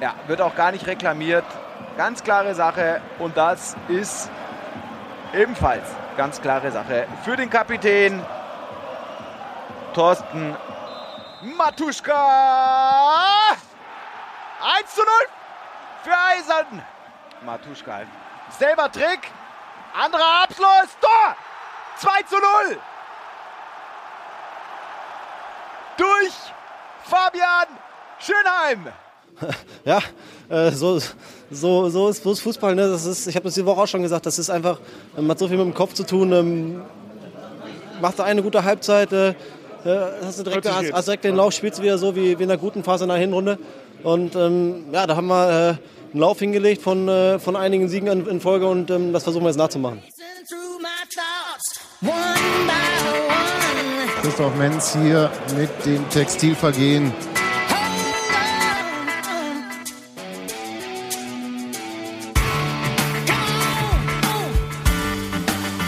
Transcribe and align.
Ja, 0.00 0.14
wird 0.26 0.40
auch 0.40 0.54
gar 0.54 0.72
nicht 0.72 0.86
reklamiert. 0.86 1.44
Ganz 1.96 2.22
klare 2.22 2.54
Sache. 2.54 3.00
Und 3.18 3.36
das 3.36 3.76
ist 3.88 4.30
ebenfalls 5.32 5.84
ganz 6.16 6.40
klare 6.40 6.70
Sache 6.70 7.06
für 7.24 7.36
den 7.36 7.50
Kapitän 7.50 8.24
Thorsten 9.94 10.56
Matuschka. 11.56 12.16
1 14.80 14.94
zu 14.94 15.02
0 15.02 15.08
für 16.02 16.10
Eisern. 16.10 16.82
Matuschka. 17.42 18.00
Selber 18.50 18.90
Trick. 18.90 19.30
Anderer 19.96 20.42
Abschluss. 20.42 20.96
Tor. 21.00 21.36
2 21.96 22.22
zu 22.22 22.36
0. 22.36 22.78
Durch 25.96 26.34
Fabian 27.04 27.68
Schönheim. 28.18 28.92
Ja, 29.84 30.00
äh, 30.48 30.70
so, 30.70 30.98
so, 31.50 31.88
so, 31.88 32.08
ist, 32.08 32.22
so 32.22 32.32
ist 32.32 32.40
Fußball. 32.40 32.74
Ne? 32.74 32.88
Das 32.88 33.04
ist, 33.06 33.26
ich 33.26 33.36
habe 33.36 33.44
das 33.44 33.54
die 33.54 33.64
Woche 33.64 33.82
auch 33.82 33.86
schon 33.86 34.02
gesagt, 34.02 34.26
das 34.26 34.38
ist 34.38 34.50
einfach, 34.50 34.80
man 35.16 35.28
hat 35.28 35.38
so 35.38 35.48
viel 35.48 35.56
mit 35.56 35.66
dem 35.66 35.74
Kopf 35.74 35.94
zu 35.94 36.04
tun. 36.04 36.32
Ähm, 36.32 36.82
macht 38.00 38.18
da 38.18 38.24
eine 38.24 38.42
gute 38.42 38.64
Halbzeit, 38.64 39.12
äh, 39.12 39.30
äh 39.30 39.34
hast 40.22 40.38
du 40.38 40.42
direkt, 40.42 40.70
hast, 40.70 40.92
hast 40.92 41.06
direkt 41.06 41.24
den 41.24 41.36
Lauf, 41.36 41.52
spielst 41.52 41.82
wieder 41.82 41.98
so 41.98 42.16
wie, 42.16 42.38
wie 42.38 42.42
in 42.42 42.48
der 42.48 42.58
guten 42.58 42.82
Phase 42.82 43.04
in 43.04 43.08
der 43.08 43.18
Hinrunde. 43.18 43.58
Und 44.02 44.36
ähm, 44.36 44.86
ja, 44.92 45.06
da 45.06 45.16
haben 45.16 45.28
wir 45.28 45.48
äh, 45.48 46.12
einen 46.12 46.20
Lauf 46.20 46.38
hingelegt 46.38 46.82
von, 46.82 47.08
äh, 47.08 47.38
von 47.38 47.56
einigen 47.56 47.88
Siegen 47.88 48.08
in, 48.08 48.26
in 48.26 48.40
Folge 48.40 48.66
und 48.66 48.90
ähm, 48.90 49.12
das 49.12 49.24
versuchen 49.24 49.44
wir 49.44 49.48
jetzt 49.48 49.56
nachzumachen. 49.56 50.02
Christoph 54.22 54.54
Menz 54.56 54.94
hier 54.94 55.30
mit 55.56 55.70
dem 55.86 56.08
Textilvergehen. 56.10 57.12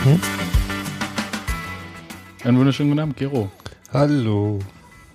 Hm? 0.07 0.21
Einen 2.45 2.59
wunderschönen 2.59 2.91
guten 2.91 3.01
Abend, 3.01 3.17
Gero. 3.17 3.51
Hallo. 3.93 4.61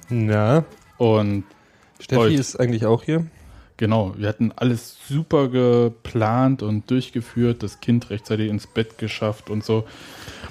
Na? 0.09 0.65
Und 0.97 1.45
Steffi 1.97 2.19
heute. 2.19 2.33
ist 2.33 2.59
eigentlich 2.59 2.85
auch 2.85 3.01
hier? 3.01 3.25
Genau, 3.77 4.13
wir 4.17 4.27
hatten 4.27 4.51
alles 4.53 4.97
super 5.07 5.47
geplant 5.47 6.61
und 6.61 6.91
durchgeführt, 6.91 7.63
das 7.63 7.79
Kind 7.79 8.09
rechtzeitig 8.09 8.49
ins 8.49 8.67
Bett 8.67 8.97
geschafft 8.97 9.49
und 9.49 9.63
so. 9.63 9.85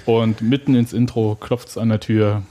Und 0.07 0.41
mitten 0.41 0.73
ins 0.73 0.91
Intro 0.91 1.37
klopft 1.39 1.67
es 1.67 1.77
an 1.77 1.89
der 1.89 1.99
Tür 1.99 2.41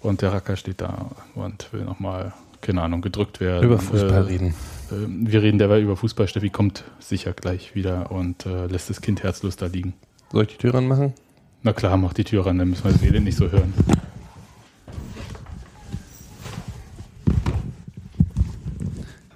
und 0.00 0.20
der 0.20 0.30
Racker 0.30 0.56
steht 0.56 0.82
da 0.82 1.10
und 1.34 1.72
will 1.72 1.84
nochmal, 1.84 2.34
keine 2.60 2.82
Ahnung, 2.82 3.00
gedrückt 3.00 3.40
werden. 3.40 3.64
Über 3.64 3.78
Fußball 3.78 4.12
äh, 4.12 4.18
reden. 4.18 4.48
Äh, 4.90 5.06
wir 5.08 5.40
reden 5.40 5.56
derweil 5.58 5.80
über 5.80 5.96
Fußball. 5.96 6.28
Steffi 6.28 6.50
kommt 6.50 6.84
sicher 6.98 7.32
gleich 7.32 7.74
wieder 7.74 8.12
und 8.12 8.44
äh, 8.44 8.66
lässt 8.66 8.90
das 8.90 9.00
Kind 9.00 9.22
herzlos 9.22 9.56
da 9.56 9.68
liegen. 9.68 9.94
Soll 10.34 10.42
ich 10.42 10.48
die 10.48 10.56
Tür 10.56 10.74
ranmachen? 10.74 11.14
Na 11.62 11.72
klar, 11.72 11.96
mach 11.96 12.12
die 12.12 12.24
Tür 12.24 12.44
ran, 12.44 12.58
dann 12.58 12.68
müssen 12.68 12.82
wir 12.82 12.90
das 12.90 13.04
Elend 13.04 13.24
nicht 13.24 13.38
so 13.38 13.52
hören. 13.52 13.72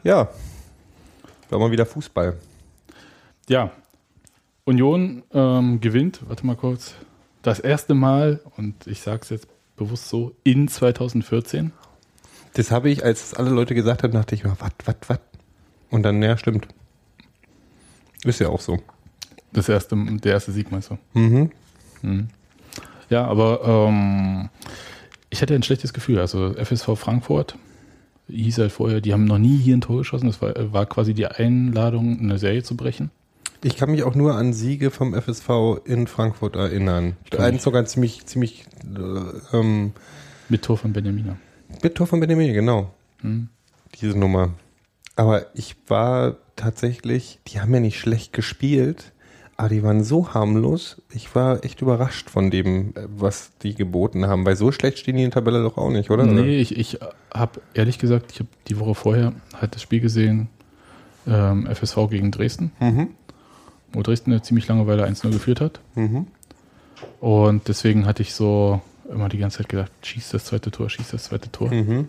Ja, 0.03 0.29
war 1.51 1.59
mal 1.61 1.71
wieder 1.71 1.87
Fußball. 1.87 2.37
Ja, 3.49 3.71
Union 4.65 5.23
ähm, 5.33 5.81
gewinnt, 5.81 6.19
warte 6.27 6.45
mal 6.45 6.57
kurz, 6.57 6.97
das 7.43 7.61
erste 7.61 7.95
Mal, 7.95 8.41
und 8.57 8.89
ich 8.89 9.01
sage 9.01 9.21
es 9.23 9.31
jetzt 9.31 9.47
bewusst 9.77 10.09
so, 10.09 10.35
in 10.43 10.67
2014. 10.67 11.71
Das 12.55 12.73
habe 12.73 12.91
ich, 12.91 13.05
als 13.05 13.35
alle 13.35 13.51
Leute 13.51 13.77
gesagt 13.77 14.03
haben, 14.03 14.15
dachte 14.15 14.35
ich, 14.35 14.45
was, 14.45 14.59
was, 14.85 14.97
was? 15.07 15.21
Und 15.91 16.03
dann, 16.03 16.21
ja, 16.21 16.37
stimmt. 16.37 16.67
Ist 18.25 18.41
ja 18.41 18.49
auch 18.49 18.61
so. 18.61 18.81
Das 19.53 19.69
erste, 19.69 19.97
der 19.97 20.33
erste 20.33 20.53
Sieg 20.53 20.71
meinst 20.71 20.91
du? 20.91 20.99
Mhm. 21.19 21.51
mhm. 22.03 22.29
Ja, 23.11 23.25
aber 23.27 23.89
ähm, 23.89 24.51
ich 25.31 25.41
hatte 25.41 25.55
ein 25.55 25.63
schlechtes 25.63 25.95
Gefühl. 25.95 26.19
Also 26.19 26.55
FSV 26.55 26.91
Frankfurt 26.97 27.57
hieß 28.29 28.59
halt 28.59 28.73
vorher, 28.73 29.01
die 29.01 29.13
haben 29.13 29.25
noch 29.25 29.39
nie 29.39 29.57
hier 29.57 29.77
ein 29.77 29.81
Tor 29.81 29.99
geschossen. 29.99 30.27
Das 30.27 30.43
war, 30.43 30.73
war 30.73 30.87
quasi 30.87 31.15
die 31.15 31.27
Einladung, 31.27 32.19
eine 32.19 32.39
Serie 32.39 32.63
zu 32.63 32.77
brechen. 32.77 33.11
Ich 33.65 33.77
kann 33.77 33.91
mich 33.91 34.05
auch 34.05 34.15
nur 34.15 34.35
an 34.35 34.53
Siege 34.53 34.91
vom 34.91 35.15
FSV 35.15 35.49
in 35.85 36.07
Frankfurt 36.07 36.55
erinnern. 36.55 37.17
Einen 37.37 37.59
sogar 37.59 37.87
ziemlich, 37.87 38.25
ziemlich 38.27 38.67
äh, 38.85 39.57
ähm, 39.57 39.93
mit 40.49 40.63
Tor 40.63 40.77
von 40.77 40.93
Benjamina. 40.93 41.37
Mit 41.83 41.95
Tor 41.97 42.07
von 42.07 42.21
Benjamina, 42.21 42.53
genau. 42.53 42.93
Mhm. 43.23 43.49
Diese 44.01 44.17
Nummer. 44.17 44.53
Aber 45.17 45.47
ich 45.55 45.75
war 45.89 46.37
tatsächlich, 46.55 47.41
die 47.49 47.61
haben 47.61 47.75
ja 47.75 47.81
nicht 47.81 47.99
schlecht 47.99 48.33
gespielt, 48.33 49.13
aber 49.59 49.69
die 49.69 49.83
waren 49.83 50.05
so 50.05 50.33
harmlos. 50.33 51.03
Ich 51.13 51.35
war 51.35 51.65
echt 51.65 51.83
überrascht 51.83 52.31
von 52.31 52.51
dem, 52.51 52.91
äh, 52.95 53.07
was 53.09 53.51
die 53.63 53.75
geboten 53.75 54.27
haben, 54.27 54.47
weil 54.47 54.57
so 54.57 54.73
schlecht 54.73 54.99
stehen 54.99 55.17
die 55.17 55.25
in 55.25 55.31
der 55.31 55.35
Tabelle 55.35 55.63
doch 55.63 55.77
auch 55.77 55.91
nicht, 55.91 56.11
oder? 56.11 56.25
Nee, 56.25 56.59
ich, 56.61 56.79
ich 56.79 56.99
habe 57.35 57.61
ehrlich 57.75 57.99
gesagt, 57.99 58.31
ich 58.33 58.39
habe 58.39 58.49
die 58.69 58.79
Woche 58.79 58.95
vorher 58.95 59.33
halt 59.61 59.75
das 59.75 59.83
Spiel 59.83 60.01
gesehen, 60.01 60.49
ähm, 61.27 61.67
FSV 61.67 62.09
gegen 62.09 62.31
Dresden, 62.31 62.71
mhm. 62.79 63.09
wo 63.93 64.03
Dresden 64.03 64.31
eine 64.31 64.43
ziemlich 64.43 64.69
lange 64.69 64.87
Weile 64.87 65.07
1-0 65.07 65.31
geführt 65.31 65.61
hat. 65.61 65.81
Mhm. 65.97 66.29
Und 67.21 67.67
deswegen 67.69 68.07
hatte 68.07 68.23
ich 68.23 68.33
so 68.35 68.81
immer 69.13 69.29
die 69.29 69.39
ganze 69.39 69.59
Zeit 69.59 69.69
gedacht, 69.69 69.91
schießt 70.03 70.33
das 70.35 70.45
zweite 70.45 70.71
Tor, 70.71 70.89
schießt 70.89 71.13
das 71.13 71.25
zweite 71.25 71.51
Tor. 71.51 71.73
Mhm. 71.75 72.07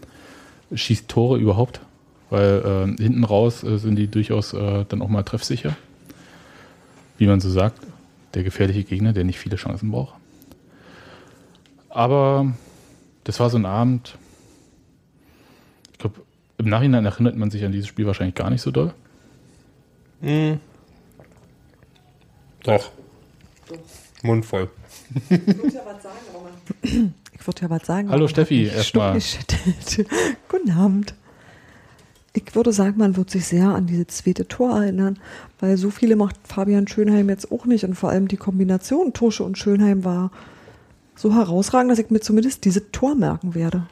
Schießt 0.74 1.10
Tore 1.10 1.40
überhaupt 1.40 1.82
weil 2.30 2.96
äh, 3.00 3.02
hinten 3.02 3.24
raus 3.24 3.64
äh, 3.64 3.78
sind 3.78 3.96
die 3.96 4.08
durchaus 4.08 4.54
äh, 4.54 4.86
dann 4.88 5.02
auch 5.02 5.08
mal 5.08 5.24
treffsicher. 5.24 5.76
Wie 7.20 7.28
man 7.28 7.42
so 7.42 7.50
sagt, 7.50 7.86
der 8.34 8.44
gefährliche 8.44 8.86
Gegner, 8.86 9.12
der 9.12 9.26
nicht 9.26 9.38
viele 9.38 9.58
Chancen 9.58 9.92
braucht. 9.92 10.16
Aber 11.90 12.54
das 13.26 13.42
war 13.42 13.50
so 13.50 13.58
ein 13.58 13.66
Abend. 13.66 14.18
Ich 15.92 16.00
glaube, 16.00 16.22
im 16.58 16.70
Nachhinein 16.70 17.04
erinnert 17.04 17.36
man 17.36 17.52
sich 17.52 17.66
an 17.66 17.74
dieses 17.74 17.88
Spiel 17.88 18.06
wahrscheinlich 18.06 18.36
gar 18.36 18.50
nicht 18.50 18.62
so 18.62 18.72
doll. 18.72 18.94
Mhm. 20.22 20.62
Doch. 22.64 22.90
Mund 24.24 24.46
voll. 24.46 24.70
Ich 25.30 25.30
würde 25.30 25.76
ja 25.76 25.82
was 25.86 26.04
sagen, 26.04 26.18
aber 26.34 26.50
ich 26.82 27.48
würde 27.48 27.62
ja 27.62 27.70
was 27.70 27.86
sagen. 27.86 28.10
Hallo 28.10 28.30
Steffi, 28.30 28.66
erstmal. 28.66 29.20
Guten 30.48 30.72
Abend 30.72 31.14
ich 32.48 32.56
würde 32.56 32.74
sagen, 32.74 32.96
man 32.98 33.18
wird 33.18 33.30
sich 33.30 33.46
sehr 33.46 33.68
an 33.68 33.88
diese 33.88 34.08
zweite 34.08 34.48
Tor 34.48 34.82
erinnern, 34.82 35.20
weil 35.60 35.78
so 35.78 35.90
viele 35.90 36.16
macht 36.16 36.36
Fabian 36.44 36.88
Schönheim 36.88 37.30
jetzt 37.30 37.52
auch 37.52 37.66
nicht 37.66 37.84
und 37.84 37.96
vor 37.96 38.10
allem 38.10 38.28
die 38.28 38.38
Kombination 38.38 39.14
Tusche 39.14 39.44
und 39.44 39.58
Schönheim 39.58 40.04
war 40.04 40.32
so 41.16 41.34
herausragend, 41.34 41.92
dass 41.92 42.00
ich 42.00 42.10
mir 42.10 42.22
zumindest 42.22 42.66
diese 42.66 42.92
Tor 42.92 43.16
merken 43.16 43.56
werde. 43.56 43.88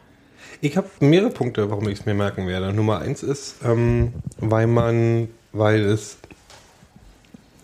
Ich 0.62 0.78
habe 0.78 0.88
mehrere 1.02 1.30
Punkte, 1.30 1.69
warum 1.69 1.88
ich 1.90 2.00
es 2.00 2.06
mir 2.06 2.13
merken 2.13 2.47
werde. 2.47 2.74
Nummer 2.74 3.00
eins 3.00 3.22
ist, 3.22 3.56
ähm, 3.63 4.13
weil 4.40 4.68
man, 4.68 5.28
weil 5.52 5.81
es 5.81 6.18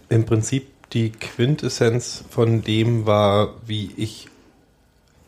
im 0.10 0.26
Prinzip 0.26 0.68
die 0.92 1.12
Quintessenz 1.12 2.24
von 2.30 2.62
dem 2.62 3.06
war, 3.06 3.56
wie 3.66 3.92
ich 3.98 4.28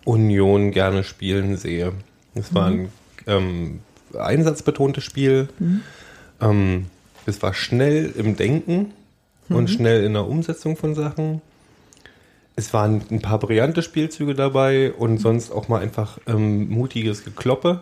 Union 0.03 0.71
gerne 0.71 1.03
spielen 1.03 1.57
sehe. 1.57 1.93
Es 2.35 2.53
war 2.53 2.67
ein 2.67 2.89
ähm, 3.25 3.79
einsatzbetontes 4.17 5.03
Spiel. 5.03 5.49
Mhm. 5.59 5.81
Ähm, 6.41 6.85
es 7.25 7.41
war 7.41 7.53
schnell 7.53 8.13
im 8.17 8.35
Denken 8.35 8.91
mhm. 9.47 9.55
und 9.55 9.69
schnell 9.69 10.03
in 10.03 10.13
der 10.13 10.27
Umsetzung 10.27 10.77
von 10.77 10.95
Sachen. 10.95 11.41
Es 12.55 12.73
waren 12.73 13.01
ein 13.11 13.21
paar 13.21 13.39
brillante 13.39 13.81
Spielzüge 13.81 14.33
dabei 14.33 14.93
und 14.93 15.13
mhm. 15.13 15.17
sonst 15.17 15.51
auch 15.51 15.67
mal 15.67 15.81
einfach 15.81 16.19
ähm, 16.27 16.69
mutiges 16.69 17.25
Gekloppe. 17.25 17.81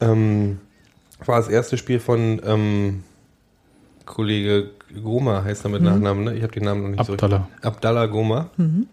Ähm, 0.00 0.60
war 1.24 1.38
das 1.38 1.48
erste 1.48 1.76
Spiel 1.76 2.00
von 2.00 2.40
ähm, 2.44 3.04
Kollege 4.06 4.70
Goma, 5.02 5.44
heißt 5.44 5.64
er 5.64 5.70
mit 5.70 5.80
mhm. 5.80 5.88
Nachnamen, 5.88 6.24
ne? 6.24 6.36
Ich 6.36 6.42
habe 6.42 6.52
den 6.52 6.64
Namen 6.64 6.82
noch 6.82 6.88
nicht 6.90 7.00
Abdallah. 7.00 7.48
so 7.62 7.68
Abdallah 7.68 8.06
Goma. 8.06 8.50
Mhm. 8.56 8.86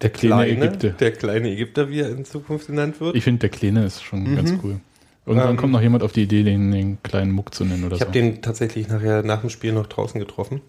Der 0.00 0.10
kleine, 0.10 0.46
kleine 0.46 0.66
Ägypter. 0.66 0.88
Der 0.90 1.12
kleine 1.12 1.50
Ägypter, 1.50 1.88
wie 1.88 2.00
er 2.00 2.10
in 2.10 2.24
Zukunft 2.24 2.66
genannt 2.66 3.00
wird. 3.00 3.14
Ich 3.14 3.24
finde, 3.24 3.40
der 3.40 3.50
kleine 3.50 3.84
ist 3.84 4.02
schon 4.02 4.24
mhm. 4.24 4.36
ganz 4.36 4.52
cool. 4.62 4.80
Irgendwann 5.24 5.50
ähm, 5.50 5.56
kommt 5.56 5.72
noch 5.72 5.80
jemand 5.80 6.02
auf 6.02 6.12
die 6.12 6.22
Idee, 6.22 6.42
den, 6.42 6.72
den 6.72 7.02
kleinen 7.02 7.30
Muck 7.30 7.54
zu 7.54 7.64
nennen 7.64 7.84
oder 7.84 7.94
ich 7.94 8.00
so. 8.00 8.08
Ich 8.08 8.08
habe 8.08 8.18
den 8.18 8.42
tatsächlich 8.42 8.88
nachher 8.88 9.22
nach 9.22 9.40
dem 9.40 9.50
Spiel 9.50 9.72
noch 9.72 9.86
draußen 9.86 10.18
getroffen. 10.18 10.60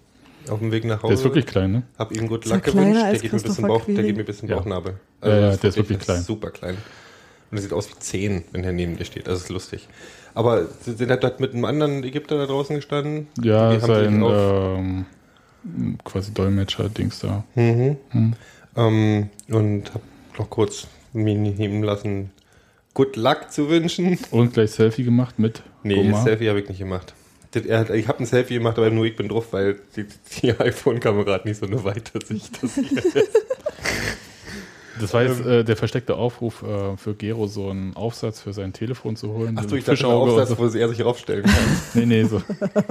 Auf 0.50 0.59
dem 0.59 0.71
Weg 0.71 0.83
nach 0.83 1.01
Hause. 1.01 1.07
Der 1.07 1.17
ist 1.17 1.23
wirklich 1.23 1.45
klein, 1.45 1.71
ne? 1.71 1.83
Hab 1.97 2.11
ihm 2.11 2.27
gut 2.27 2.45
Lack 2.45 2.63
gewünscht. 2.63 3.01
Der 3.01 3.11
gibt, 3.13 3.33
mir 3.33 3.39
ein 3.39 3.44
bisschen 3.44 3.67
Bauch, 3.67 3.85
der 3.85 4.03
gibt 4.03 4.17
mir 4.17 4.23
ein 4.23 4.25
bisschen 4.25 4.50
Bauchnabel. 4.50 4.95
Also 5.21 5.35
ja, 5.35 5.50
ja 5.50 5.57
der 5.57 5.69
ist 5.69 5.77
wirklich 5.77 6.00
klein. 6.00 6.21
Super 6.21 6.51
klein. 6.51 6.77
Und 7.50 7.57
er 7.57 7.61
sieht 7.61 7.73
aus 7.73 7.89
wie 7.89 7.97
10, 7.97 8.44
wenn 8.51 8.63
er 8.63 8.73
neben 8.73 8.97
dir 8.97 9.05
steht. 9.05 9.27
Das 9.27 9.39
ist 9.39 9.50
lustig. 9.50 9.88
Aber 10.33 10.65
sind 10.81 11.09
er 11.09 11.17
dort 11.17 11.39
mit 11.39 11.53
einem 11.53 11.65
anderen 11.65 12.03
Ägypter 12.03 12.38
da 12.38 12.45
draußen 12.45 12.75
gestanden? 12.75 13.27
Ja, 13.41 13.79
sein 13.79 14.21
ähm, 14.23 15.06
quasi 16.03 16.33
Dolmetscher-Dings 16.33 17.19
da. 17.19 17.44
Mhm. 17.56 17.97
Mhm. 18.11 18.33
Ähm, 18.75 19.29
und 19.49 19.94
hab 19.94 20.01
noch 20.38 20.49
kurz 20.49 20.88
mir 21.13 21.35
nehmen 21.35 21.83
lassen, 21.83 22.31
Good 22.94 23.16
Luck 23.16 23.51
zu 23.51 23.69
wünschen. 23.69 24.18
Und 24.31 24.54
gleich 24.54 24.72
Selfie 24.72 25.04
gemacht 25.04 25.40
mit 25.40 25.63
Nee, 25.84 25.95
Goma. 25.95 26.22
Selfie 26.24 26.50
habe 26.50 26.62
ich 26.62 26.69
nicht 26.69 26.80
gemacht. 26.80 27.13
Hat, 27.69 27.90
ich 27.92 28.07
habe 28.07 28.19
ein 28.19 28.25
Selfie 28.25 28.56
gemacht, 28.56 28.78
aber 28.78 28.90
nur 28.90 29.06
ich 29.06 29.16
bin 29.16 29.30
drauf, 29.30 29.48
weil 29.51 29.80
die, 29.95 30.06
die 30.42 30.51
iPhone-Kamera 30.60 31.34
hat 31.34 31.45
nicht 31.45 31.60
so 31.60 31.66
eine 31.66 31.84
weite 31.84 32.19
Sicht. 32.25 32.62
Das 32.63 32.78
Das 35.03 35.13
war 35.13 35.23
jetzt 35.23 35.45
äh, 35.45 35.63
der 35.63 35.75
versteckte 35.75 36.15
Aufruf 36.15 36.63
äh, 36.63 36.97
für 36.97 37.13
Gero, 37.13 37.47
so 37.47 37.69
einen 37.69 37.95
Aufsatz 37.95 38.41
für 38.41 38.53
sein 38.53 38.73
Telefon 38.73 39.15
zu 39.15 39.33
holen. 39.33 39.57
Achso, 39.57 39.69
So 39.69 39.75
ich 39.75 39.83
dachte, 39.83 40.01
das, 40.01 40.50
so. 40.50 40.57
wo 40.57 40.65
er 40.65 40.89
sich 40.89 41.03
aufstellen 41.03 41.44
kann. 41.44 41.53
Nee, 41.94 42.05
nee, 42.05 42.23
so, 42.23 42.41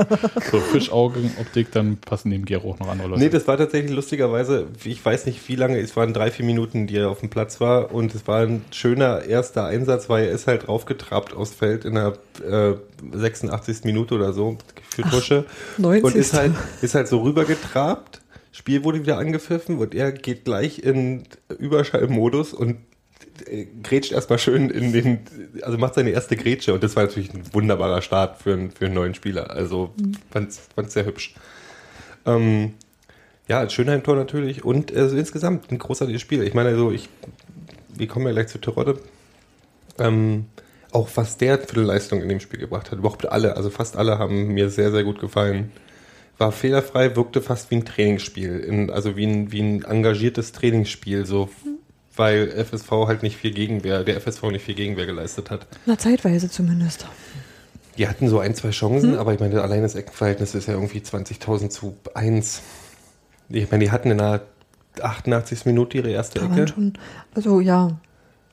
so 0.50 0.60
Fischaugenoptik, 0.60 1.72
dann 1.72 1.96
passen 1.96 2.28
neben 2.28 2.44
Gero 2.44 2.70
auch 2.70 2.78
noch 2.78 2.88
andere 2.88 3.08
Leute. 3.08 3.20
Nee, 3.20 3.28
das 3.30 3.48
war 3.48 3.56
tatsächlich 3.56 3.92
lustigerweise, 3.92 4.66
ich 4.84 5.04
weiß 5.04 5.26
nicht 5.26 5.48
wie 5.48 5.56
lange, 5.56 5.78
es 5.80 5.96
waren 5.96 6.12
drei, 6.12 6.30
vier 6.30 6.44
Minuten, 6.44 6.86
die 6.86 6.96
er 6.96 7.10
auf 7.10 7.20
dem 7.20 7.30
Platz 7.30 7.60
war 7.60 7.92
und 7.92 8.14
es 8.14 8.26
war 8.26 8.42
ein 8.42 8.64
schöner 8.70 9.24
erster 9.24 9.66
Einsatz, 9.66 10.08
weil 10.08 10.26
er 10.26 10.32
ist 10.32 10.46
halt 10.46 10.68
draufgetrabt 10.68 11.34
aufs 11.34 11.52
Feld 11.54 11.84
in 11.84 11.94
der 11.94 12.14
äh, 12.48 12.74
86. 13.12 13.84
Minute 13.84 14.14
oder 14.14 14.32
so 14.32 14.56
für 14.90 15.02
Tusche 15.02 15.44
90. 15.78 16.04
und 16.04 16.14
ist 16.14 16.34
halt, 16.34 16.52
ist 16.80 16.94
halt 16.94 17.08
so 17.08 17.22
rübergetrabt, 17.22 18.21
Spiel 18.52 18.84
wurde 18.84 19.00
wieder 19.00 19.18
angepfiffen 19.18 19.78
und 19.78 19.94
er 19.94 20.12
geht 20.12 20.44
gleich 20.44 20.78
in 20.78 21.24
Überschallmodus 21.58 22.52
und 22.52 22.76
äh, 23.46 23.66
grätscht 23.82 24.12
erstmal 24.12 24.38
schön 24.38 24.68
in 24.70 24.92
den, 24.92 25.20
also 25.62 25.78
macht 25.78 25.94
seine 25.94 26.10
erste 26.10 26.36
Grätsche 26.36 26.74
und 26.74 26.82
das 26.82 26.94
war 26.94 27.04
natürlich 27.04 27.32
ein 27.32 27.42
wunderbarer 27.54 28.02
Start 28.02 28.38
für, 28.42 28.52
einen- 28.52 28.70
für 28.70 28.84
einen 28.86 28.94
neuen 28.94 29.14
Spieler. 29.14 29.50
Also 29.50 29.94
fand's, 30.30 30.60
fand's 30.74 30.92
sehr 30.92 31.06
hübsch. 31.06 31.34
Ähm, 32.26 32.74
ja, 33.48 33.58
als 33.58 33.72
Schönheim-Tor 33.72 34.16
natürlich 34.16 34.64
und 34.64 34.94
also 34.94 35.16
insgesamt 35.16 35.70
ein 35.72 35.78
großartiges 35.78 36.20
Spiel. 36.20 36.42
Ich 36.42 36.54
meine, 36.54 36.68
also 36.68 36.92
ich, 36.92 37.08
wir 37.94 38.06
kommen 38.06 38.26
ja 38.26 38.32
gleich 38.32 38.48
zu 38.48 38.58
Terodde. 38.58 39.00
Ähm, 39.98 40.46
auch 40.92 41.08
was 41.14 41.38
der 41.38 41.58
für 41.58 41.76
eine 41.76 41.84
Leistung 41.86 42.20
in 42.22 42.28
dem 42.28 42.38
Spiel 42.40 42.60
gebracht 42.60 42.90
hat. 42.90 42.98
Überhaupt 42.98 43.26
alle, 43.26 43.56
also 43.56 43.70
fast 43.70 43.96
alle 43.96 44.18
haben 44.18 44.48
mir 44.48 44.68
sehr, 44.68 44.90
sehr 44.92 45.04
gut 45.04 45.20
gefallen. 45.20 45.72
War 46.38 46.52
fehlerfrei, 46.52 47.14
wirkte 47.14 47.40
fast 47.40 47.70
wie 47.70 47.76
ein 47.76 47.84
Trainingsspiel, 47.84 48.58
in, 48.60 48.90
also 48.90 49.16
wie 49.16 49.26
ein, 49.26 49.52
wie 49.52 49.60
ein 49.60 49.84
engagiertes 49.84 50.52
Trainingsspiel, 50.52 51.26
so, 51.26 51.50
weil 52.16 52.48
FSV 52.64 52.90
halt 53.06 53.22
nicht 53.22 53.36
viel 53.36 53.52
Gegenwehr, 53.52 54.04
der 54.04 54.20
FSV 54.20 54.42
nicht 54.44 54.64
viel 54.64 54.74
Gegenwehr 54.74 55.06
geleistet 55.06 55.50
hat. 55.50 55.66
Na, 55.86 55.98
zeitweise 55.98 56.50
zumindest. 56.50 57.06
Die 57.98 58.08
hatten 58.08 58.28
so 58.28 58.38
ein, 58.38 58.54
zwei 58.54 58.70
Chancen, 58.70 59.16
aber 59.18 59.34
ich 59.34 59.40
meine, 59.40 59.60
allein 59.62 59.82
das 59.82 59.94
Eckenverhältnis 59.94 60.54
ist 60.54 60.66
ja 60.66 60.74
irgendwie 60.74 61.00
20.000 61.00 61.68
zu 61.68 61.96
1. 62.14 62.62
Ich 63.50 63.70
meine, 63.70 63.84
die 63.84 63.90
hatten 63.90 64.10
in 64.10 64.18
der 64.18 64.42
88. 65.00 65.66
Minute 65.66 65.98
ihre 65.98 66.10
erste 66.10 66.40
Da 66.40 66.46
Ecke. 66.46 66.68
schon, 66.68 66.94
also 67.34 67.60
ja, 67.60 67.98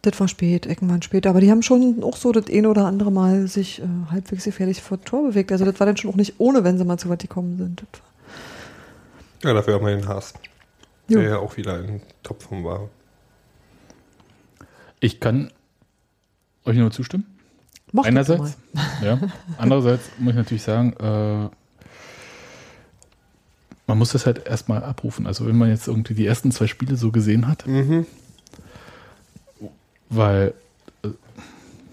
das 0.01 0.19
war 0.19 0.28
spät, 0.28 0.66
Ecken 0.66 0.90
waren 0.90 1.01
spät, 1.01 1.28
aber 1.28 1.42
die 1.42 1.51
haben 1.51 1.62
schon 1.62 2.04
auch 2.04 2.16
so 2.16 2.31
das 2.31 2.48
eine 2.48 2.69
oder 2.69 2.86
andere 2.86 3.12
Mal 3.12 3.48
sich 3.48 3.81
äh, 3.81 3.86
halbwegs 4.12 4.46
gefährlich 4.46 4.81
vor 4.81 5.01
Tor 5.01 5.28
bewegt. 5.30 5.51
Also 5.51 5.66
das 5.66 5.80
war 5.80 5.88
dann 5.88 5.98
schon 5.98 6.12
auch 6.12 6.16
nicht 6.16 6.36
ohne, 6.38 6.63
wenn 6.63 6.78
sie 6.78 6.86
mal 6.86 6.98
zu 6.98 7.10
weit 7.10 7.22
gekommen 7.22 7.57
sind. 7.57 7.84
Ja, 9.44 9.54
dafür 9.54 9.75
haben 9.75 9.86
wir 9.86 9.96
den 9.96 10.07
Haas, 10.07 10.34
Jo. 11.07 11.19
der 11.19 11.30
ja 11.30 11.38
auch 11.40 11.57
wieder 11.57 11.84
in 11.84 12.01
Topform 12.24 12.63
war. 12.63 12.90
Ich 15.00 15.19
kann 15.19 15.51
euch 16.66 16.78
nur 16.78 16.92
zustimmen. 16.92 17.25
Mach 17.92 18.04
das 18.04 18.10
Einerseits, 18.10 18.57
mal. 18.74 18.86
ja. 19.04 19.19
Andererseits 19.57 20.10
muss 20.19 20.31
ich 20.31 20.38
natürlich 20.38 20.63
sagen, 20.63 20.94
äh, 21.00 21.50
man 23.88 23.98
muss 23.98 24.12
das 24.12 24.25
halt 24.25 24.46
erstmal 24.46 24.84
abrufen. 24.84 25.25
Also 25.25 25.48
wenn 25.48 25.57
man 25.57 25.69
jetzt 25.69 25.88
irgendwie 25.88 26.13
die 26.13 26.25
ersten 26.25 26.51
zwei 26.51 26.68
Spiele 26.68 26.96
so 26.96 27.12
gesehen 27.12 27.48
hat, 27.48 27.66
weil, 30.09 30.53
äh, 31.03 31.09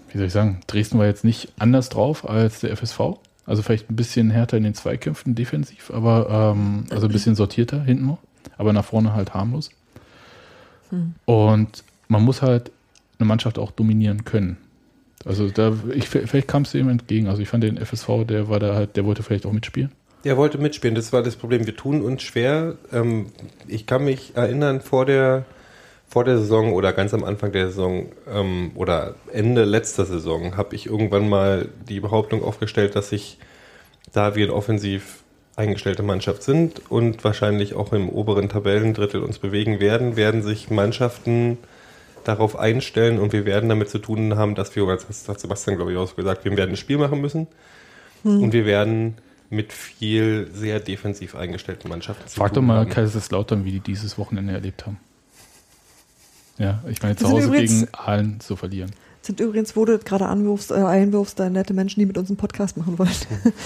wie 0.09 0.17
soll 0.17 0.27
ich 0.27 0.33
sagen, 0.33 0.61
Dresden 0.67 0.99
war 0.99 1.05
jetzt 1.05 1.23
nicht 1.23 1.51
anders 1.59 1.89
drauf 1.89 2.27
als 2.27 2.59
der 2.59 2.71
FSV. 2.71 2.99
Also 3.45 3.61
vielleicht 3.61 3.89
ein 3.89 3.95
bisschen 3.95 4.29
härter 4.29 4.57
in 4.57 4.63
den 4.63 4.73
Zweikämpfen 4.73 5.33
defensiv, 5.33 5.91
aber 5.91 6.53
ähm, 6.53 6.83
also 6.89 7.07
ein 7.07 7.13
bisschen 7.13 7.35
sortierter 7.35 7.81
hinten 7.81 8.07
noch, 8.07 8.19
aber 8.57 8.73
nach 8.73 8.83
vorne 8.83 9.13
halt 9.13 9.33
harmlos. 9.33 9.69
Und 11.25 11.83
man 12.07 12.23
muss 12.23 12.41
halt 12.41 12.71
eine 13.19 13.27
Mannschaft 13.27 13.59
auch 13.59 13.71
dominieren 13.71 14.25
können. 14.25 14.57
Also 15.25 15.49
da, 15.49 15.73
ich, 15.93 16.07
vielleicht 16.07 16.47
kam 16.47 16.61
es 16.61 16.71
dem 16.71 16.89
entgegen. 16.89 17.27
Also 17.27 17.41
ich 17.41 17.49
fand 17.49 17.63
den 17.63 17.77
FSV, 17.77 18.25
der 18.27 18.49
war 18.49 18.59
da 18.59 18.75
halt, 18.75 18.95
der 18.95 19.05
wollte 19.05 19.23
vielleicht 19.23 19.45
auch 19.45 19.51
mitspielen. 19.51 19.91
Der 20.23 20.37
wollte 20.37 20.57
mitspielen, 20.57 20.95
das 20.95 21.13
war 21.13 21.23
das 21.23 21.35
Problem. 21.35 21.65
Wir 21.65 21.75
tun 21.75 22.01
uns 22.01 22.23
schwer. 22.23 22.75
Ähm, 22.91 23.27
ich 23.67 23.85
kann 23.85 24.03
mich 24.03 24.35
erinnern, 24.35 24.81
vor 24.81 25.05
der, 25.05 25.45
vor 26.07 26.23
der 26.23 26.37
Saison 26.37 26.73
oder 26.73 26.93
ganz 26.93 27.13
am 27.13 27.23
Anfang 27.23 27.51
der 27.51 27.67
Saison 27.67 28.07
ähm, 28.31 28.71
oder 28.75 29.15
Ende 29.31 29.65
letzter 29.65 30.05
Saison 30.05 30.55
habe 30.55 30.75
ich 30.75 30.85
irgendwann 30.85 31.27
mal 31.27 31.69
die 31.87 31.99
Behauptung 31.99 32.43
aufgestellt, 32.43 32.95
dass 32.95 33.11
ich, 33.11 33.37
da 34.13 34.35
wir 34.35 34.45
eine 34.45 34.53
offensiv 34.53 35.23
eingestellte 35.57 36.03
Mannschaft 36.03 36.43
sind 36.43 36.89
und 36.89 37.23
wahrscheinlich 37.23 37.73
auch 37.73 37.91
im 37.91 38.09
oberen 38.09 38.47
Tabellendrittel 38.47 39.21
uns 39.21 39.39
bewegen 39.39 39.79
werden, 39.79 40.15
werden 40.15 40.43
sich 40.43 40.69
Mannschaften 40.69 41.57
darauf 42.23 42.57
einstellen 42.57 43.19
und 43.19 43.33
wir 43.33 43.45
werden 43.45 43.67
damit 43.67 43.89
zu 43.89 43.99
tun 43.99 44.35
haben, 44.35 44.55
dass 44.55 44.75
wir, 44.75 44.85
das 44.85 45.27
hat 45.27 45.39
Sebastian 45.39 45.77
glaube 45.77 45.91
ich 45.91 45.97
auch 45.97 46.15
gesagt, 46.15 46.45
wir 46.45 46.55
werden 46.55 46.71
ein 46.71 46.77
Spiel 46.77 46.97
machen 46.97 47.21
müssen 47.21 47.47
und 48.23 48.53
wir 48.53 48.65
werden 48.65 49.15
mit 49.49 49.73
viel 49.73 50.49
sehr 50.53 50.79
defensiv 50.79 51.35
eingestellten 51.35 51.89
Mannschaften 51.89 52.27
zu 52.27 52.37
Frag 52.37 52.49
doch 52.49 52.55
tun 52.55 52.67
mal 52.67 52.79
haben. 52.79 52.89
Kaiserslautern, 52.89 53.65
wie 53.65 53.71
die 53.71 53.79
dieses 53.79 54.17
Wochenende 54.17 54.53
erlebt 54.53 54.85
haben. 54.85 54.99
Ja, 56.57 56.83
ich 56.89 57.01
meine, 57.01 57.15
zu 57.15 57.27
Hause 57.27 57.47
übrigens- 57.47 57.79
gegen 57.81 57.93
Aalen 57.93 58.39
zu 58.39 58.55
verlieren. 58.55 58.91
Sind 59.21 59.39
übrigens, 59.41 59.75
wo 59.75 59.83
du 59.83 59.99
gerade 59.99 60.25
anwirfst, 60.27 60.71
äh, 60.71 60.75
einwirfst, 60.75 61.37
da 61.37 61.49
nette 61.49 61.73
Menschen, 61.73 61.99
die 61.99 62.05
mit 62.05 62.17
uns 62.17 62.29
einen 62.29 62.37
Podcast 62.37 62.77
machen 62.77 62.97
wollen. 62.97 63.09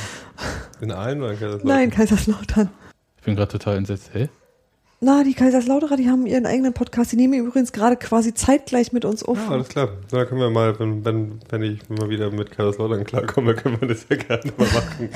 In 0.81 0.91
Aalen 0.91 1.21
oder 1.21 1.33
in 1.33 1.37
Kaiserslautern? 1.39 1.67
Nein, 1.67 1.89
Kaiserslautern. 1.91 2.69
Ich 3.17 3.23
bin 3.23 3.35
gerade 3.35 3.51
total 3.51 3.77
entsetzt. 3.77 4.09
Hä? 4.13 4.29
Na, 5.01 5.23
die 5.23 5.33
Kaiserslauterer, 5.35 5.97
die 5.97 6.09
haben 6.09 6.25
ihren 6.25 6.45
eigenen 6.47 6.73
Podcast. 6.73 7.11
Die 7.11 7.15
nehmen 7.15 7.33
übrigens 7.33 7.71
gerade 7.71 7.95
quasi 7.95 8.33
zeitgleich 8.33 8.91
mit 8.91 9.05
uns 9.05 9.23
auf. 9.23 9.37
Ja, 9.37 9.49
alles 9.49 9.67
klar. 9.69 9.89
Da 10.09 10.25
können 10.25 10.41
wir 10.41 10.49
mal, 10.49 10.79
wenn, 10.79 11.05
wenn, 11.05 11.39
wenn 11.49 11.61
ich 11.63 11.87
mal 11.89 12.09
wieder 12.09 12.31
mit 12.31 12.51
Kaiserslautern 12.51 13.03
klarkomme, 13.03 13.53
können 13.55 13.79
wir 13.81 13.87
das 13.87 14.05
ja 14.09 14.15
gerne 14.15 14.51
mal 14.57 14.67
machen. 14.67 15.09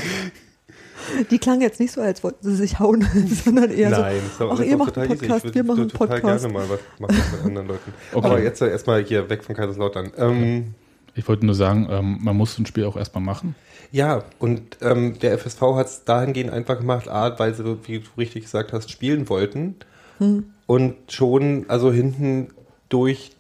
Die 1.32 1.38
klangen 1.40 1.62
jetzt 1.62 1.80
nicht 1.80 1.92
so, 1.92 2.02
als 2.02 2.24
wollten 2.24 2.44
sie 2.50 2.56
sich 2.56 2.80
hauen, 2.80 3.06
sondern 3.46 3.72
eher 3.72 3.90
Nein, 3.90 4.20
so, 4.38 4.50
ach, 4.52 4.60
ihr 4.60 4.78
macht 4.78 4.98
einen 4.98 5.10
total. 5.10 5.18
Podcast, 5.28 5.46
Ich 5.46 5.56
wir 5.56 5.64
würde 5.64 5.68
machen 5.68 5.82
einen 5.82 5.90
total 5.90 6.08
Podcast. 6.20 6.44
gerne 6.44 6.54
mal 6.54 6.70
was 6.70 6.80
machen 7.00 7.24
mit 7.32 7.46
anderen 7.46 7.68
Leuten. 7.68 7.94
Okay. 8.14 8.28
Aber 8.28 8.42
jetzt 8.42 8.62
äh, 8.62 8.70
erstmal 8.70 9.04
hier 9.04 9.30
weg 9.30 9.44
von 9.44 9.56
Kaiserslautern. 9.56 10.12
Ähm, 10.18 10.74
Ich 11.16 11.28
wollte 11.28 11.46
nur 11.46 11.56
sagen, 11.56 11.88
ähm, 11.90 12.18
man 12.22 12.36
muss 12.36 12.58
ein 12.58 12.66
Spiel 12.66 12.86
auch 12.86 12.98
erstmal 12.98 13.24
machen. 13.24 13.56
Ja, 13.92 14.24
und 14.40 14.78
ähm, 14.82 15.18
der 15.20 15.38
FSV 15.38 15.62
hat 15.76 15.88
es 15.88 16.04
dahingehend 16.04 16.52
einfach 16.52 16.78
gemacht, 16.80 17.08
A, 17.08 17.38
weil 17.40 17.54
sie, 17.54 17.64
wie 17.88 18.00
du 18.00 18.06
richtig 18.18 18.44
gesagt 18.44 18.74
hast, 18.74 18.92
spielen 18.92 19.30
wollten. 19.30 19.76
Und 20.66 20.96
schon, 21.12 21.66
also 21.70 21.92
hinten 21.92 22.48
durch 22.90 23.32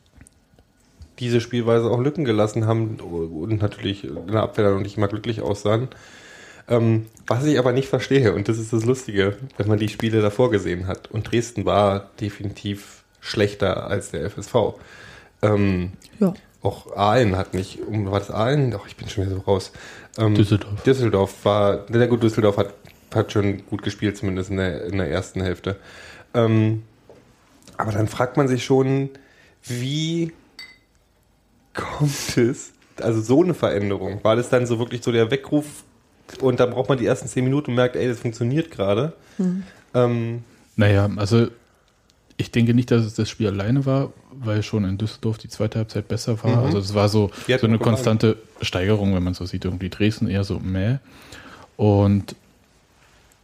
diese 1.19 1.39
Spielweise 1.39 1.89
auch 1.89 1.99
Lücken 2.01 2.25
gelassen 2.25 2.67
haben 2.67 2.97
und 2.99 3.61
natürlich 3.61 4.03
in 4.03 4.27
der 4.27 4.43
Abwehr 4.43 4.69
dann 4.71 4.81
nicht 4.81 4.97
mal 4.97 5.07
glücklich 5.07 5.41
aussahen. 5.41 5.87
Ähm, 6.67 7.05
was 7.27 7.45
ich 7.45 7.59
aber 7.59 7.71
nicht 7.73 7.87
verstehe, 7.89 8.33
und 8.33 8.47
das 8.47 8.57
ist 8.57 8.73
das 8.73 8.85
Lustige, 8.85 9.37
wenn 9.57 9.67
man 9.67 9.79
die 9.79 9.89
Spiele 9.89 10.21
davor 10.21 10.49
gesehen 10.51 10.87
hat. 10.87 11.11
Und 11.11 11.31
Dresden 11.31 11.65
war 11.65 12.09
definitiv 12.19 13.03
schlechter 13.19 13.87
als 13.87 14.11
der 14.11 14.25
FSV. 14.29 14.55
Ähm, 15.41 15.93
Ja. 16.19 16.33
auch 16.61 16.95
Aalen 16.95 17.35
hat 17.35 17.53
nicht, 17.53 17.79
um 17.81 18.09
war 18.11 18.19
das 18.19 18.31
Aalen? 18.31 18.71
Doch, 18.71 18.87
ich 18.87 18.95
bin 18.95 19.07
schon 19.09 19.25
wieder 19.25 19.35
so 19.35 19.41
raus. 19.41 19.71
Ähm, 20.17 20.35
Düsseldorf. 20.35 20.81
Düsseldorf 20.83 21.33
war, 21.45 21.85
na 21.89 22.05
gut, 22.07 22.23
Düsseldorf 22.23 22.57
hat, 22.57 22.73
hat 23.13 23.31
schon 23.31 23.65
gut 23.67 23.83
gespielt, 23.83 24.17
zumindest 24.17 24.49
in 24.49 24.57
der, 24.57 24.85
in 24.85 24.97
der 24.97 25.09
ersten 25.09 25.41
Hälfte. 25.41 25.77
Ähm, 26.33 26.83
aber 27.77 27.91
dann 27.91 28.07
fragt 28.07 28.37
man 28.37 28.47
sich 28.47 28.63
schon, 28.65 29.09
wie 29.63 30.31
kommt 31.73 32.37
es, 32.37 32.71
also 33.01 33.21
so 33.21 33.43
eine 33.43 33.53
Veränderung? 33.53 34.23
War 34.23 34.35
das 34.35 34.49
dann 34.49 34.65
so 34.65 34.79
wirklich 34.79 35.03
so 35.03 35.11
der 35.11 35.31
Weckruf 35.31 35.65
und 36.41 36.59
dann 36.59 36.71
braucht 36.71 36.89
man 36.89 36.97
die 36.97 37.05
ersten 37.05 37.27
zehn 37.27 37.43
Minuten 37.43 37.71
und 37.71 37.75
merkt, 37.75 37.95
ey, 37.95 38.07
das 38.07 38.19
funktioniert 38.19 38.71
gerade? 38.71 39.13
Ähm, 39.93 40.43
Naja, 40.75 41.09
also 41.15 41.47
ich 42.37 42.51
denke 42.51 42.73
nicht, 42.73 42.91
dass 42.91 43.05
es 43.05 43.13
das 43.13 43.29
Spiel 43.29 43.47
alleine 43.47 43.85
war, 43.85 44.11
weil 44.31 44.61
schon 44.63 44.83
in 44.83 44.97
Düsseldorf 44.97 45.37
die 45.37 45.47
zweite 45.47 45.79
Halbzeit 45.79 46.07
besser 46.07 46.43
war. 46.43 46.57
Mhm. 46.57 46.65
Also 46.65 46.79
es 46.79 46.93
war 46.93 47.07
so, 47.07 47.31
so 47.47 47.65
eine 47.65 47.79
konstante 47.79 48.37
Steigerung, 48.61 49.15
wenn 49.15 49.23
man 49.23 49.33
so 49.33 49.45
sieht. 49.45 49.63
Irgendwie 49.63 49.89
Dresden 49.89 50.27
eher 50.27 50.43
so 50.43 50.59
meh. 50.59 50.97
Und 51.77 52.35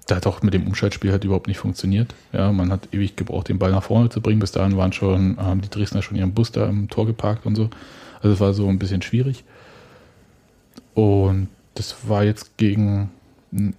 da 0.08 0.18
hat 0.18 0.28
auch 0.28 0.42
mit 0.42 0.54
dem 0.54 0.68
Umschaltspiel 0.68 1.12
halt 1.12 1.24
überhaupt 1.24 1.48
nicht 1.48 1.60
funktioniert. 1.60 2.14
Ja, 2.34 2.52
man 2.52 2.72
hat 2.72 2.90
ewig 2.92 3.16
gebraucht, 3.16 3.48
den 3.48 3.60
Ball 3.60 3.72
nach 3.72 3.84
vorne 3.84 4.10
zu 4.10 4.20
bringen. 4.20 4.40
Bis 4.40 4.52
dahin 4.52 4.76
waren 4.76 4.92
schon, 4.92 5.38
haben 5.38 5.62
die 5.62 5.70
Dresdner 5.70 6.02
schon 6.02 6.18
ihren 6.18 6.34
Bus 6.34 6.52
da 6.52 6.68
im 6.68 6.90
Tor 6.90 7.06
geparkt 7.06 7.46
und 7.46 7.56
so. 7.56 7.70
Also 8.22 8.34
es 8.34 8.40
war 8.42 8.54
so 8.54 8.68
ein 8.68 8.80
bisschen 8.80 9.02
schwierig. 9.02 9.46
Und 10.94 11.48
das 11.74 12.08
war 12.08 12.24
jetzt 12.24 12.58
gegen 12.58 13.12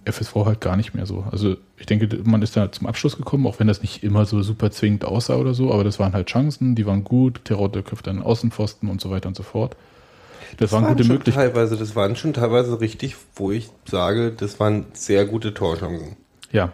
FSV 0.05 0.35
halt 0.45 0.61
gar 0.61 0.77
nicht 0.77 0.93
mehr 0.93 1.05
so. 1.05 1.25
Also 1.31 1.57
ich 1.77 1.87
denke, 1.87 2.07
man 2.23 2.41
ist 2.43 2.55
da 2.55 2.71
zum 2.71 2.85
Abschluss 2.85 3.17
gekommen, 3.17 3.47
auch 3.47 3.59
wenn 3.59 3.67
das 3.67 3.81
nicht 3.81 4.03
immer 4.03 4.25
so 4.25 4.41
super 4.43 4.69
zwingend 4.69 5.03
aussah 5.03 5.35
oder 5.35 5.53
so, 5.53 5.73
aber 5.73 5.83
das 5.83 5.99
waren 5.99 6.13
halt 6.13 6.27
Chancen, 6.27 6.75
die 6.75 6.85
waren 6.85 7.03
gut, 7.03 7.41
Terodde 7.45 7.81
köpft 7.81 8.07
einen 8.07 8.21
Außenpfosten 8.21 8.89
und 8.89 9.01
so 9.01 9.09
weiter 9.09 9.27
und 9.27 9.35
so 9.35 9.43
fort. 9.43 9.75
Das 10.57 10.71
waren 10.71 10.83
waren 10.83 10.95
gute 10.95 11.07
Möglichkeiten. 11.07 11.53
teilweise, 11.53 11.77
das 11.77 11.95
waren 11.95 12.15
schon 12.15 12.33
teilweise 12.33 12.79
richtig, 12.79 13.15
wo 13.35 13.51
ich 13.51 13.69
sage, 13.85 14.31
das 14.31 14.59
waren 14.59 14.85
sehr 14.93 15.25
gute 15.25 15.55
Torchancen. 15.55 16.15
Ja. 16.51 16.71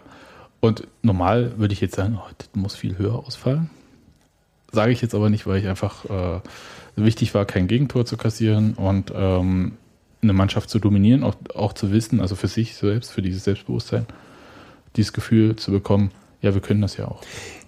Und 0.59 0.87
normal 1.01 1.53
würde 1.57 1.73
ich 1.73 1.79
jetzt 1.79 1.95
sagen, 1.95 2.19
oh, 2.19 2.29
das 2.37 2.49
muss 2.53 2.75
viel 2.75 2.97
höher 2.97 3.15
ausfallen. 3.15 3.69
Sage 4.73 4.91
ich 4.91 5.01
jetzt 5.01 5.15
aber 5.15 5.29
nicht, 5.29 5.47
weil 5.47 5.59
ich 5.59 5.67
einfach 5.67 6.03
äh, 6.05 6.41
wichtig 6.97 7.33
war, 7.33 7.45
kein 7.45 7.67
Gegentor 7.67 8.05
zu 8.05 8.17
kassieren 8.17 8.73
und 8.73 9.13
ähm, 9.15 9.77
eine 10.21 10.33
Mannschaft 10.33 10.69
zu 10.69 10.79
dominieren, 10.79 11.23
auch, 11.23 11.35
auch 11.55 11.73
zu 11.73 11.91
wissen, 11.91 12.19
also 12.19 12.35
für 12.35 12.47
sich 12.47 12.75
selbst, 12.75 13.11
für 13.11 13.21
dieses 13.21 13.43
Selbstbewusstsein, 13.43 14.05
dieses 14.95 15.13
Gefühl 15.13 15.55
zu 15.55 15.71
bekommen, 15.71 16.11
ja, 16.41 16.53
wir 16.53 16.61
können 16.61 16.81
das 16.81 16.97
ja 16.97 17.05
auch. 17.05 17.21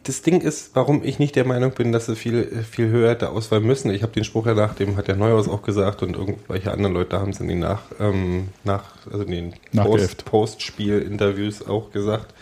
Das 0.03 0.23
Ding 0.23 0.41
ist, 0.41 0.71
warum 0.75 1.03
ich 1.03 1.19
nicht 1.19 1.35
der 1.35 1.45
Meinung 1.45 1.71
bin, 1.71 1.91
dass 1.91 2.07
sie 2.07 2.15
viel, 2.15 2.63
viel 2.69 2.89
höher 2.89 3.11
hätte 3.11 3.29
ausfallen 3.29 3.65
müssen. 3.65 3.91
Ich 3.91 4.01
habe 4.01 4.13
den 4.13 4.23
Spruch 4.23 4.47
ja 4.47 4.55
nach 4.55 4.73
dem, 4.73 4.95
hat 4.95 5.07
der 5.07 5.15
Neuhaus 5.15 5.47
auch 5.47 5.61
gesagt 5.61 6.01
und 6.01 6.15
irgendwelche 6.15 6.71
anderen 6.71 6.93
Leute 6.93 7.19
haben 7.19 7.31
es 7.31 7.39
in 7.39 7.47
den 7.47 7.59
nach, 7.59 7.83
ähm, 7.99 8.47
nach, 8.63 8.95
also 9.11 9.23
in 9.25 9.31
den. 9.31 9.53
Post, 9.75 10.25
Postspiel-Interviews 10.25 11.67
auch 11.67 11.91
gesagt. 11.91 12.33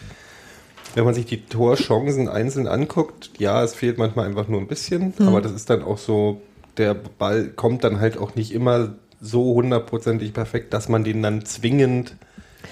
Wenn 0.95 1.03
man 1.03 1.13
sich 1.13 1.25
die 1.25 1.45
Torchancen 1.45 2.29
einzeln 2.29 2.67
anguckt, 2.67 3.31
ja, 3.37 3.63
es 3.63 3.75
fehlt 3.75 3.97
manchmal 3.97 4.25
einfach 4.27 4.47
nur 4.47 4.59
ein 4.59 4.67
bisschen, 4.67 5.13
aber 5.19 5.39
das 5.41 5.51
ist 5.51 5.69
dann 5.69 5.83
auch 5.83 5.99
so, 5.99 6.41
der 6.77 6.95
Ball 6.95 7.49
kommt 7.49 7.83
dann 7.83 7.99
halt 7.99 8.17
auch 8.17 8.35
nicht 8.35 8.53
immer 8.53 8.95
so 9.21 9.55
hundertprozentig 9.55 10.33
perfekt, 10.33 10.73
dass 10.73 10.89
man 10.89 11.03
den 11.03 11.21
dann 11.21 11.45
zwingend 11.45 12.15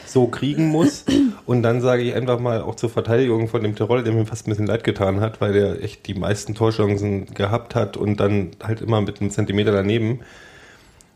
so 0.05 0.27
kriegen 0.27 0.67
muss. 0.67 1.05
Und 1.45 1.63
dann 1.63 1.81
sage 1.81 2.03
ich 2.03 2.13
einfach 2.13 2.39
mal 2.39 2.61
auch 2.61 2.75
zur 2.75 2.89
Verteidigung 2.89 3.47
von 3.47 3.63
dem 3.63 3.75
Tirol, 3.75 4.03
der 4.03 4.13
mir 4.13 4.25
fast 4.25 4.47
ein 4.47 4.51
bisschen 4.51 4.67
leid 4.67 4.83
getan 4.83 5.21
hat, 5.21 5.41
weil 5.41 5.53
der 5.53 5.83
echt 5.83 6.07
die 6.07 6.13
meisten 6.13 6.55
Torchancen 6.55 7.33
gehabt 7.33 7.75
hat 7.75 7.97
und 7.97 8.19
dann 8.19 8.51
halt 8.61 8.81
immer 8.81 9.01
mit 9.01 9.21
einem 9.21 9.31
Zentimeter 9.31 9.71
daneben. 9.71 10.19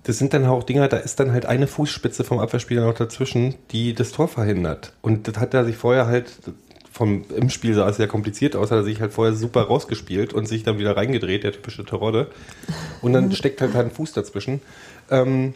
Das 0.03 0.17
sind 0.17 0.33
dann 0.33 0.45
auch 0.45 0.63
Dinger, 0.63 0.87
da 0.87 0.97
ist 0.97 1.19
dann 1.19 1.31
halt 1.31 1.45
eine 1.45 1.67
Fußspitze 1.67 2.23
vom 2.23 2.39
Abwehrspieler 2.39 2.85
noch 2.85 2.95
dazwischen, 2.95 3.55
die 3.71 3.93
das 3.93 4.11
Tor 4.11 4.27
verhindert. 4.27 4.93
Und 5.01 5.27
das 5.27 5.37
hat 5.37 5.53
er 5.53 5.63
sich 5.63 5.77
vorher 5.77 6.07
halt 6.07 6.31
vom, 6.91 7.23
im 7.35 7.49
Spiel 7.49 7.73
sah 7.73 7.87
es 7.87 7.97
sehr 7.97 8.07
kompliziert 8.07 8.55
aus, 8.55 8.69
hat 8.69 8.79
er 8.79 8.83
sich 8.83 8.99
halt 8.99 9.13
vorher 9.13 9.33
super 9.33 9.61
rausgespielt 9.61 10.33
und 10.33 10.47
sich 10.47 10.63
dann 10.63 10.77
wieder 10.77 10.97
reingedreht, 10.97 11.43
der 11.43 11.53
typische 11.53 11.85
Terodde. 11.85 12.27
Und 13.01 13.13
dann 13.13 13.31
steckt 13.35 13.61
halt 13.61 13.75
ein 13.75 13.91
Fuß 13.91 14.11
dazwischen. 14.11 14.61
Ähm, 15.11 15.53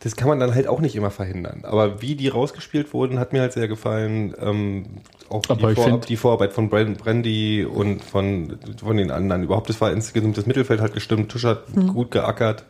das 0.00 0.14
kann 0.14 0.28
man 0.28 0.38
dann 0.38 0.54
halt 0.54 0.68
auch 0.68 0.80
nicht 0.80 0.94
immer 0.94 1.10
verhindern. 1.10 1.62
Aber 1.64 2.00
wie 2.02 2.14
die 2.14 2.28
rausgespielt 2.28 2.94
wurden, 2.94 3.18
hat 3.18 3.32
mir 3.32 3.40
halt 3.40 3.52
sehr 3.52 3.66
gefallen. 3.66 4.32
Ähm, 4.40 4.84
auch 5.28 5.42
die, 5.42 5.54
ich 5.54 5.74
Vor 5.74 5.84
find- 5.84 6.08
die 6.08 6.16
Vorarbeit 6.16 6.52
von 6.52 6.68
Brand 6.68 6.98
Brandy 6.98 7.64
und 7.64 8.04
von, 8.04 8.58
von 8.80 8.96
den 8.96 9.10
anderen. 9.10 9.42
Überhaupt, 9.42 9.68
das 9.68 9.80
war 9.80 9.90
insgesamt 9.92 10.38
das 10.38 10.46
Mittelfeld 10.46 10.80
hat 10.80 10.94
gestimmt. 10.94 11.30
Tusch 11.30 11.44
hat 11.44 11.64
gut 11.74 12.12
geackert. 12.12 12.64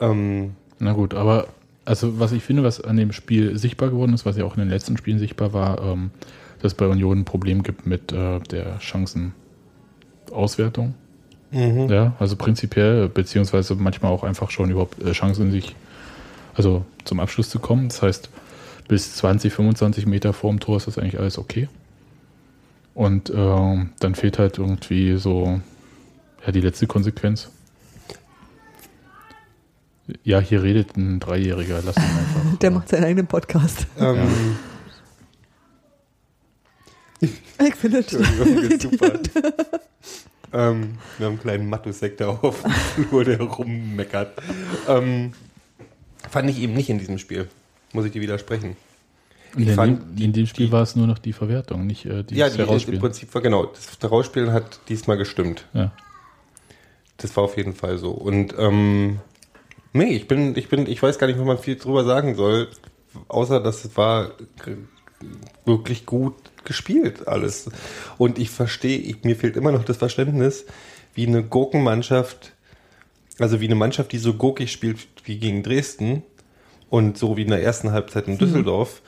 Ähm, 0.00 0.52
Na 0.78 0.92
gut, 0.92 1.12
aber 1.14 1.48
also 1.84 2.18
was 2.18 2.32
ich 2.32 2.42
finde, 2.42 2.62
was 2.64 2.80
an 2.80 2.96
dem 2.96 3.12
Spiel 3.12 3.58
sichtbar 3.58 3.90
geworden 3.90 4.14
ist, 4.14 4.24
was 4.24 4.36
ja 4.38 4.44
auch 4.44 4.54
in 4.54 4.60
den 4.60 4.70
letzten 4.70 4.96
Spielen 4.96 5.18
sichtbar 5.18 5.52
war, 5.52 5.82
ähm, 5.82 6.10
dass 6.62 6.72
es 6.72 6.76
bei 6.78 6.86
Union 6.86 7.18
ein 7.20 7.24
Problem 7.26 7.62
gibt 7.62 7.86
mit 7.86 8.10
äh, 8.10 8.40
der 8.40 8.78
Chancenauswertung. 8.80 10.94
Ja, 11.54 12.14
also 12.18 12.36
prinzipiell, 12.36 13.08
beziehungsweise 13.08 13.74
manchmal 13.76 14.10
auch 14.12 14.24
einfach 14.24 14.50
schon 14.50 14.70
überhaupt 14.70 15.00
äh, 15.02 15.12
Chancen, 15.12 15.52
sich 15.52 15.76
also 16.54 16.84
zum 17.04 17.20
Abschluss 17.20 17.48
zu 17.50 17.58
kommen. 17.60 17.88
Das 17.88 18.02
heißt, 18.02 18.28
bis 18.88 19.14
20, 19.16 19.52
25 19.52 20.06
Meter 20.06 20.32
vorm 20.32 20.60
Tor 20.60 20.76
ist 20.78 20.86
das 20.86 20.98
eigentlich 20.98 21.18
alles 21.18 21.38
okay. 21.38 21.68
Und 22.94 23.30
ähm, 23.34 23.90
dann 24.00 24.14
fehlt 24.14 24.38
halt 24.38 24.58
irgendwie 24.58 25.16
so 25.16 25.60
ja, 26.44 26.52
die 26.52 26.60
letzte 26.60 26.86
Konsequenz. 26.86 27.50
Ja, 30.22 30.38
hier 30.38 30.62
redet 30.62 30.96
ein 30.96 31.18
Dreijähriger, 31.18 31.80
lass 31.84 31.96
ihn 31.96 32.02
einfach. 32.02 32.58
Der 32.60 32.70
macht 32.70 32.88
seinen 32.88 33.04
eigenen 33.04 33.26
Podcast. 33.26 33.86
ähm, 33.98 34.18
Ich 37.20 37.74
finde 37.76 38.02
das 38.02 38.10
super. 38.10 39.12
ähm, 40.54 40.98
wir 41.18 41.26
haben 41.26 41.32
einen 41.32 41.40
kleinen 41.40 41.68
Mathe-Sektor 41.68 42.38
auf 42.42 42.62
dem 42.62 42.70
Flur, 43.08 43.24
der 43.24 43.40
rummeckert. 43.40 44.40
Ähm, 44.88 45.32
fand 46.30 46.48
ich 46.48 46.60
eben 46.60 46.74
nicht 46.74 46.88
in 46.88 46.98
diesem 46.98 47.18
Spiel. 47.18 47.48
Muss 47.92 48.04
ich 48.04 48.12
dir 48.12 48.22
widersprechen. 48.22 48.76
In, 49.56 49.68
fand 49.74 50.18
dem, 50.18 50.26
in 50.26 50.32
dem 50.32 50.46
Spiel 50.46 50.72
war 50.72 50.82
es 50.82 50.96
nur 50.96 51.06
noch 51.06 51.18
die 51.18 51.32
Verwertung, 51.32 51.86
nicht 51.86 52.06
äh, 52.06 52.24
dieses 52.24 52.38
Ja, 52.38 52.48
die, 52.48 52.58
im 52.58 52.66
Herausspielen. 52.66 53.00
Prinzip 53.00 53.34
war 53.34 53.42
genau. 53.42 53.66
Das 53.66 53.98
Herausspielen 54.00 54.52
hat 54.52 54.80
diesmal 54.88 55.16
gestimmt. 55.16 55.66
Ja. 55.74 55.92
Das 57.16 57.36
war 57.36 57.44
auf 57.44 57.56
jeden 57.56 57.74
Fall 57.74 57.98
so. 57.98 58.10
Und 58.10 58.54
ähm, 58.58 59.20
nee, 59.92 60.14
ich 60.14 60.28
bin, 60.28 60.56
ich 60.56 60.68
bin, 60.68 60.86
ich 60.86 61.02
weiß 61.02 61.18
gar 61.18 61.26
nicht, 61.26 61.38
was 61.38 61.46
man 61.46 61.58
viel 61.58 61.76
drüber 61.76 62.04
sagen 62.04 62.34
soll, 62.34 62.68
außer 63.28 63.60
dass 63.60 63.84
es 63.84 63.96
war 63.96 64.32
wirklich 65.64 66.06
gut 66.06 66.34
gespielt 66.64 67.28
alles. 67.28 67.70
Und 68.18 68.38
ich 68.38 68.50
verstehe, 68.50 69.16
mir 69.22 69.36
fehlt 69.36 69.56
immer 69.56 69.72
noch 69.72 69.84
das 69.84 69.96
Verständnis, 69.98 70.64
wie 71.14 71.26
eine 71.26 71.42
Gurkenmannschaft, 71.42 72.52
also 73.38 73.60
wie 73.60 73.66
eine 73.66 73.74
Mannschaft, 73.74 74.12
die 74.12 74.18
so 74.18 74.34
gurkig 74.34 74.70
spielt 74.72 74.98
wie 75.24 75.38
gegen 75.38 75.62
Dresden 75.62 76.22
und 76.90 77.18
so 77.18 77.36
wie 77.36 77.42
in 77.42 77.48
der 77.50 77.62
ersten 77.62 77.92
Halbzeit 77.92 78.28
in 78.28 78.38
Düsseldorf. 78.38 79.02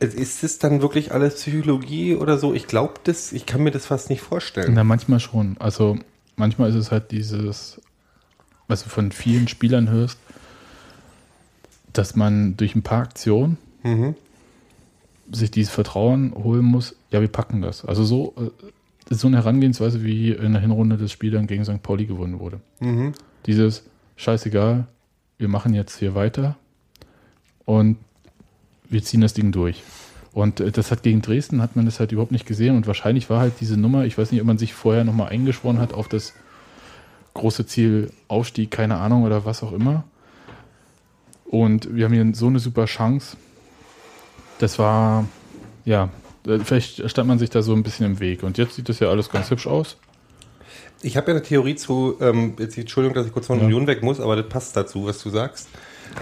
Es- 0.00 0.14
Ist 0.14 0.44
es 0.44 0.58
dann 0.58 0.80
wirklich 0.82 1.12
alles 1.12 1.34
Psychologie 1.36 2.14
oder 2.14 2.38
so? 2.38 2.54
Ich 2.54 2.66
glaube 2.68 2.94
das, 3.04 3.32
ich 3.32 3.46
kann 3.46 3.62
mir 3.62 3.70
das 3.72 3.86
fast 3.86 4.10
nicht 4.10 4.20
vorstellen. 4.20 4.74
Na, 4.74 4.84
manchmal 4.84 5.18
schon. 5.20 5.56
Also 5.58 5.98
manchmal 6.36 6.70
ist 6.70 6.76
es 6.76 6.90
halt 6.92 7.10
dieses, 7.10 7.80
was 8.68 8.84
du 8.84 8.88
von 8.90 9.10
vielen 9.10 9.48
Spielern 9.48 9.90
hörst, 9.90 10.18
dass 11.92 12.14
man 12.14 12.56
durch 12.56 12.74
ein 12.76 12.82
paar 12.82 13.02
Aktionen 13.02 13.58
Mhm. 13.82 14.14
Sich 15.32 15.50
dieses 15.50 15.72
Vertrauen 15.72 16.34
holen 16.34 16.64
muss, 16.64 16.96
ja, 17.10 17.20
wir 17.20 17.28
packen 17.28 17.62
das. 17.62 17.84
Also 17.84 18.04
so, 18.04 18.34
äh, 18.38 19.14
so 19.14 19.26
eine 19.26 19.38
Herangehensweise, 19.38 20.04
wie 20.04 20.32
in 20.32 20.52
der 20.52 20.60
Hinrunde 20.60 20.96
des 20.96 21.12
Spiel 21.12 21.30
dann 21.30 21.46
gegen 21.46 21.64
St. 21.64 21.82
Pauli 21.82 22.06
gewonnen 22.06 22.38
wurde. 22.38 22.60
Mhm. 22.80 23.12
Dieses, 23.46 23.84
scheißegal, 24.16 24.86
wir 25.38 25.48
machen 25.48 25.74
jetzt 25.74 25.98
hier 25.98 26.14
weiter 26.14 26.56
und 27.64 27.96
wir 28.88 29.02
ziehen 29.02 29.20
das 29.20 29.34
Ding 29.34 29.52
durch. 29.52 29.82
Und 30.32 30.60
äh, 30.60 30.70
das 30.70 30.90
hat 30.90 31.02
gegen 31.02 31.22
Dresden, 31.22 31.62
hat 31.62 31.76
man 31.76 31.84
das 31.84 32.00
halt 32.00 32.12
überhaupt 32.12 32.32
nicht 32.32 32.46
gesehen 32.46 32.76
und 32.76 32.86
wahrscheinlich 32.86 33.30
war 33.30 33.40
halt 33.40 33.54
diese 33.60 33.76
Nummer, 33.76 34.04
ich 34.04 34.18
weiß 34.18 34.32
nicht, 34.32 34.40
ob 34.40 34.46
man 34.46 34.58
sich 34.58 34.74
vorher 34.74 35.04
nochmal 35.04 35.28
eingeschworen 35.28 35.78
hat 35.78 35.92
auf 35.92 36.08
das 36.08 36.34
große 37.34 37.66
Ziel 37.66 38.10
Aufstieg, 38.26 38.70
keine 38.70 38.96
Ahnung 38.96 39.22
oder 39.22 39.44
was 39.44 39.62
auch 39.62 39.72
immer. 39.72 40.04
Und 41.44 41.94
wir 41.94 42.04
haben 42.04 42.12
hier 42.12 42.34
so 42.34 42.46
eine 42.46 42.58
super 42.58 42.84
Chance. 42.84 43.36
Das 44.58 44.78
war, 44.78 45.24
ja, 45.84 46.08
vielleicht 46.64 47.08
stand 47.10 47.28
man 47.28 47.38
sich 47.38 47.50
da 47.50 47.62
so 47.62 47.72
ein 47.74 47.82
bisschen 47.82 48.06
im 48.06 48.20
Weg. 48.20 48.42
Und 48.42 48.58
jetzt 48.58 48.74
sieht 48.74 48.88
das 48.88 48.98
ja 49.00 49.08
alles 49.08 49.30
ganz 49.30 49.50
hübsch 49.50 49.66
aus. 49.66 49.96
Ich 51.00 51.16
habe 51.16 51.28
ja 51.30 51.36
eine 51.36 51.44
Theorie 51.44 51.76
zu, 51.76 52.16
ähm, 52.20 52.54
jetzt, 52.58 52.76
Entschuldigung, 52.76 53.14
dass 53.14 53.26
ich 53.26 53.32
kurz 53.32 53.46
von 53.46 53.60
Ja. 53.60 53.64
Union 53.66 53.86
weg 53.86 54.02
muss, 54.02 54.18
aber 54.18 54.34
das 54.34 54.48
passt 54.48 54.76
dazu, 54.76 55.06
was 55.06 55.22
du 55.22 55.30
sagst. 55.30 55.68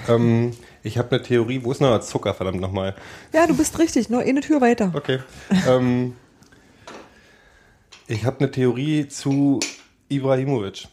Ähm, 0.07 0.50
ich 0.83 0.99
habe 0.99 1.11
eine 1.12 1.23
Theorie, 1.23 1.61
wo 1.64 1.73
ist 1.73 1.81
noch 1.81 1.99
Zucker, 2.00 2.35
verdammt 2.35 2.61
nochmal? 2.61 2.95
Ja, 3.33 3.47
du 3.47 3.57
bist 3.57 3.78
richtig. 3.78 4.11
Nur 4.11 4.21
eine 4.21 4.40
Tür 4.40 4.61
weiter. 4.61 4.93
Okay. 4.95 5.21
ähm, 5.66 6.14
ich 8.07 8.25
habe 8.26 8.40
eine 8.40 8.50
Theorie 8.50 9.09
zu 9.09 9.61
Ibrahimovic. 10.09 10.88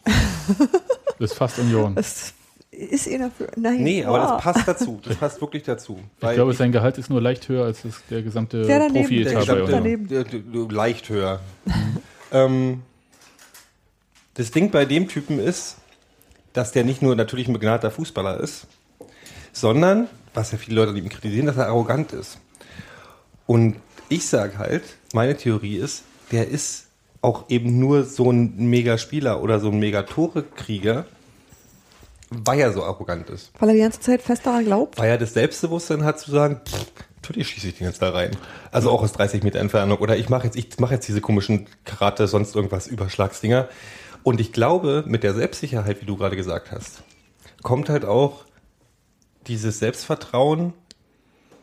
Das 1.20 1.32
ist 1.32 1.34
fast 1.38 1.60
Union. 1.60 1.96
Das 1.96 2.34
ist 2.74 3.08
einer 3.08 3.30
für. 3.32 3.48
Nein. 3.56 3.84
Nee, 3.84 4.04
aber 4.04 4.18
oh. 4.18 4.28
das 4.34 4.44
passt 4.44 4.68
dazu. 4.68 5.00
Das 5.04 5.16
passt 5.18 5.42
wirklich 5.42 5.64
dazu. 5.64 6.00
Ich 6.22 6.32
glaube, 6.32 6.54
sein 6.54 6.72
Gehalt 6.72 6.98
ist 6.98 7.10
nur 7.10 7.22
leicht 7.22 7.48
höher 7.50 7.66
als 7.66 7.84
das, 7.84 8.02
der 8.10 8.22
gesamte 8.22 8.64
Der 8.64 8.80
daneben, 8.80 8.94
der 8.94 9.02
Profi-Etat 9.02 9.34
bei 9.34 9.40
gesamte, 9.40 9.72
daneben. 9.72 10.08
der, 10.08 10.24
der, 10.24 10.40
der, 10.40 10.68
leicht 10.72 11.10
höher. 11.10 11.40
ähm, 12.32 12.82
das 14.36 14.52
Ding 14.52 14.72
bei 14.72 14.86
dem 14.86 15.08
Typen 15.08 15.40
ist, 15.40 15.78
dass 16.54 16.72
der 16.72 16.84
nicht 16.84 17.02
nur 17.02 17.16
natürlich 17.16 17.48
ein 17.48 17.54
begnadeter 17.54 17.92
Fußballer 17.92 18.40
ist, 18.40 18.68
sondern, 19.52 20.08
was 20.34 20.52
ja 20.52 20.58
viele 20.58 20.78
Leute 20.78 20.92
an 20.92 20.98
ihm 20.98 21.10
kritisieren, 21.10 21.46
dass 21.46 21.58
er 21.58 21.68
arrogant 21.68 22.14
ist. 22.14 22.40
Und 23.46 23.76
ich 24.10 24.28
sage 24.28 24.58
halt, 24.58 24.84
meine 25.14 25.38
Theorie 25.38 25.78
ist, 25.78 26.04
der 26.32 26.48
ist 26.48 26.88
auch 27.22 27.50
eben 27.50 27.80
nur 27.80 28.04
so 28.04 28.32
ein 28.32 28.56
Mega-Spieler 28.70 29.42
oder 29.42 29.60
so 29.60 29.70
ein 29.70 29.80
Mega-Tore-Krieger, 29.80 31.06
weil 32.46 32.60
er 32.60 32.72
so 32.74 32.84
arrogant 32.84 33.30
ist. 33.30 33.52
Weil 33.60 33.70
er 33.70 33.76
die 33.76 33.82
ganze 33.82 34.00
Zeit 34.00 34.22
fest 34.22 34.46
daran 34.46 34.66
glaubt. 34.66 34.98
Weil 34.98 35.10
er 35.10 35.18
das 35.18 35.34
Selbstbewusstsein 35.34 36.04
hat 36.04 36.20
zu 36.20 36.32
sagen, 36.32 36.62
pff, 36.68 36.86
natürlich 37.16 37.50
schieße 37.50 37.68
ich 37.70 37.78
den 37.78 37.88
jetzt 37.88 38.02
da 38.02 38.10
rein. 38.12 38.32
Also 38.72 38.90
auch 38.92 39.02
aus 39.04 39.14
30 39.14 39.44
Meter 39.44 39.60
Entfernung. 39.60 39.98
Oder 40.00 40.18
ich 40.18 40.30
mache 40.30 40.46
jetzt, 40.46 40.56
ich 40.58 40.80
mache 40.80 40.94
jetzt 40.96 41.08
diese 41.08 41.22
komischen 41.22 41.68
Karate, 41.86 42.28
sonst 42.28 42.56
irgendwas 42.56 42.88
Überschlagsdinger. 42.88 43.68
Und 44.24 44.40
ich 44.42 44.54
glaube, 44.54 45.04
mit 45.08 45.24
der 45.24 45.34
Selbstsicherheit, 45.34 46.02
wie 46.02 46.06
du 46.06 46.16
gerade 46.18 46.36
gesagt 46.36 46.72
hast, 46.72 47.04
kommt 47.62 47.90
halt 47.90 48.06
auch 48.06 48.46
dieses 49.48 49.80
Selbstvertrauen, 49.80 50.74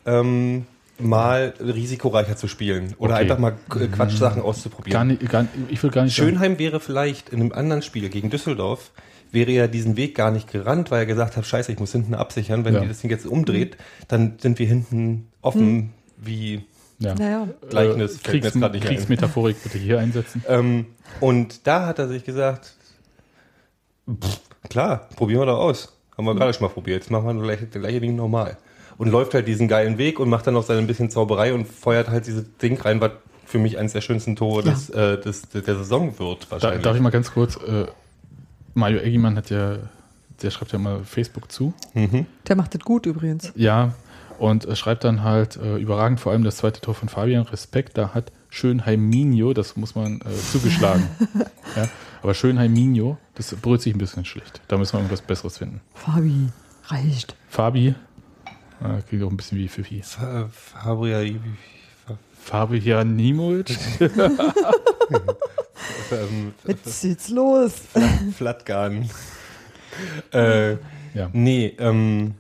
ähm, 0.07 0.67
mal 0.99 1.55
risikoreicher 1.59 2.37
zu 2.37 2.47
spielen 2.47 2.95
oder 2.99 3.15
Okay. 3.15 3.23
einfach 3.23 3.39
mal 3.39 3.53
K- 3.71 3.87
Quatschsachen 3.87 4.43
auszuprobieren. 4.43 4.93
Gar 4.93 5.05
nicht, 5.05 5.31
gar, 5.31 5.47
ich 5.71 5.83
will 5.83 5.91
gar 5.91 6.05
nicht 6.05 6.15
sagen- 6.15 6.29
Schönheim 6.31 6.59
wäre 6.59 6.79
vielleicht 6.81 7.31
in 7.31 7.41
einem 7.41 7.53
anderen 7.53 7.81
Spiel 7.83 8.09
gegen 8.11 8.29
Düsseldorf, 8.29 8.91
wäre 9.33 9.51
ja 9.51 9.67
diesen 9.67 9.97
Weg 9.97 10.15
gar 10.15 10.31
nicht 10.31 10.51
gerannt, 10.51 10.91
weil 10.91 11.01
er 11.01 11.07
gesagt 11.07 11.37
hat, 11.37 11.47
scheiße, 11.47 11.71
ich 11.73 11.79
muss 11.79 11.93
hinten 11.93 12.15
absichern. 12.15 12.65
Wenn 12.65 12.75
Ja. 12.75 12.81
die 12.81 12.89
das 12.89 13.01
Ding 13.01 13.11
jetzt 13.11 13.27
umdreht, 13.27 13.77
dann 14.09 14.39
sind 14.41 14.59
wir 14.59 14.67
hinten 14.67 15.29
offen 15.43 15.93
wie 16.17 16.63
Ja. 16.99 17.15
Naja, 17.15 17.49
Gleichnis. 17.69 18.17
Äh, 18.17 18.23
Kriegs 18.23 18.55
nicht 18.55 18.63
ein. 18.65 18.81
Kriegsmetaphorik 18.81 19.63
bitte 19.63 19.79
hier 19.79 19.99
einsetzen. 20.01 20.45
Ähm, 20.49 20.87
und 21.21 21.67
da 21.67 21.87
hat 21.87 21.99
er 21.99 22.09
sich 22.09 22.25
gesagt, 22.25 22.75
pff, 24.09 24.41
klar, 24.69 25.09
probieren 25.17 25.41
wir 25.41 25.47
doch 25.47 25.59
aus. 25.59 25.93
Haben 26.17 26.27
wir 26.27 26.35
gerade 26.35 26.53
schon 26.53 26.63
mal 26.67 26.73
probiert. 26.73 27.03
Jetzt 27.03 27.11
machen 27.11 27.27
wir 27.27 27.35
das 27.35 27.43
gleiche, 27.43 27.67
das 27.67 27.81
gleiche 27.81 28.01
Ding 28.01 28.17
normal. 28.17 28.59
Und 28.99 29.09
läuft 29.09 29.33
halt 29.33 29.49
diesen 29.49 29.67
geilen 29.69 29.97
Weg 29.97 30.21
und 30.21 30.29
macht 30.29 30.47
dann 30.47 30.53
noch 30.55 30.65
seine 30.65 30.83
bisschen 30.83 31.09
Zauberei 31.11 31.55
und 31.55 31.67
feuert 31.67 32.11
halt 32.11 32.27
dieses 32.27 32.45
Ding 32.61 32.79
rein, 32.79 33.01
was 33.01 33.13
für 33.47 33.59
mich 33.59 33.79
eines 33.79 33.95
der 33.95 34.03
schönsten 34.03 34.37
Tore 34.37 34.63
Ja. 34.65 34.71
des, 34.73 34.91
äh, 34.91 35.19
des, 35.21 35.49
der 35.49 35.63
Saison 35.63 36.19
wird 36.19 36.45
Da, 36.45 36.51
wahrscheinlich. 36.51 36.83
darf 36.83 36.97
ich 36.97 37.01
mal 37.03 37.09
ganz 37.11 37.33
kurz, 37.33 37.57
äh, 37.57 37.87
Mario 38.75 39.01
Eggimann 39.01 39.37
hat 39.37 39.51
ja, 39.51 39.77
der 40.43 40.51
schreibt 40.51 40.73
ja 40.73 40.79
mal 40.79 41.03
Facebook 41.05 41.51
zu. 41.53 41.75
der 41.95 42.57
macht 42.57 42.75
das 42.75 42.81
gut 42.83 43.07
übrigens. 43.07 43.53
Ja, 43.57 43.95
und 44.39 44.67
schreibt 44.77 45.05
dann 45.05 45.23
halt 45.23 45.57
äh, 45.57 45.77
überragend 45.77 46.19
vor 46.21 46.33
allem 46.33 46.45
das 46.45 46.57
zweite 46.59 46.81
Tor 46.81 46.95
von 46.95 47.09
Fabian. 47.09 47.43
Respekt, 47.43 47.99
da 47.99 48.15
hat 48.15 48.33
Schönheim-Minho, 48.49 49.53
das 49.53 49.77
muss 49.77 49.95
man 49.95 50.21
äh, 50.23 50.35
zugeschlagen. 50.51 51.07
ja, 51.77 51.89
aber 52.23 52.33
Schönheim-Minho, 52.35 53.19
das 53.35 53.55
brüht 53.55 53.83
sich 53.83 53.95
ein 53.95 53.99
bisschen 53.99 54.25
schlecht. 54.25 54.61
Da 54.69 54.79
müssen 54.79 54.95
wir 54.95 54.99
irgendwas 55.01 55.21
Besseres 55.21 55.59
finden. 55.59 55.81
Fabi, 55.95 56.49
reicht. 56.87 57.37
Fabi, 57.49 57.89
äh, 58.83 59.03
klingt 59.09 59.25
auch 59.25 59.31
ein 59.31 59.37
bisschen 59.37 59.59
wie 59.59 59.69
Fifi. 59.69 60.03
Fa- 60.03 60.49
Fabria, 60.53 61.23
Fabian 62.43 63.15
Nimovic? 63.17 63.77
ähm, 66.13 66.55
Jetzt 66.67 67.03
geht's 67.03 67.29
los. 67.29 67.73
Flatgarn. 68.37 69.09
äh, 70.33 70.73
Ja. 71.15 71.29
nee, 71.33 71.75
ähm, 71.79 72.35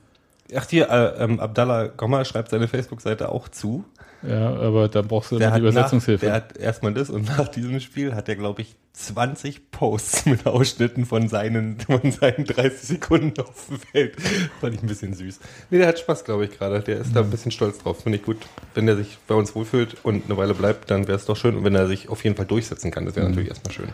ach 0.54 0.68
hier, 0.68 0.88
äh, 0.88 1.24
ähm, 1.24 1.40
Abdallah 1.40 1.88
Gommer 1.88 2.24
schreibt 2.24 2.50
seine 2.50 2.68
Facebook-Seite 2.68 3.30
auch 3.30 3.48
zu. 3.48 3.84
Ja, 4.22 4.54
aber 4.54 4.88
da 4.88 5.02
brauchst 5.02 5.32
du 5.32 5.38
Der 5.38 5.48
immer 5.48 5.56
die 5.56 5.62
Übersetzungshilfe. 5.62 6.26
Nach, 6.26 6.32
der 6.32 6.42
hat 6.42 6.56
erstmal 6.56 6.92
das 6.92 7.08
und 7.08 7.26
nach 7.26 7.48
diesem 7.48 7.80
Spiel 7.80 8.14
hat 8.14 8.28
er, 8.28 8.36
glaube 8.36 8.62
ich, 8.62 8.76
20 8.92 9.70
Posts 9.70 10.26
mit 10.26 10.46
Ausschnitten 10.46 11.06
von 11.06 11.28
seinen, 11.28 11.80
von 11.80 12.10
seinen 12.10 12.44
30 12.44 12.80
Sekunden 12.80 13.40
auf 13.40 13.66
dem 13.68 13.78
Feld. 13.78 14.20
Fand 14.60 14.74
ich 14.74 14.82
ein 14.82 14.86
bisschen 14.86 15.14
süß. 15.14 15.40
Nee, 15.70 15.78
der 15.78 15.88
hat 15.88 15.98
Spaß, 15.98 16.24
glaube 16.24 16.44
ich, 16.44 16.58
gerade. 16.58 16.80
Der 16.80 16.98
ist 16.98 17.16
da 17.16 17.20
ein 17.20 17.30
bisschen 17.30 17.52
stolz 17.52 17.78
drauf. 17.78 18.02
Finde 18.02 18.18
ich 18.18 18.24
gut. 18.24 18.36
Wenn 18.74 18.88
er 18.88 18.96
sich 18.96 19.18
bei 19.26 19.34
uns 19.34 19.54
wohlfühlt 19.54 19.96
und 20.02 20.26
eine 20.26 20.36
Weile 20.36 20.54
bleibt, 20.54 20.90
dann 20.90 21.08
wäre 21.08 21.16
es 21.16 21.24
doch 21.24 21.36
schön. 21.36 21.56
Und 21.56 21.64
wenn 21.64 21.74
er 21.74 21.86
sich 21.86 22.08
auf 22.08 22.22
jeden 22.24 22.36
Fall 22.36 22.46
durchsetzen 22.46 22.90
kann, 22.90 23.06
das 23.06 23.16
wäre 23.16 23.28
natürlich 23.28 23.48
erstmal 23.48 23.72
schön. 23.72 23.88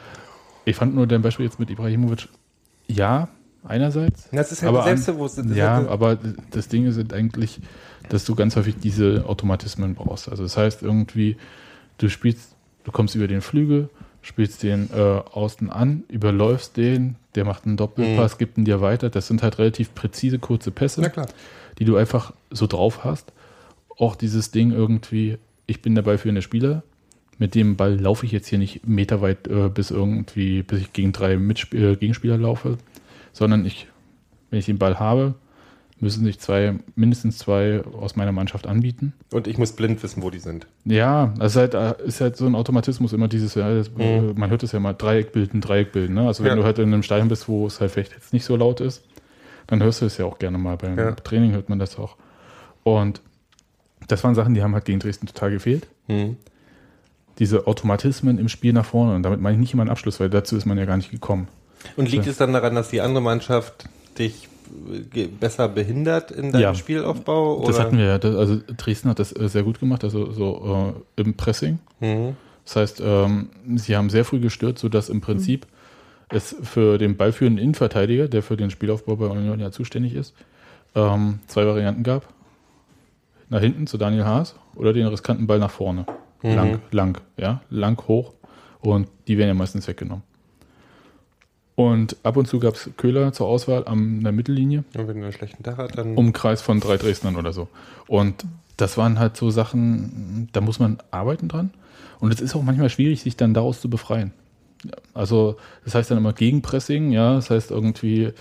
Ich 0.64 0.76
fand 0.76 0.94
nur 0.94 1.06
dein 1.06 1.22
Beispiel 1.22 1.46
jetzt 1.46 1.60
mit 1.60 1.70
Ibrahimovic, 1.70 2.28
ja, 2.88 3.28
einerseits. 3.62 4.28
Das 4.32 4.52
ist 4.52 4.62
halt 4.62 4.70
aber. 4.70 4.78
Das 4.78 5.06
Ja, 5.56 5.86
aber 5.88 6.18
das 6.50 6.68
Ding 6.68 6.86
ist 6.86 6.96
halt 6.96 7.12
eigentlich, 7.12 7.60
dass 8.08 8.24
du 8.24 8.34
ganz 8.34 8.56
häufig 8.56 8.76
diese 8.82 9.24
Automatismen 9.26 9.94
brauchst. 9.94 10.28
Also 10.28 10.42
das 10.42 10.56
heißt 10.56 10.82
irgendwie, 10.82 11.36
du 11.98 12.08
spielst, 12.08 12.54
du 12.84 12.92
kommst 12.92 13.14
über 13.14 13.26
den 13.26 13.40
Flügel, 13.40 13.88
spielst 14.22 14.62
den 14.62 14.90
äh, 14.92 14.98
außen 14.98 15.70
an, 15.70 16.04
überläufst 16.08 16.76
den, 16.76 17.16
der 17.34 17.44
macht 17.44 17.64
einen 17.64 17.76
Doppelpass, 17.76 18.38
gibt 18.38 18.58
ihn 18.58 18.64
dir 18.64 18.80
weiter. 18.80 19.10
Das 19.10 19.28
sind 19.28 19.42
halt 19.42 19.58
relativ 19.58 19.94
präzise, 19.94 20.38
kurze 20.38 20.70
Pässe, 20.70 21.12
die 21.78 21.84
du 21.84 21.96
einfach 21.96 22.32
so 22.50 22.66
drauf 22.66 23.04
hast. 23.04 23.32
Auch 23.98 24.16
dieses 24.16 24.50
Ding 24.50 24.72
irgendwie, 24.72 25.38
ich 25.66 25.80
bin 25.80 25.94
der 25.94 26.02
ballführende 26.02 26.42
Spieler, 26.42 26.82
mit 27.38 27.54
dem 27.54 27.76
Ball 27.76 28.00
laufe 28.00 28.24
ich 28.24 28.32
jetzt 28.32 28.48
hier 28.48 28.58
nicht 28.58 28.86
meterweit 28.86 29.46
äh, 29.46 29.68
bis 29.68 29.90
irgendwie, 29.90 30.62
bis 30.62 30.80
ich 30.80 30.92
gegen 30.92 31.12
drei 31.12 31.36
Mitsp 31.36 31.74
äh, 31.74 31.96
Gegenspieler 31.96 32.38
laufe, 32.38 32.78
sondern 33.32 33.66
ich, 33.66 33.86
wenn 34.50 34.58
ich 34.58 34.66
den 34.66 34.78
Ball 34.78 34.98
habe, 34.98 35.34
müssen 35.98 36.24
sich 36.24 36.38
zwei, 36.38 36.74
mindestens 36.94 37.38
zwei 37.38 37.82
aus 37.98 38.16
meiner 38.16 38.32
Mannschaft 38.32 38.66
anbieten. 38.66 39.14
Und 39.32 39.46
ich 39.46 39.56
muss 39.56 39.72
blind 39.72 40.02
wissen, 40.02 40.22
wo 40.22 40.30
die 40.30 40.38
sind. 40.38 40.66
Ja, 40.84 41.32
das 41.38 41.52
ist 41.52 41.56
halt, 41.56 41.74
äh, 41.74 41.94
ist 42.06 42.20
halt 42.20 42.36
so 42.36 42.46
ein 42.46 42.54
Automatismus, 42.54 43.12
immer 43.14 43.28
dieses, 43.28 43.54
ja, 43.54 43.74
das, 43.74 43.90
äh, 43.98 44.20
man 44.20 44.50
hört 44.50 44.62
es 44.62 44.72
ja 44.72 44.80
mal, 44.80 44.92
Dreieck 44.92 45.32
bilden, 45.32 45.60
Dreieck 45.60 45.92
bilden. 45.92 46.14
Ne? 46.14 46.26
Also 46.26 46.44
wenn 46.44 46.50
Ja. 46.50 46.56
du 46.56 46.64
halt 46.64 46.78
in 46.78 46.92
einem 46.92 47.02
Stadion 47.02 47.28
bist, 47.28 47.48
wo 47.48 47.66
es 47.66 47.80
halt 47.80 47.90
vielleicht 47.92 48.12
jetzt 48.12 48.32
nicht 48.34 48.44
so 48.44 48.56
laut 48.56 48.80
ist, 48.80 49.04
dann 49.68 49.82
hörst 49.82 50.02
du 50.02 50.06
es 50.06 50.18
ja 50.18 50.26
auch 50.26 50.38
gerne 50.38 50.58
mal. 50.58 50.76
Beim 50.76 50.98
Ja. 50.98 51.12
Training 51.12 51.52
hört 51.52 51.68
man 51.70 51.78
das 51.78 51.98
auch. 51.98 52.16
Und 52.82 53.20
das 54.06 54.22
waren 54.22 54.34
Sachen, 54.34 54.54
die 54.54 54.62
haben 54.62 54.74
halt 54.74 54.84
gegen 54.84 55.00
Dresden 55.00 55.26
total 55.26 55.50
gefehlt. 55.50 55.88
Hm. 56.08 56.36
Diese 57.38 57.66
Automatismen 57.66 58.38
im 58.38 58.48
Spiel 58.48 58.72
nach 58.72 58.84
vorne. 58.84 59.14
Und 59.14 59.22
damit 59.22 59.40
meine 59.40 59.54
ich 59.54 59.60
nicht 59.60 59.72
immer 59.72 59.82
einen 59.82 59.90
Abschluss, 59.90 60.20
weil 60.20 60.30
dazu 60.30 60.56
ist 60.56 60.66
man 60.66 60.78
ja 60.78 60.84
gar 60.84 60.96
nicht 60.96 61.10
gekommen. 61.10 61.48
Und 61.96 62.10
liegt 62.10 62.26
es 62.26 62.36
dann 62.36 62.52
daran, 62.52 62.74
dass 62.74 62.88
die 62.90 63.00
andere 63.00 63.22
Mannschaft 63.22 63.88
dich 64.18 64.48
besser 65.40 65.68
behindert 65.68 66.30
in 66.30 66.52
deinem 66.52 66.62
Ja. 66.62 66.74
Spielaufbau? 66.74 67.64
Das 67.66 67.76
oder? 67.76 67.84
hatten 67.84 67.98
wir 67.98 68.04
ja. 68.06 68.18
Das, 68.18 68.34
also 68.34 68.60
Dresden 68.76 69.08
hat 69.08 69.18
das 69.18 69.34
äh, 69.34 69.48
sehr 69.48 69.62
gut 69.62 69.80
gemacht, 69.80 70.02
also 70.04 70.30
so 70.32 70.94
äh, 71.16 71.20
im 71.20 71.34
Pressing. 71.34 71.78
Mhm. 72.00 72.36
Das 72.64 72.76
heißt, 72.76 73.02
ähm, 73.04 73.50
sie 73.76 73.96
haben 73.96 74.10
sehr 74.10 74.24
früh 74.24 74.40
gestört, 74.40 74.78
sodass 74.78 75.08
im 75.08 75.20
Prinzip 75.20 75.66
es 76.30 76.56
für 76.62 76.98
den 76.98 77.16
ballführenden 77.16 77.62
Innenverteidiger, 77.62 78.26
der 78.26 78.42
für 78.42 78.56
den 78.56 78.70
Spielaufbau 78.70 79.14
bei 79.16 79.26
Union 79.26 79.60
ja 79.60 79.70
zuständig 79.70 80.14
ist, 80.14 80.34
ähm, 80.96 81.38
zwei 81.46 81.64
Varianten 81.64 82.02
gab. 82.02 82.26
Nach 83.48 83.60
hinten 83.60 83.86
zu 83.86 83.96
Daniel 83.96 84.24
Haas 84.24 84.56
oder 84.74 84.92
den 84.92 85.06
riskanten 85.06 85.46
Ball 85.46 85.60
nach 85.60 85.70
vorne. 85.70 86.06
Lang, 86.42 86.80
lang, 86.90 87.20
ja, 87.36 87.60
lang 87.70 88.00
hoch. 88.08 88.32
Und 88.80 89.08
die 89.26 89.38
werden 89.38 89.48
ja 89.48 89.54
meistens 89.54 89.88
weggenommen. 89.88 90.22
Und 91.76 92.16
ab 92.22 92.38
und 92.38 92.48
zu 92.48 92.58
gab 92.58 92.74
es 92.74 92.90
Köhler 92.96 93.32
zur 93.32 93.46
Auswahl 93.46 93.86
an 93.86 94.22
der 94.22 94.32
Mittellinie 94.32 94.82
Und 94.96 95.08
wenn 95.08 95.18
du 95.18 95.24
einen 95.24 95.32
schlechten 95.32 95.62
Tag 95.62 95.76
hast, 95.76 95.96
dann. 95.96 96.16
Umkreis 96.16 96.62
von 96.62 96.80
drei 96.80 96.96
Dresdnern 96.96 97.36
oder 97.36 97.52
so. 97.52 97.68
Und 98.06 98.44
das 98.78 98.96
waren 98.96 99.18
halt 99.18 99.36
so 99.36 99.50
Sachen, 99.50 100.48
da 100.52 100.62
muss 100.62 100.78
man 100.78 100.98
arbeiten 101.10 101.48
dran. 101.48 101.70
Und 102.18 102.32
es 102.32 102.40
ist 102.40 102.56
auch 102.56 102.62
manchmal 102.62 102.88
schwierig, 102.88 103.22
sich 103.22 103.36
dann 103.36 103.52
daraus 103.52 103.80
zu 103.80 103.90
befreien. 103.90 104.32
Also, 105.12 105.56
das 105.84 105.94
heißt 105.94 106.10
dann 106.10 106.18
immer 106.18 106.32
Gegenpressing, 106.32 107.10
ja, 107.10 107.34
das 107.34 107.50
heißt 107.50 107.70
irgendwie 107.70 108.32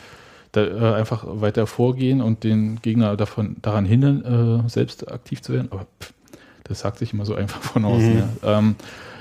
da, 0.51 0.65
äh, 0.65 0.95
einfach 0.95 1.25
weiter 1.27 1.67
vorgehen 1.67 2.21
und 2.21 2.43
den 2.43 2.81
Gegner 2.81 3.17
davon, 3.17 3.57
daran 3.61 3.85
hindern, 3.85 4.63
äh, 4.65 4.69
selbst 4.69 5.11
aktiv 5.11 5.41
zu 5.41 5.53
werden. 5.53 5.67
Aber 5.71 5.87
pff, 6.01 6.13
das 6.65 6.81
sagt 6.81 6.99
sich 6.99 7.13
immer 7.13 7.25
so 7.25 7.35
einfach 7.35 7.61
von 7.61 7.85
außen. 7.85 8.23
Ja. 8.43 8.57
Ähm, 8.57 8.75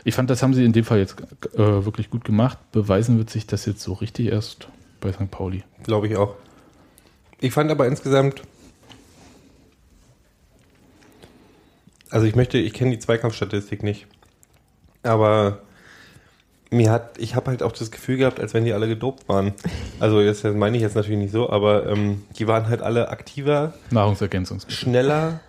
ich 0.04 0.14
fand, 0.14 0.28
das 0.28 0.42
haben 0.42 0.52
sie 0.52 0.64
in 0.64 0.72
dem 0.72 0.84
Fall 0.84 0.98
jetzt 0.98 1.16
äh, 1.54 1.58
wirklich 1.58 2.10
gut 2.10 2.24
gemacht. 2.24 2.58
Beweisen 2.72 3.16
wird 3.18 3.30
sich 3.30 3.46
das 3.46 3.64
jetzt 3.64 3.82
so 3.82 3.92
richtig 3.94 4.26
erst 4.26 4.68
bei 5.00 5.12
St. 5.12 5.30
Pauli. 5.30 5.62
Glaube 5.82 6.08
ich 6.08 6.16
auch. 6.16 6.34
Ich 7.40 7.52
fand 7.52 7.70
aber 7.70 7.86
insgesamt. 7.86 8.42
Also 12.10 12.26
ich 12.26 12.34
möchte, 12.36 12.58
ich 12.58 12.72
kenne 12.72 12.90
die 12.92 12.98
Zweikampfstatistik 12.98 13.82
nicht. 13.82 14.06
Aber 15.02 15.60
mir 16.70 16.90
hat, 16.90 17.18
ich 17.18 17.34
habe 17.34 17.50
halt 17.50 17.62
auch 17.62 17.72
das 17.72 17.90
Gefühl 17.90 18.16
gehabt, 18.16 18.40
als 18.40 18.54
wenn 18.54 18.64
die 18.64 18.72
alle 18.72 18.88
gedopt 18.88 19.28
waren. 19.28 19.52
Also 20.00 20.22
das 20.22 20.42
meine 20.44 20.76
ich 20.76 20.82
jetzt 20.82 20.96
natürlich 20.96 21.18
nicht 21.18 21.32
so, 21.32 21.50
aber 21.50 21.86
ähm, 21.86 22.24
die 22.38 22.46
waren 22.46 22.68
halt 22.68 22.82
alle 22.82 23.08
aktiver, 23.08 23.74
Nahrungsergänzungsmittel. 23.90 24.76
schneller. 24.76 25.40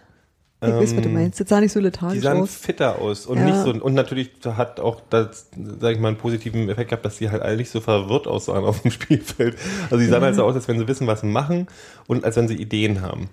Ich 0.61 0.69
weiß, 0.69 0.95
was 0.95 1.01
du 1.03 1.09
ähm, 1.09 1.13
meinst. 1.13 1.39
Das 1.39 1.49
sah 1.49 1.59
nicht 1.59 1.73
so 1.73 1.79
Die 1.79 1.85
lethargisch 1.85 2.23
sahen 2.23 2.41
aus. 2.41 2.55
fitter 2.55 2.99
aus 2.99 3.25
und 3.25 3.37
Ja. 3.37 3.45
nicht 3.45 3.57
so 3.57 3.69
und 3.83 3.93
natürlich 3.93 4.31
hat 4.45 4.79
auch 4.79 5.01
das, 5.09 5.49
sag 5.79 5.93
ich 5.93 5.99
mal, 5.99 6.07
einen 6.07 6.17
positiven 6.17 6.69
Effekt 6.69 6.89
gehabt, 6.89 7.05
dass 7.05 7.17
die 7.17 7.29
halt 7.29 7.41
alle 7.41 7.57
nicht 7.57 7.69
so 7.69 7.81
verwirrt 7.81 8.25
aussahen 8.25 8.63
auf 8.63 8.81
dem 8.81 8.89
Spielfeld. 8.91 9.57
Also 9.85 9.97
die 9.97 10.05
sahen 10.05 10.23
halt 10.23 10.35
so 10.35 10.43
aus, 10.43 10.55
als 10.55 10.67
wenn 10.67 10.79
sie 10.79 10.87
wissen, 10.87 11.07
was 11.07 11.21
sie 11.21 11.27
machen 11.27 11.67
und 12.07 12.23
als 12.25 12.35
wenn 12.37 12.47
sie 12.47 12.55
Ideen 12.55 13.01
haben. 13.01 13.29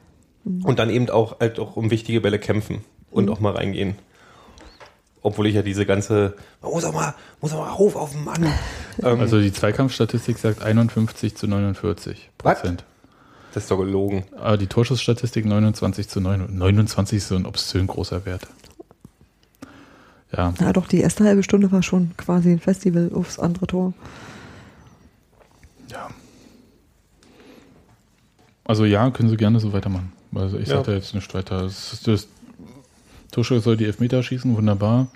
Und 0.65 0.79
dann 0.81 0.91
eben 0.91 1.09
auch 1.09 1.39
halt 1.41 1.61
auch 1.61 1.77
um 1.77 1.91
wichtige 1.93 2.21
Bälle 2.21 2.39
kämpfen 2.41 2.85
und 3.13 3.31
auch 3.31 3.39
mal 3.39 3.53
reingehen. 3.55 3.95
Obwohl 5.25 5.47
ich 5.47 5.55
ja 5.55 5.63
diese 5.63 5.87
ganze, 5.87 6.35
man 6.61 6.73
muss 6.73 6.85
auch 6.85 6.93
mal, 6.93 7.15
muss 7.41 7.53
auch 7.53 7.61
mal 7.61 7.71
auf 7.71 7.95
auf 7.95 8.11
den 8.11 8.25
Mann. 8.25 8.43
ähm, 9.05 9.21
Also 9.21 9.41
die 9.41 9.53
Zweikampfstatistik 9.53 10.37
sagt 10.39 10.63
51 10.63 11.37
zu 11.37 11.47
49 11.47 12.31
Prozent. 12.39 12.85
Das 13.55 13.65
ist 13.65 13.71
doch 13.71 13.79
gelogen. 13.79 14.25
Aber 14.37 14.57
die 14.57 14.67
Torschussstatistik 14.67 15.45
29 15.45 16.09
zu 16.09 16.21
9. 16.21 16.47
29 16.57 17.19
ist 17.19 17.29
so 17.29 17.37
ein 17.37 17.47
obszön 17.47 17.87
großer 17.87 18.25
Wert. 18.27 18.47
Ja, 20.37 20.55
Ja, 20.59 20.73
doch, 20.73 20.87
die 20.89 21.01
erste 21.01 21.25
halbe 21.25 21.43
Stunde 21.43 21.71
war 21.73 21.83
schon 21.83 22.17
quasi 22.17 22.51
ein 22.53 22.61
Festival 22.61 23.11
aufs 23.15 23.39
andere 23.39 23.67
Tor. 23.67 23.93
ja. 25.91 26.09
Also 28.65 28.85
ja, 28.85 29.11
können 29.11 29.29
sie 29.29 29.37
gerne 29.37 29.59
so 29.61 29.73
weitermachen. 29.73 30.13
Also 30.35 30.57
ich 30.59 30.69
Ja. 30.69 30.77
sage 30.77 30.87
da 30.87 30.93
jetzt 30.93 31.15
nicht 31.15 31.35
weiter. 31.35 31.63
Das, 31.63 31.93
ist- 31.93 32.07
das 32.09 32.29
Tuschel 33.33 33.61
soll 33.61 33.77
die 33.77 33.85
Elfmeter 33.85 34.23
schießen, 34.23 34.57
wunderbar. 34.57 35.09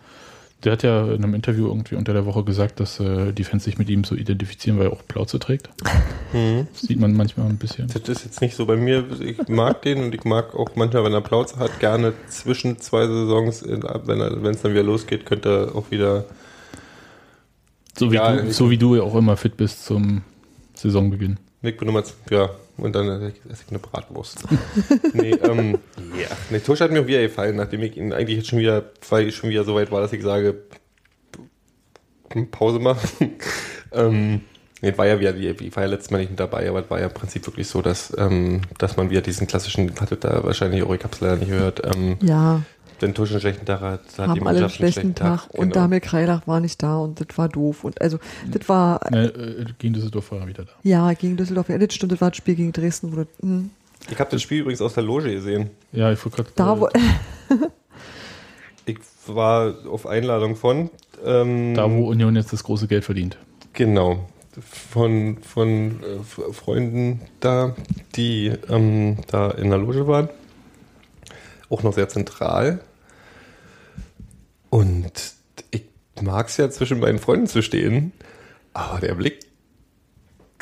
Der 0.65 0.73
hat 0.73 0.83
ja 0.83 1.07
in 1.13 1.23
einem 1.23 1.35
Interview 1.35 1.67
irgendwie 1.69 1.95
unter 1.97 2.13
der 2.15 2.25
Woche 2.27 2.43
gesagt, 2.43 2.81
dass 2.81 2.99
äh, 2.99 3.33
die 3.33 3.45
Fans 3.45 3.65
sich 3.65 3.79
mit 3.79 3.89
ihm 3.91 4.05
so 4.05 4.15
identifizieren, 4.15 4.79
weil 4.79 4.87
er 4.87 4.93
auch 4.93 5.07
Plauze 5.07 5.39
trägt. 5.39 5.69
Mhm. 6.33 6.67
Sieht 6.75 6.99
man 6.99 7.15
manchmal 7.15 7.47
ein 7.49 7.57
bisschen. 7.57 7.87
Das 7.87 8.03
ist 8.09 8.25
jetzt 8.25 8.41
nicht 8.41 8.57
so 8.57 8.67
bei 8.67 8.77
mir. 8.77 9.05
Ich 9.21 9.47
mag 9.49 9.81
den 9.83 10.03
und 10.03 10.15
ich 10.15 10.25
mag 10.25 10.57
auch 10.57 10.71
manchmal, 10.75 11.05
wenn 11.05 11.13
er 11.13 11.21
Plauze 11.21 11.57
hat, 11.61 11.79
gerne 11.79 12.15
zwischen 12.29 12.79
zwei 12.81 13.07
Saisons, 13.07 13.63
wenn 13.65 14.45
es 14.45 14.61
dann 14.61 14.73
wieder 14.73 14.83
losgeht, 14.83 15.25
könnte 15.25 15.69
er 15.71 15.77
auch 15.77 15.93
wieder. 15.93 16.25
So 17.97 18.11
wie, 18.11 18.17
Ja, 18.17 18.35
du, 18.37 18.53
so 18.53 18.71
wie 18.71 18.77
du 18.77 18.97
ja 18.97 19.03
auch 19.03 19.15
immer 19.15 19.37
fit 19.37 19.57
bist 19.57 19.85
zum 19.87 20.23
Saisonbeginn. 20.75 21.39
Nick 21.63 21.81
Nummer 21.83 22.03
z- 22.05 22.17
ja, 22.29 22.51
und 22.79 22.95
dann 22.95 23.09
esse 23.23 23.63
ich 23.65 23.71
eine 23.71 23.79
Bratwurst. 23.79 24.45
nee, 25.15 25.31
ähm, 25.31 25.79
ja. 26.19 26.29
Nee, 26.51 26.61
Tusch 26.61 26.81
hat 26.81 26.91
mir 26.91 27.03
auch 27.03 27.07
wieder 27.07 27.23
gefallen, 27.23 27.57
nachdem 27.57 27.83
ich 27.83 27.97
ihn 27.97 28.13
eigentlich 28.13 28.39
jetzt 28.39 28.49
schon 28.49 28.59
wieder, 28.59 28.91
weil 29.09 29.29
ich 29.29 29.37
schon 29.37 29.51
wieder 29.51 29.65
so 29.65 29.75
weit 29.75 29.91
war, 29.91 30.01
dass 30.01 30.13
ich 30.13 30.23
sage, 30.23 30.63
Pause 32.51 32.79
machen. 32.79 33.37
ähm, 33.93 34.43
nee, 34.83 34.97
war 34.97 35.07
ja 35.07 35.19
wieder, 35.21 35.35
ich 35.35 35.75
war 35.75 35.85
ja 35.85 35.89
letztes 35.89 36.11
Mal 36.11 36.19
nicht 36.19 36.31
mit 36.31 36.41
dabei, 36.41 36.69
aber 36.69 36.81
es 36.81 36.91
war 36.91 37.01
ja 37.01 37.07
im 37.07 37.15
Prinzip 37.15 37.47
wirklich 37.47 37.69
so, 37.69 37.83
dass, 37.83 38.15
ähm, 38.19 38.63
dass 38.79 38.97
man 38.97 39.11
wieder 39.11 39.23
diesen 39.23 39.47
klassischen, 39.47 39.99
hattet 39.99 40.25
da 40.25 40.45
wahrscheinlich 40.45 40.83
auch, 40.83 40.95
ich 40.95 41.03
hab's 41.03 41.21
leider 41.21 41.37
nicht 41.37 41.49
gehört, 41.49 41.83
ähm, 41.87 42.17
Ja, 42.21 42.63
wenn 43.01 43.15
Tusch 43.15 43.31
einen 43.31 43.41
schlechten 43.41 43.67
Tag 43.67 43.81
hat, 43.81 44.01
hat 44.01 44.17
die 44.17 44.21
haben 44.23 44.29
alle 44.29 44.39
einen 44.39 44.45
Mannschaft 44.45 44.75
schlechten 44.77 45.15
Tag. 45.15 45.49
Und 45.51 45.61
genau. 45.71 45.75
Damir 45.75 46.01
Kreilach 46.01 46.47
war 46.47 46.61
nicht 46.61 46.83
da 46.83 46.99
und 46.99 47.21
das 47.21 47.37
war 47.37 47.49
doof. 47.49 47.85
Und 47.85 48.01
also, 48.01 48.19
das 48.51 48.69
war, 48.69 49.01
Ne, 49.11 49.27
äh, 49.27 49.65
gegen 49.79 49.95
Düsseldorf 49.95 50.31
war 50.33 50.41
er 50.41 50.47
wieder 50.47 50.65
da. 50.65 50.73
ja, 50.83 51.13
gegen 51.13 51.37
Düsseldorf. 51.37 51.69
Ja, 51.69 51.79
das 51.79 51.95
stimmt, 51.95 52.13
das 52.13 52.21
war 52.21 52.31
das 52.31 52.39
Spiel 52.39 52.55
gegen 52.55 52.73
Dresden. 52.73 53.13
Wo 53.13 53.17
das, 53.17 53.27
hm. 53.41 53.71
Ich 54.11 54.19
habe 54.21 54.31
das 54.31 54.43
Spiel 54.43 54.61
übrigens 54.61 54.81
aus 54.81 54.95
der 54.95 55.03
Loge 55.03 55.33
gesehen. 55.33 55.71
Ja, 55.93 56.13
ich 56.13 56.25
wollte 56.25 56.45
da, 56.55 56.65
gerade. 56.65 56.81
wo, 56.81 56.87
Äh, 56.89 57.01
Ich 58.89 58.99
war 59.27 59.75
auf 59.91 60.07
Einladung 60.07 60.55
von. 60.55 60.91
Ähm, 61.25 61.75
da, 61.75 61.91
wo 61.91 62.07
Union 62.09 62.37
jetzt 62.37 62.53
das 62.53 62.63
große 62.63 62.87
Geld 62.87 63.05
verdient. 63.05 63.37
Genau. 63.73 64.29
Von, 64.61 65.39
von 65.43 66.01
äh, 66.03 66.53
Freunden 66.53 67.21
da, 67.41 67.75
die 68.15 68.53
ähm, 68.69 69.17
da 69.27 69.51
in 69.51 69.71
der 69.71 69.79
Loge 69.79 70.07
waren. 70.07 70.29
Auch 71.69 71.83
noch 71.83 71.95
sehr 71.95 72.09
zentral. 72.09 72.81
Und 74.71 75.13
ich 75.71 75.85
mag 76.21 76.49
es 76.49 76.57
ja 76.57 76.71
zwischen 76.71 77.01
meinen 77.01 77.19
Freunden 77.19 77.47
zu 77.47 77.63
stehen, 77.63 78.13
aber 78.73 79.01
der 79.01 79.15
Blick 79.15 79.41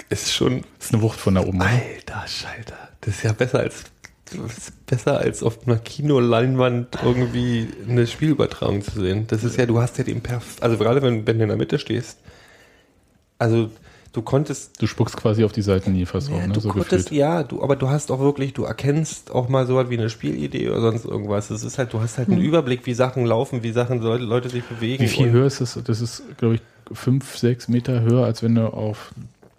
ist 0.09 0.33
schon. 0.33 0.65
Das 0.79 0.87
ist 0.87 0.95
eine 0.95 1.03
Wucht 1.03 1.19
von 1.19 1.35
da 1.35 1.43
oben. 1.43 1.61
Alter 1.61 2.27
Schalter. 2.27 2.89
Das 3.01 3.17
ist 3.17 3.23
ja 3.23 3.33
besser 3.33 3.61
als. 3.61 3.85
Besser 4.87 5.19
als 5.19 5.43
auf 5.43 5.67
einer 5.67 5.77
Kinoleinwand 5.77 6.99
irgendwie 7.05 7.69
eine 7.87 8.07
Spielübertragung 8.07 8.83
zu 8.83 8.99
sehen. 8.99 9.27
Das 9.27 9.45
ist 9.45 9.59
ja, 9.59 9.67
du 9.67 9.79
hast 9.81 9.99
ja 9.99 10.05
den 10.05 10.23
Perf. 10.23 10.57
Also 10.61 10.79
gerade 10.79 11.03
wenn, 11.03 11.27
wenn 11.27 11.37
du 11.37 11.45
in 11.45 11.51
der 11.51 11.59
Mitte 11.59 11.79
stehst. 11.79 12.19
Also 13.39 13.71
du 14.15 14.23
konntest 14.23 14.81
Du 14.81 14.87
spuckst 14.87 15.17
quasi 15.17 15.45
auf 15.45 15.53
die 15.53 15.61
Seitenlinie 15.61 16.07
fast 16.07 16.29
ja, 16.31 16.37
rum, 16.37 16.47
ne? 16.47 16.53
du 16.55 16.61
so 16.61 16.71
konntest, 16.71 17.09
gefühlt. 17.09 17.21
ja, 17.21 17.43
du, 17.43 17.63
aber 17.63 17.77
du 17.77 17.91
hast 17.91 18.11
auch 18.11 18.21
wirklich, 18.21 18.55
du 18.55 18.65
erkennst 18.65 19.31
auch 19.31 19.49
mal 19.49 19.67
so 19.67 19.75
was 19.77 19.91
wie 19.91 19.99
eine 19.99 20.09
Spielidee 20.09 20.71
oder 20.71 20.81
sonst 20.81 21.05
irgendwas. 21.05 21.51
Es 21.51 21.65
ist 21.65 21.77
halt, 21.77 21.93
du 21.93 22.01
hast 22.01 22.17
halt 22.17 22.29
einen 22.31 22.41
Überblick, 22.41 22.87
wie 22.87 22.95
Sachen 22.95 23.27
laufen, 23.27 23.63
wie 23.63 23.73
Sachen 23.73 24.01
Leute, 24.01 24.25
Leute 24.25 24.49
sich 24.49 24.65
bewegen. 24.65 25.05
Wie 25.05 25.09
viel 25.09 25.31
höher 25.31 25.47
ist 25.47 25.61
das? 25.61 25.79
Das 25.85 26.01
ist, 26.01 26.23
glaube 26.39 26.55
ich, 26.55 26.63
fünf, 26.93 27.37
sechs 27.37 27.69
Meter 27.69 28.01
höher, 28.01 28.25
als 28.25 28.43
wenn 28.43 28.55
du 28.55 28.73
auf 28.73 29.13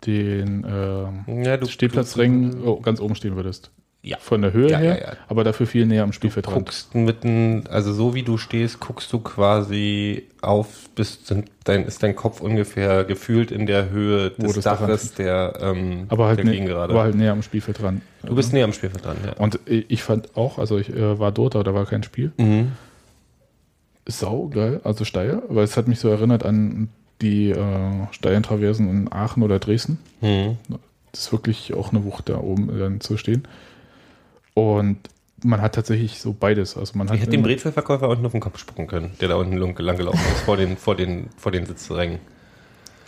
den 0.06 0.66
ähm, 0.68 1.44
Ja, 1.44 1.58
du 1.58 1.68
Stehplatzrängen 1.68 2.64
oh, 2.66 2.80
ganz 2.80 3.00
oben 3.00 3.16
stehen 3.16 3.36
würdest. 3.36 3.72
Ja. 4.08 4.18
Von 4.20 4.44
der 4.44 4.54
Höhe 4.54 4.70
Ja, 4.70 4.78
her, 4.78 5.02
ja, 5.02 5.14
aber 5.28 5.44
dafür 5.44 5.66
viel 5.66 5.88
näher 5.88 6.04
am 6.04 6.12
Du 6.12 6.14
Spielfeldrand. 6.14 6.56
guckst 6.58 6.94
mitten, 6.94 7.64
also 7.72 7.92
so 7.92 8.14
wie 8.14 8.22
du 8.22 8.38
stehst, 8.38 8.80
guckst 8.80 9.12
du 9.12 9.20
quasi 9.20 10.24
auf, 10.44 10.90
bis 10.94 11.26
sind 11.26 11.50
dein, 11.64 11.86
ist 11.86 12.04
dein 12.04 12.16
Kopf 12.16 12.40
ungefähr 12.40 13.04
gefühlt 13.04 13.50
in 13.52 13.66
der 13.66 13.90
Höhe 13.90 14.32
Wo 14.38 14.54
des 14.54 14.64
Daches 14.64 15.16
der, 15.16 15.54
ähm, 15.60 16.06
Aber 16.10 16.28
halt, 16.28 16.38
der 16.38 16.46
nä- 16.46 16.52
Gegengerade. 16.52 16.94
aber 16.94 17.02
halt 17.02 17.16
näher 17.16 17.32
am 17.32 17.42
Spielfeldrand. 17.42 18.04
du 18.24 18.36
bist 18.36 18.54
näher 18.54 18.66
am 18.66 18.74
Spielfeld 18.74 19.04
dran, 19.04 19.18
ja. 19.26 19.34
Und 19.34 19.60
ich 19.66 20.04
fand 20.04 20.38
auch, 20.38 20.60
also 20.60 20.78
ich 20.78 20.90
äh, 20.96 21.18
war 21.18 21.32
dort, 21.32 21.56
aber 21.56 21.64
da 21.64 21.74
war 21.74 21.88
kein 21.88 22.04
Spiel. 22.04 22.32
Mhm. 22.38 22.74
Sau 24.08 24.50
geil, 24.50 24.82
also 24.84 25.04
steil, 25.04 25.42
aber 25.50 25.64
es 25.64 25.78
hat 25.78 25.88
mich 25.88 26.00
so 26.00 26.10
erinnert 26.10 26.46
an 26.46 26.90
die 27.24 27.50
äh, 27.50 27.58
steilen 28.12 28.44
Traversen 28.44 28.88
in 28.88 29.12
Aachen 29.12 29.42
oder 29.42 29.58
Dresden. 29.58 29.98
Mhm. 30.22 30.58
Das 31.12 31.22
ist 31.22 31.32
wirklich 31.32 31.74
auch 31.74 31.92
eine 31.92 32.04
Wucht, 32.04 32.30
da 32.30 32.38
oben 32.38 32.78
dann 32.78 33.02
zu 33.02 33.18
stehen. 33.18 33.48
Und 34.56 34.98
man 35.44 35.62
hat 35.62 35.76
tatsächlich 35.76 36.20
so 36.20 36.34
beides. 36.34 36.76
Also 36.76 36.98
man 36.98 37.08
hat 37.08 37.16
Ich 37.16 37.22
hätte 37.22 37.32
den 37.32 37.44
Brezelverkäufer 37.44 38.10
unten 38.10 38.26
auf 38.26 38.32
den 38.32 38.42
Kopf 38.42 38.58
spucken 38.58 38.88
können, 38.88 39.12
der 39.22 39.28
da 39.28 39.36
unten 39.36 39.58
lang 39.58 39.76
gelaufen 39.76 40.20
ist, 40.34 40.42
vor 40.42 40.58
den, 40.58 40.78
vor 40.78 40.96
den, 40.96 41.30
vor 41.38 41.52
den 41.52 41.66
Sitzrängen. 41.66 42.20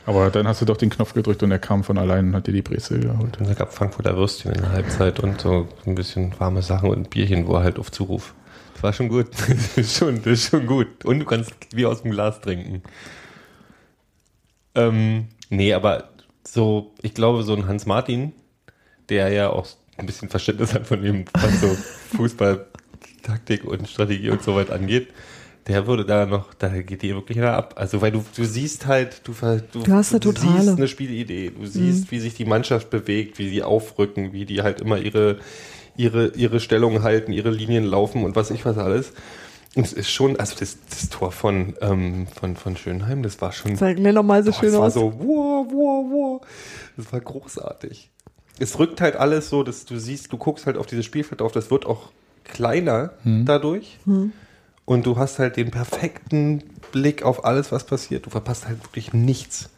aber 0.05 0.29
dann 0.29 0.47
hast 0.47 0.61
du 0.61 0.65
doch 0.65 0.77
den 0.77 0.89
Knopf 0.89 1.13
gedrückt 1.13 1.41
und 1.41 1.51
er 1.51 1.59
kam 1.59 1.83
von 1.83 1.97
allein 1.97 2.27
und 2.27 2.35
hat 2.35 2.47
dir 2.47 2.51
die 2.51 2.61
Brezel 2.61 2.99
geholt. 2.99 3.39
Und 3.39 3.47
da 3.47 3.53
gab 3.53 3.73
Frankfurter 3.73 4.15
Würstchen 4.17 4.51
in 4.51 4.61
der 4.61 4.71
Halbzeit 4.73 5.19
und 5.21 5.41
so 5.41 5.67
ein 5.85 5.95
bisschen 5.95 6.37
warme 6.37 6.61
Sachen 6.61 6.89
und 6.89 6.99
ein 6.99 7.09
Bierchen, 7.09 7.47
wo 7.47 7.55
er 7.55 7.63
halt 7.63 7.79
auf 7.79 7.91
Zuruf. 7.91 8.35
Das 8.73 8.83
war 8.83 8.93
schon 8.93 9.07
gut. 9.07 9.27
Das 9.47 9.77
ist 9.77 9.97
schon, 9.97 10.17
das 10.17 10.33
ist 10.33 10.49
schon 10.49 10.67
gut. 10.67 11.05
Und 11.05 11.19
du 11.19 11.25
kannst 11.25 11.53
wie 11.73 11.85
aus 11.85 12.03
dem 12.03 12.11
Glas 12.11 12.41
trinken. 12.41 12.83
Ähm, 14.75 15.29
nee, 15.49 15.73
aber 15.73 16.09
so, 16.45 16.93
ich 17.01 17.13
glaube, 17.13 17.43
so 17.43 17.55
ein 17.55 17.67
Hans 17.67 17.85
Martin, 17.85 18.33
der 19.09 19.29
ja 19.29 19.49
auch 19.49 19.65
ein 19.97 20.05
bisschen 20.05 20.29
Verständnis 20.29 20.73
hat 20.73 20.87
von 20.87 21.01
dem, 21.01 21.25
was 21.33 21.61
so 21.61 21.67
Fußball, 22.17 22.65
Taktik 23.23 23.63
und 23.65 23.87
Strategie 23.89 24.29
und 24.29 24.41
so 24.43 24.55
weit 24.55 24.69
angeht, 24.71 25.07
der 25.67 25.85
würde 25.85 26.05
da 26.05 26.25
noch, 26.25 26.53
da 26.53 26.69
geht 26.69 27.01
dir 27.01 27.15
wirklich 27.15 27.37
einer 27.39 27.53
ab. 27.53 27.73
Also, 27.77 28.01
weil 28.01 28.11
du, 28.11 28.23
du 28.35 28.45
siehst 28.45 28.85
halt, 28.85 29.21
du, 29.25 29.33
du, 29.33 29.79
Du 29.83 29.91
hast 29.91 30.11
eine 30.11 30.19
du 30.21 30.31
totale. 30.31 30.61
siehst 30.63 30.77
eine 30.77 30.87
Spielidee, 30.87 31.51
du 31.51 31.65
siehst, 31.65 32.09
wie 32.11 32.19
sich 32.19 32.35
die 32.35 32.45
Mannschaft 32.45 32.89
bewegt, 32.89 33.37
wie 33.37 33.49
sie 33.49 33.63
aufrücken, 33.63 34.31
wie 34.31 34.45
die 34.45 34.61
halt 34.61 34.79
immer 34.79 34.97
ihre, 34.97 35.39
ihre, 35.97 36.29
ihre 36.35 36.59
Stellung 36.61 37.03
halten, 37.03 37.33
ihre 37.33 37.49
Linien 37.49 37.83
laufen 37.83 38.23
und 38.23 38.35
was 38.37 38.49
ich 38.51 38.63
was 38.63 38.77
alles. 38.77 39.11
Und 39.75 39.85
es 39.85 39.93
ist 39.93 40.09
schon, 40.09 40.39
also 40.39 40.55
das, 40.57 40.77
das 40.89 41.09
Tor 41.09 41.31
von, 41.33 41.75
ähm, 41.81 42.27
von, 42.39 42.55
von 42.55 42.77
Schönheim, 42.77 43.21
das 43.21 43.41
war 43.41 43.51
schon. 43.51 43.75
Zeig 43.75 43.99
mir 43.99 44.13
nochmal 44.13 44.43
so 44.43 44.51
Boah, 44.51 44.59
schön 44.59 44.73
war 44.73 44.79
aus. 44.83 44.93
so, 44.93 45.13
wow, 45.19 45.67
wow, 45.69 46.05
wow. 46.09 46.41
Das 46.95 47.11
war 47.11 47.19
großartig. 47.19 48.09
Es 48.59 48.79
rückt 48.79 49.01
halt 49.01 49.15
alles 49.15 49.49
so, 49.49 49.63
dass 49.63 49.85
du 49.85 49.97
siehst, 49.99 50.31
du 50.33 50.37
guckst 50.37 50.65
halt 50.65 50.77
auf 50.77 50.85
dieses 50.87 51.05
Spielfeld 51.05 51.41
auf, 51.41 51.51
das 51.51 51.69
wird 51.71 51.85
auch 51.85 52.11
kleiner 52.43 53.11
dadurch. 53.23 53.97
Und 54.85 55.05
du 55.05 55.17
hast 55.17 55.37
halt 55.39 55.57
den 55.57 55.69
perfekten 55.71 56.63
Blick 56.91 57.23
auf 57.23 57.43
alles, 57.45 57.71
was 57.71 57.85
passiert. 57.85 58.25
Du 58.25 58.29
verpasst 58.29 58.67
halt 58.67 58.83
wirklich 58.83 59.13
nichts. 59.13 59.69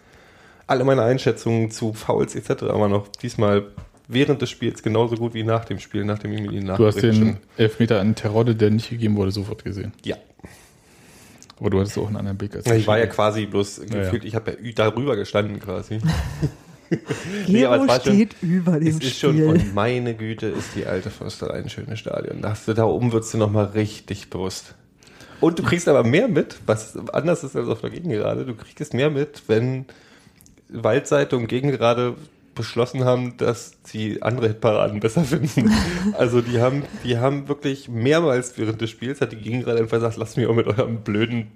Alle 0.68 0.84
meine 0.84 1.02
Einschätzungen 1.02 1.72
zu 1.72 1.94
Fouls 1.94 2.36
etc. 2.36 2.62
waren 2.62 2.92
noch 2.92 3.08
diesmal 3.08 3.66
während 4.08 4.42
des 4.42 4.50
Spiels 4.52 4.84
genauso 4.84 5.16
gut 5.16 5.34
wie 5.34 5.44
nach 5.44 5.66
dem 5.66 5.80
Spiel, 5.80 6.06
nachdem 6.06 6.32
ich 6.34 6.42
mir 6.42 6.50
die 6.50 6.60
Du 6.64 6.86
hast 6.86 7.02
den 7.02 7.14
schon- 7.16 7.38
Elfmeter 7.58 8.00
an 8.00 8.14
Terodde, 8.16 8.56
der 8.56 8.70
nicht 8.70 8.90
gegeben 8.90 9.16
wurde, 9.18 9.32
sofort 9.32 9.64
gesehen. 9.64 9.94
Ja. 10.06 10.16
Aber 11.60 11.70
du 11.72 11.80
hattest 11.80 11.98
auch 11.98 12.08
einen 12.08 12.16
anderen 12.18 12.38
Blick 12.38 12.56
als 12.56 12.66
Ja, 12.68 12.76
Ich 12.76 12.88
war 12.88 13.00
ja 13.00 13.08
quasi 13.08 13.46
bloß 13.48 13.80
Ja, 13.80 13.86
gefühlt, 14.04 14.24
ich 14.24 14.36
habe 14.36 14.58
ja 14.62 14.72
darüber 14.76 15.16
gestanden 15.16 15.60
quasi. 15.60 16.00
Gero 17.48 17.74
aber 17.74 17.84
es 17.84 17.88
war 17.90 18.02
schon- 18.02 18.14
steht 18.14 18.36
über 18.42 18.80
dem 18.80 18.88
Es 18.88 18.96
ist 19.04 19.20
schon, 19.20 19.34
Spiel. 19.34 19.46
und 19.48 19.74
meine 19.76 20.16
Güte, 20.16 20.48
ist 20.48 20.76
die 20.76 20.86
alte 20.86 21.10
Försterei 21.10 21.60
ein 21.60 21.70
schönes 21.70 22.00
Stadion. 22.00 22.42
Da, 22.42 22.56
du, 22.66 22.74
da 22.74 22.86
oben 22.86 23.12
wird's 23.12 23.32
dir 23.32 23.38
nochmal 23.38 23.66
richtig 23.66 24.30
bewusst. 24.30 24.76
Und 25.42 25.58
du 25.60 25.64
kriegst 25.64 25.88
aber 25.88 26.04
mehr 26.04 26.28
mit, 26.28 26.58
was 26.66 26.98
anders 27.14 27.44
ist 27.44 27.56
als 27.56 27.68
auf 27.70 27.82
der 27.82 27.92
Gegengerade. 27.92 28.46
Du 28.46 28.56
kriegst 28.56 28.94
mehr 28.94 29.10
mit, 29.10 29.44
wenn 29.48 29.86
Waldseite 30.70 31.38
und 31.38 31.48
Gegengerade 31.48 32.16
beschlossen 32.56 33.06
haben, 33.06 33.38
dass 33.38 33.72
sie 33.86 34.22
andere 34.22 34.50
Hitparaden 34.50 35.00
besser 35.00 35.24
finden. 35.26 35.72
also 36.18 36.42
die 36.42 36.60
haben, 36.60 36.84
die 37.06 37.18
haben 37.18 37.48
wirklich 37.48 37.88
mehrmals 37.88 38.58
während 38.58 38.82
des 38.82 38.90
Spiels 38.90 39.22
hat 39.22 39.32
die 39.32 39.38
Gegengerade 39.38 39.80
einfach 39.80 39.98
gesagt, 39.98 40.18
lasst 40.18 40.36
mich 40.36 40.46
auch 40.48 40.56
mit 40.56 40.68
eurem 40.68 40.98
blöden 40.98 41.48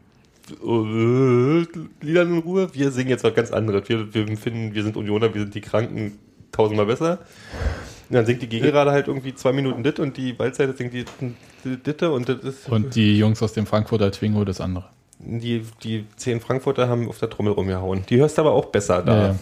Liedern 0.49 2.33
in 2.33 2.39
Ruhe. 2.39 2.69
Wir 2.73 2.91
singen 2.91 3.09
jetzt 3.09 3.23
was 3.23 3.33
ganz 3.33 3.51
anderes. 3.51 3.87
Wir, 3.87 4.13
wir 4.13 4.37
finden, 4.37 4.73
wir 4.73 4.83
sind 4.83 4.97
Unioner, 4.97 5.33
wir 5.33 5.41
sind 5.41 5.55
die 5.55 5.61
Kranken 5.61 6.19
tausendmal 6.51 6.85
besser. 6.85 7.19
Und 8.09 8.15
dann 8.15 8.25
singt 8.25 8.41
die 8.41 8.49
Gegengerade 8.49 8.91
halt 8.91 9.07
irgendwie 9.07 9.33
zwei 9.33 9.53
Minuten 9.53 9.83
dit 9.83 9.99
und 9.99 10.17
die 10.17 10.37
Waldseite 10.37 10.73
singt 10.73 10.93
die 10.93 11.05
Ditte 11.63 12.11
und 12.11 12.27
das 12.29 12.43
ist 12.43 12.69
Und 12.69 12.95
die 12.95 13.17
Jungs 13.17 13.41
aus 13.41 13.53
dem 13.53 13.65
Frankfurter 13.65 14.11
Twingo 14.11 14.43
das 14.43 14.59
andere. 14.59 14.89
die, 15.19 15.63
die 15.83 16.05
zehn 16.17 16.41
Frankfurter 16.41 16.89
haben 16.89 17.07
auf 17.07 17.19
der 17.19 17.29
Trommel 17.29 17.53
rumgehauen. 17.53 18.03
Die 18.09 18.17
hörst 18.17 18.37
du 18.37 18.41
aber 18.41 18.51
auch 18.51 18.65
besser 18.65 19.01
da. 19.01 19.27
Ja. 19.27 19.35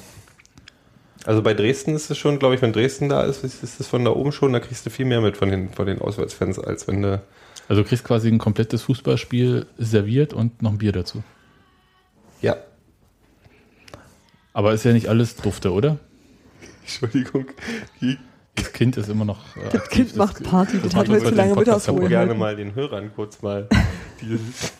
Also 1.26 1.42
bei 1.42 1.54
Dresden 1.54 1.96
ist 1.96 2.10
es 2.10 2.18
schon, 2.18 2.40
glaube 2.40 2.56
ich, 2.56 2.62
wenn 2.62 2.74
Dresden 2.74 3.10
da 3.10 3.24
ist, 3.24 3.44
ist 3.44 3.64
ist 3.64 3.80
es 3.80 3.88
von 3.88 4.06
da 4.06 4.12
oben 4.12 4.32
schon, 4.32 4.54
da 4.54 4.60
kriegst 4.60 4.86
du 4.86 4.90
viel 4.90 5.06
mehr 5.06 5.22
mit 5.22 5.38
von 5.38 5.50
den, 5.50 5.70
von 5.70 5.86
den 5.86 6.00
Auswärtsfans, 6.00 6.60
als 6.60 6.88
wenn 6.88 7.02
du. 7.02 7.22
Also 7.72 7.84
du 7.84 7.88
kriegst 7.88 8.04
quasi 8.04 8.28
ein 8.28 8.38
komplettes 8.38 8.82
Fußballspiel 8.82 9.66
serviert 9.78 10.34
und 10.34 10.62
noch 10.62 10.72
ein 10.74 10.78
Bier 10.78 10.92
dazu. 10.92 11.24
Ja. 12.42 12.58
Aber 14.52 14.74
ist 14.74 14.84
ja 14.84 14.92
nicht 14.92 15.08
alles 15.08 15.38
dufte, 15.38 15.72
oder? 15.72 15.98
Entschuldigung. 16.82 17.46
Die 18.02 18.18
Das 18.56 18.74
Kind 18.74 18.98
ist 18.98 19.08
immer 19.08 19.24
noch. 19.24 19.56
Äh, 19.56 19.70
Das. 19.72 19.88
Kind 19.88 20.18
macht 20.18 20.44
Party, 20.44 20.82
das 20.84 20.94
hat 20.94 21.08
wird 21.08 21.22
heute 21.22 21.30
zu 21.30 21.36
lange 21.38 21.54
Podcast 21.54 21.88
Ich 21.88 21.94
würde 21.94 22.10
gerne 22.10 22.34
mal 22.34 22.58
den 22.58 22.76
Hörern 22.76 23.10
kurz 23.16 23.42
mal 23.42 23.70
dieses. 24.20 24.74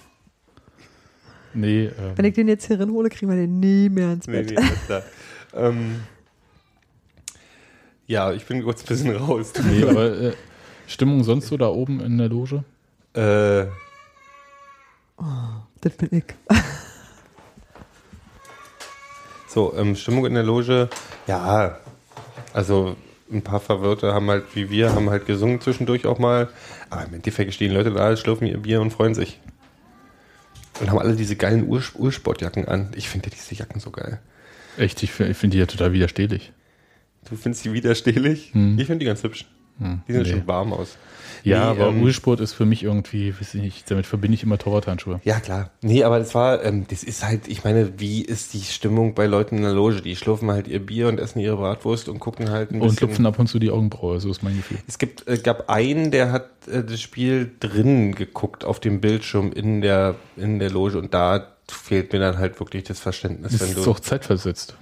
Nee, 1.54 1.86
ähm, 1.86 1.94
Wenn 2.18 2.26
ich 2.26 2.34
den 2.34 2.50
jetzt 2.50 2.68
hier 2.68 2.78
hole, 2.78 3.08
kriegen 3.08 3.32
wir 3.32 3.38
den 3.38 3.62
nie 3.62 3.88
mehr 3.88 4.12
ins 4.12 4.28
Nee, 4.28 4.42
Bett. 4.44 4.50
nee, 4.50 4.58
alles 4.58 4.86
klar. 4.86 5.04
ähm, 5.54 6.02
ja, 8.08 8.34
ich 8.34 8.44
bin 8.44 8.62
kurz 8.64 8.82
ein 8.84 8.88
bisschen 8.88 9.16
raus. 9.16 9.54
nee 9.64 9.82
aber 9.86 10.12
äh, 10.12 10.34
Stimmung 10.88 11.24
sonst 11.24 11.48
so 11.48 11.56
da 11.56 11.70
oben 11.70 12.02
in 12.02 12.18
der 12.18 12.28
Loge? 12.28 12.66
Äh, 13.14 13.66
Das 15.82 15.94
bin 15.98 16.10
ich. 16.12 16.24
so, 19.48 19.74
ähm, 19.76 19.96
Stimmung 19.96 20.26
in 20.26 20.34
der 20.34 20.44
Loge, 20.44 20.90
ja, 21.28 21.78
also 22.54 22.96
ein 23.32 23.42
paar 23.42 23.60
Verwirrte 23.60 24.14
haben 24.14 24.30
halt, 24.30 24.44
wie 24.56 24.70
wir, 24.70 24.94
haben 24.94 25.10
halt 25.10 25.26
gesungen 25.26 25.62
zwischendurch 25.62 26.06
auch 26.06 26.20
mal. 26.20 26.50
Aber 26.90 27.06
im 27.06 27.14
Endeffekt 27.14 27.54
stehen 27.54 27.72
Leute 27.72 27.92
da, 27.92 28.16
schlürfen 28.18 28.48
ihr 28.48 28.58
Bier 28.58 28.82
und 28.82 28.92
freuen 28.92 29.16
sich. 29.16 29.40
Und 30.80 30.90
haben 30.90 31.00
alle 31.00 31.16
diese 31.16 31.36
geilen 31.36 31.68
Ur 31.68 31.82
Ursportjacken 31.96 32.68
an. 32.68 32.92
Ich 32.96 33.08
finde 33.10 33.30
diese 33.30 33.56
Jacken 33.56 33.80
so 33.80 33.92
geil. 33.92 34.20
Echt, 34.78 35.02
ich 35.04 35.12
finde 35.12 35.50
die 35.50 35.58
ja 35.60 35.66
total 35.66 35.94
widerstehlich. 35.94 36.52
Du 37.30 37.36
findest 37.36 37.64
die 37.66 37.74
widerstehlich? 37.74 38.54
Hm. 38.54 38.78
Ich 38.80 38.88
finde 38.88 39.00
die 39.00 39.06
ganz 39.06 39.24
hübsch. 39.24 39.46
Hm, 39.82 40.02
Die 40.08 40.14
sehen 40.14 40.22
nee. 40.24 40.30
schon 40.30 40.48
warm 40.48 40.74
aus. 40.74 40.98
Ja, 41.44 41.74
Nee, 41.74 41.80
aber 41.82 41.88
ähm, 41.90 42.04
Ursport 42.04 42.40
ist 42.40 42.54
für 42.54 42.66
mich 42.66 42.84
irgendwie, 42.84 43.34
weiß 43.34 43.56
ich 43.56 43.62
nicht, 43.62 43.90
damit 43.90 44.06
verbinde 44.06 44.36
ich 44.36 44.44
immer 44.44 44.60
Torwarthandschuhe. 44.60 45.20
Ja, 45.24 45.40
klar. 45.40 45.72
Nee, 45.82 46.04
aber 46.04 46.20
das 46.20 46.36
war, 46.36 46.64
ähm, 46.64 46.86
das 46.88 47.04
ist 47.04 47.24
halt, 47.26 47.48
ich 47.48 47.64
meine, 47.64 48.00
wie 48.00 48.22
ist 48.22 48.54
die 48.54 48.62
Stimmung 48.62 49.16
bei 49.16 49.26
Leuten 49.26 49.58
in 49.58 49.64
der 49.64 49.72
Loge? 49.74 50.02
Die 50.02 50.16
schlürfen 50.16 50.52
halt 50.52 50.68
ihr 50.68 50.86
Bier 50.86 51.08
und 51.08 51.20
essen 51.20 51.40
ihre 51.40 51.58
Bratwurst 51.58 52.10
und 52.10 52.20
gucken 52.20 52.52
halt 52.52 52.72
ein 52.72 52.80
Und 52.80 52.90
bisschen. 52.90 53.08
lupfen 53.08 53.26
ab 53.26 53.40
und 53.40 53.48
zu 53.48 53.58
die 53.58 53.72
Augenbraue, 53.72 54.20
so 54.20 54.30
ist 54.30 54.44
mein 54.44 54.56
Gefühl. 54.58 54.78
Es 54.88 55.00
gibt, 55.00 55.28
äh, 55.28 55.38
gab 55.38 55.68
einen, 55.70 56.12
der 56.12 56.32
hat 56.32 56.50
äh, 56.68 56.84
das 56.84 57.02
Spiel 57.02 57.50
drin 57.60 58.14
geguckt 58.14 58.64
auf 58.64 58.80
dem 58.80 59.02
Bildschirm 59.02 59.52
in 59.52 59.82
der, 59.82 60.16
in 60.38 60.60
der 60.60 60.70
Loge 60.70 61.00
und 61.00 61.12
da 61.14 61.48
fehlt 61.68 62.14
mir 62.14 62.20
dann 62.20 62.38
halt 62.38 62.60
wirklich 62.60 62.84
das 62.84 63.00
Verständnis, 63.00 63.54
Das 63.54 63.62
wenn 63.62 63.70
ist 63.78 63.88
auch 63.88 64.00
zeitversetzt. 64.00 64.76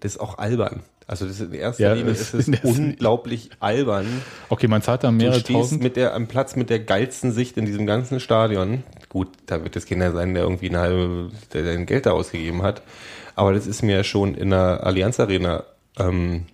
das 0.00 0.12
ist 0.16 0.20
auch 0.20 0.38
albern. 0.38 0.82
Also 1.06 1.26
das 1.26 1.38
ist 1.40 1.52
in 1.52 1.54
erster 1.54 1.82
Ja, 1.82 1.92
Linie 1.92 2.12
ist 2.12 2.32
es 2.32 2.48
unglaublich 2.62 3.50
albern. 3.60 4.06
Okay, 4.48 4.68
man 4.68 4.80
zahlt 4.82 5.04
da 5.04 5.08
Du 5.08 5.14
mehrere 5.14 5.40
stehst 5.40 5.50
tausend. 5.58 5.82
mit 5.82 5.96
der, 5.96 6.14
am 6.14 6.26
Platz 6.28 6.56
mit 6.56 6.70
der 6.70 6.80
geilsten 6.80 7.30
Sicht 7.32 7.56
in 7.56 7.66
diesem 7.66 7.84
ganzen 7.86 8.20
Stadion. 8.20 8.82
Gut, 9.10 9.28
da 9.46 9.62
wird 9.62 9.76
es 9.76 9.86
keiner 9.86 10.12
sein, 10.12 10.34
der 10.34 10.44
irgendwie 10.44 10.68
eine 10.70 10.80
halbe, 10.80 11.30
der 11.52 11.64
sein 11.64 11.86
Geld 11.86 12.06
da 12.06 12.12
ausgegeben 12.12 12.62
hat. 12.62 12.82
Aber 13.36 13.52
das 13.52 13.66
ist 13.66 13.82
mir 13.82 14.02
schon 14.04 14.34
in 14.34 14.50
der 14.50 14.84
Allianz 14.84 15.20
Arena 15.20 15.64
ähm, 15.98 16.46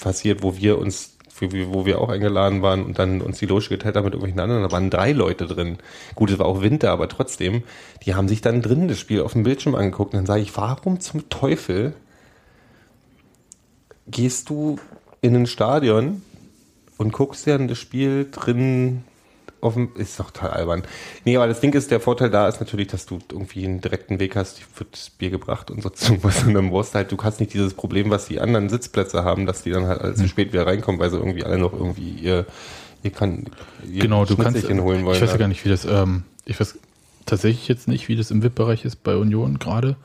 passiert, 0.00 0.42
wo 0.42 0.56
wir 0.56 0.78
uns, 0.78 1.16
wo 1.38 1.50
wir, 1.50 1.72
wo 1.72 1.86
wir 1.86 2.00
auch 2.00 2.10
eingeladen 2.10 2.60
waren 2.62 2.84
und 2.84 2.98
dann 2.98 3.22
uns 3.22 3.38
die 3.38 3.46
Loge 3.46 3.68
geteilt 3.70 3.96
haben 3.96 4.04
mit 4.04 4.12
irgendwelchen 4.12 4.40
anderen. 4.40 4.62
Da 4.62 4.70
waren 4.72 4.90
drei 4.90 5.12
Leute 5.12 5.46
drin. 5.46 5.78
Gut, 6.14 6.30
es 6.30 6.38
war 6.38 6.46
auch 6.46 6.60
Winter, 6.60 6.90
aber 6.92 7.08
trotzdem, 7.08 7.62
die 8.04 8.14
haben 8.14 8.28
sich 8.28 8.40
dann 8.42 8.60
drin 8.60 8.88
das 8.88 8.98
Spiel 8.98 9.22
auf 9.22 9.32
dem 9.32 9.42
Bildschirm 9.42 9.74
angeguckt. 9.74 10.12
Und 10.12 10.18
dann 10.18 10.26
sage 10.26 10.42
ich, 10.42 10.54
warum 10.56 11.00
zum 11.00 11.28
Teufel 11.30 11.94
gehst 14.10 14.50
du 14.50 14.78
in 15.20 15.34
ein 15.34 15.46
Stadion 15.46 16.22
und 16.98 17.12
guckst 17.12 17.46
dir 17.46 17.58
das 17.58 17.78
Spiel 17.78 18.28
drin 18.30 19.04
auf 19.60 19.74
dem, 19.74 19.90
ist 19.96 20.18
doch 20.18 20.30
total 20.30 20.50
albern. 20.50 20.82
Nee, 21.24 21.36
aber 21.36 21.46
das 21.46 21.60
Ding 21.60 21.74
ist, 21.74 21.90
der 21.90 22.00
Vorteil 22.00 22.30
da 22.30 22.48
ist 22.48 22.60
natürlich, 22.60 22.88
dass 22.88 23.06
du 23.06 23.18
irgendwie 23.30 23.64
einen 23.64 23.80
direkten 23.80 24.18
Weg 24.18 24.36
hast, 24.36 24.60
wird 24.78 24.92
das 24.92 25.10
Bier 25.10 25.30
gebracht 25.30 25.70
und 25.70 25.82
sonst 25.82 26.02
irgendwas 26.08 26.42
und 26.44 26.54
dann 26.54 26.70
brauchst 26.70 26.94
du 26.94 26.96
halt, 26.96 27.12
du 27.12 27.16
hast 27.22 27.40
nicht 27.40 27.52
dieses 27.52 27.74
Problem, 27.74 28.10
was 28.10 28.26
die 28.26 28.40
anderen 28.40 28.68
Sitzplätze 28.68 29.24
haben, 29.24 29.46
dass 29.46 29.62
die 29.62 29.70
dann 29.70 29.86
halt 29.86 30.16
zu 30.16 30.28
spät 30.28 30.52
wieder 30.52 30.66
reinkommen, 30.66 31.00
weil 31.00 31.10
sie 31.10 31.18
irgendwie 31.18 31.44
alle 31.44 31.58
noch 31.58 31.72
irgendwie 31.72 32.10
ihr, 32.10 32.46
ihr 33.02 33.10
kann, 33.10 33.46
ihr 33.90 34.02
Genau, 34.02 34.24
du 34.24 34.36
kannst. 34.36 34.68
Holen 34.68 34.82
wollen. 34.82 35.00
ich 35.00 35.06
weiß 35.06 35.20
ja 35.20 35.26
da. 35.26 35.36
gar 35.36 35.48
nicht, 35.48 35.64
wie 35.64 35.68
das. 35.68 35.84
Ähm, 35.84 36.22
ich 36.44 36.58
weiß 36.58 36.78
tatsächlich 37.26 37.68
jetzt 37.68 37.86
nicht, 37.86 38.08
wie 38.08 38.16
das 38.16 38.30
im 38.30 38.42
VIP-Bereich 38.42 38.84
ist 38.84 39.02
bei 39.02 39.16
Union 39.16 39.58
gerade. 39.58 39.96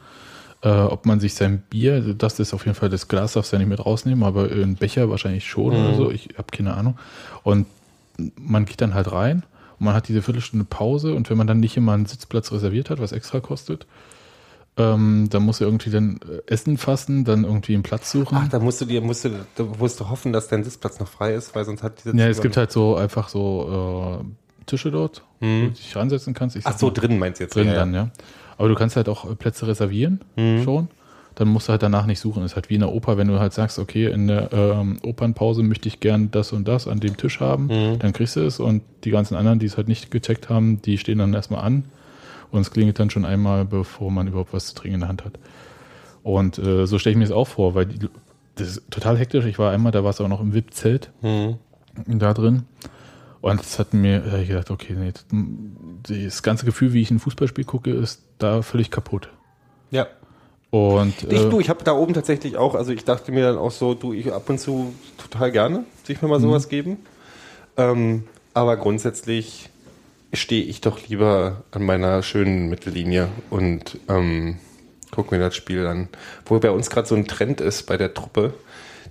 Äh, 0.65 0.69
ob 0.69 1.05
man 1.05 1.19
sich 1.19 1.35
sein 1.35 1.61
Bier, 1.69 2.01
das 2.15 2.39
ist 2.39 2.53
auf 2.53 2.65
jeden 2.65 2.75
Fall 2.75 2.89
das 2.89 3.07
Glas 3.07 3.33
darfst 3.33 3.51
du 3.51 3.55
ja 3.55 3.59
nicht 3.59 3.69
mit 3.69 3.85
rausnehmen, 3.85 4.23
aber 4.23 4.49
einen 4.49 4.75
Becher 4.75 5.09
wahrscheinlich 5.11 5.45
schon 5.45 5.73
Mhm. 5.73 5.85
oder 5.85 5.93
so. 5.93 6.09
Ich 6.11 6.29
habe 6.37 6.47
keine 6.51 6.73
Ahnung. 6.73 6.97
Und 7.43 7.67
man 8.35 8.65
geht 8.65 8.81
dann 8.81 8.93
halt 8.95 9.11
rein 9.11 9.43
und 9.79 9.85
man 9.85 9.93
hat 9.93 10.07
diese 10.07 10.21
Viertelstunde 10.23 10.65
Pause 10.65 11.13
und 11.13 11.29
wenn 11.29 11.37
man 11.37 11.45
dann 11.47 11.59
nicht 11.59 11.77
immer 11.77 11.93
einen 11.93 12.07
Sitzplatz 12.07 12.51
reserviert 12.51 12.89
hat, 12.89 12.99
was 12.99 13.11
extra 13.11 13.39
kostet, 13.41 13.85
ähm, 14.77 15.27
dann 15.29 15.43
muss 15.43 15.61
er 15.61 15.67
irgendwie 15.67 15.89
dann 15.89 16.19
äh, 16.27 16.51
Essen 16.51 16.77
fassen, 16.77 17.23
dann 17.23 17.43
irgendwie 17.45 17.75
einen 17.75 17.83
Platz 17.83 18.11
suchen. 18.11 18.37
Ach, 18.41 18.47
da 18.49 18.59
musst 18.59 18.81
du 18.81 18.85
dir, 18.85 19.01
musst 19.01 19.23
du, 19.23 19.29
da 19.55 19.63
musst 19.63 19.99
du 19.99 20.09
hoffen, 20.09 20.33
dass 20.33 20.47
dein 20.49 20.63
Sitzplatz 20.63 20.99
noch 20.99 21.07
frei 21.07 21.33
ist, 21.35 21.55
weil 21.55 21.63
sonst 21.63 21.81
hat 21.83 22.03
diese 22.03 22.15
ja, 22.17 22.27
es 22.27 22.41
gibt 22.41 22.57
halt 22.57 22.71
so 22.71 22.95
einfach 22.95 23.29
so 23.29 24.21
äh, 24.23 24.63
Tische 24.65 24.91
dort, 24.91 25.23
wo 25.39 25.45
du 25.45 25.69
dich 25.69 25.95
reinsetzen 25.95 26.33
kannst. 26.33 26.55
Ich 26.55 26.65
Ach 26.65 26.77
so, 26.77 26.87
mal- 26.87 26.93
drin 26.93 27.19
meinst 27.19 27.39
du 27.39 27.43
jetzt? 27.45 27.55
drin 27.55 27.67
ja, 27.67 27.73
dann, 27.75 27.93
ja. 27.93 28.09
Aber 28.57 28.67
du 28.69 28.75
kannst 28.75 28.95
halt 28.95 29.09
auch 29.09 29.29
äh, 29.29 29.35
Plätze 29.35 29.67
reservieren 29.67 30.21
schon. 30.63 30.87
Dann 31.35 31.49
musst 31.49 31.67
du 31.67 31.71
halt 31.71 31.83
danach 31.83 32.05
nicht 32.05 32.19
suchen. 32.21 32.43
ist 32.45 32.55
halt 32.55 32.69
wie 32.69 32.75
in 32.75 32.79
der 32.79 32.93
Oper, 32.93 33.17
wenn 33.17 33.27
du 33.27 33.39
halt 33.39 33.51
sagst, 33.51 33.77
okay, 33.77 34.05
in 34.09 34.27
der 34.27 34.53
ähm, 34.53 34.97
Opernpause 35.03 35.63
möchte 35.63 35.89
ich 35.89 35.99
gern 35.99 36.31
das 36.31 36.53
und 36.53 36.65
das 36.65 36.87
an 36.87 37.01
dem 37.01 37.17
Tisch 37.17 37.41
haben, 37.41 37.67
dann 37.99 38.13
kriegst 38.13 38.37
du 38.37 38.39
es 38.41 38.59
und 38.61 38.83
die 39.03 39.11
ganzen 39.11 39.35
anderen, 39.35 39.59
die 39.59 39.65
es 39.65 39.75
halt 39.75 39.89
nicht 39.89 40.11
gecheckt 40.11 40.47
haben, 40.49 40.81
die 40.81 40.97
stehen 40.97 41.17
dann 41.17 41.33
erstmal 41.33 41.61
an 41.65 41.83
und 42.51 42.61
es 42.61 42.71
klingelt 42.71 42.99
dann 42.99 43.09
schon 43.09 43.25
einmal, 43.25 43.65
bevor 43.65 44.11
man 44.11 44.27
überhaupt 44.27 44.53
was 44.53 44.67
zu 44.67 44.75
trinken 44.75 44.95
in 44.95 44.99
der 45.01 45.09
Hand 45.09 45.25
hat. 45.25 45.33
Und 46.23 46.57
äh, 46.57 46.87
so 46.87 46.97
stelle 46.99 47.11
ich 47.11 47.17
mir 47.17 47.25
das 47.25 47.33
auch 47.35 47.47
vor, 47.49 47.75
weil 47.75 47.85
die, 47.87 48.07
das 48.55 48.69
ist 48.69 48.89
total 48.89 49.17
hektisch. 49.17 49.43
Ich 49.45 49.59
war 49.59 49.71
einmal, 49.73 49.91
da 49.91 50.03
war 50.05 50.11
es 50.11 50.21
auch 50.21 50.29
noch 50.29 50.39
im 50.39 50.53
VIP-Zelt 50.53 51.11
da 52.07 52.33
drin. 52.33 52.63
Und 53.45 53.59
das 53.59 53.77
hat 53.77 53.93
mir 53.93 54.21
da 54.21 54.39
ich 54.39 54.47
gedacht, 54.47 54.71
okay, 54.71 54.95
nee, 54.97 55.13
das- 56.01 56.41
ganze 56.41 56.65
Gefühl, 56.65 56.93
wie 56.93 57.01
ich 57.03 57.11
ein 57.11 57.19
Fußballspiel 57.19 57.63
gucke, 57.63 57.91
ist 57.91 58.23
da 58.39 58.63
völlig 58.63 58.89
kaputt. 58.89 59.29
Ja. 59.91 60.07
Und 60.71 61.13
Ich, 61.29 61.41
äh, 61.43 61.49
du, 61.51 61.59
ich 61.59 61.69
habe 61.69 61.83
da 61.83 61.93
oben 61.93 62.15
tatsächlich 62.15 62.57
auch, 62.57 62.73
also 62.73 62.91
ich 62.91 63.05
dachte 63.05 63.31
mir 63.31 63.43
dann 63.45 63.59
auch 63.59 63.69
so, 63.69 63.93
du, 63.93 64.13
ich 64.13 64.33
ab 64.33 64.49
und 64.49 64.59
zu 64.59 64.95
total 65.19 65.51
gerne, 65.51 65.85
sich 66.05 66.23
mir 66.23 66.27
mal 66.27 66.39
sowas 66.41 66.69
geben. 66.69 66.97
Ähm, 67.77 68.23
aber 68.55 68.77
grundsätzlich 68.77 69.69
stehe 70.33 70.63
ich 70.63 70.81
doch 70.81 71.07
lieber 71.07 71.65
an 71.69 71.85
meiner 71.85 72.23
schönen 72.23 72.67
Mittellinie 72.67 73.27
und 73.51 73.99
ähm, 74.09 74.57
guck 75.11 75.29
mir 75.31 75.37
das 75.37 75.55
Spiel 75.55 75.85
an. 75.85 76.09
Wo 76.47 76.57
bei 76.57 76.71
uns 76.71 76.89
gerade 76.89 77.07
so 77.07 77.13
ein 77.13 77.27
Trend 77.27 77.61
ist 77.61 77.83
bei 77.83 77.97
der 77.97 78.15
Truppe, 78.15 78.55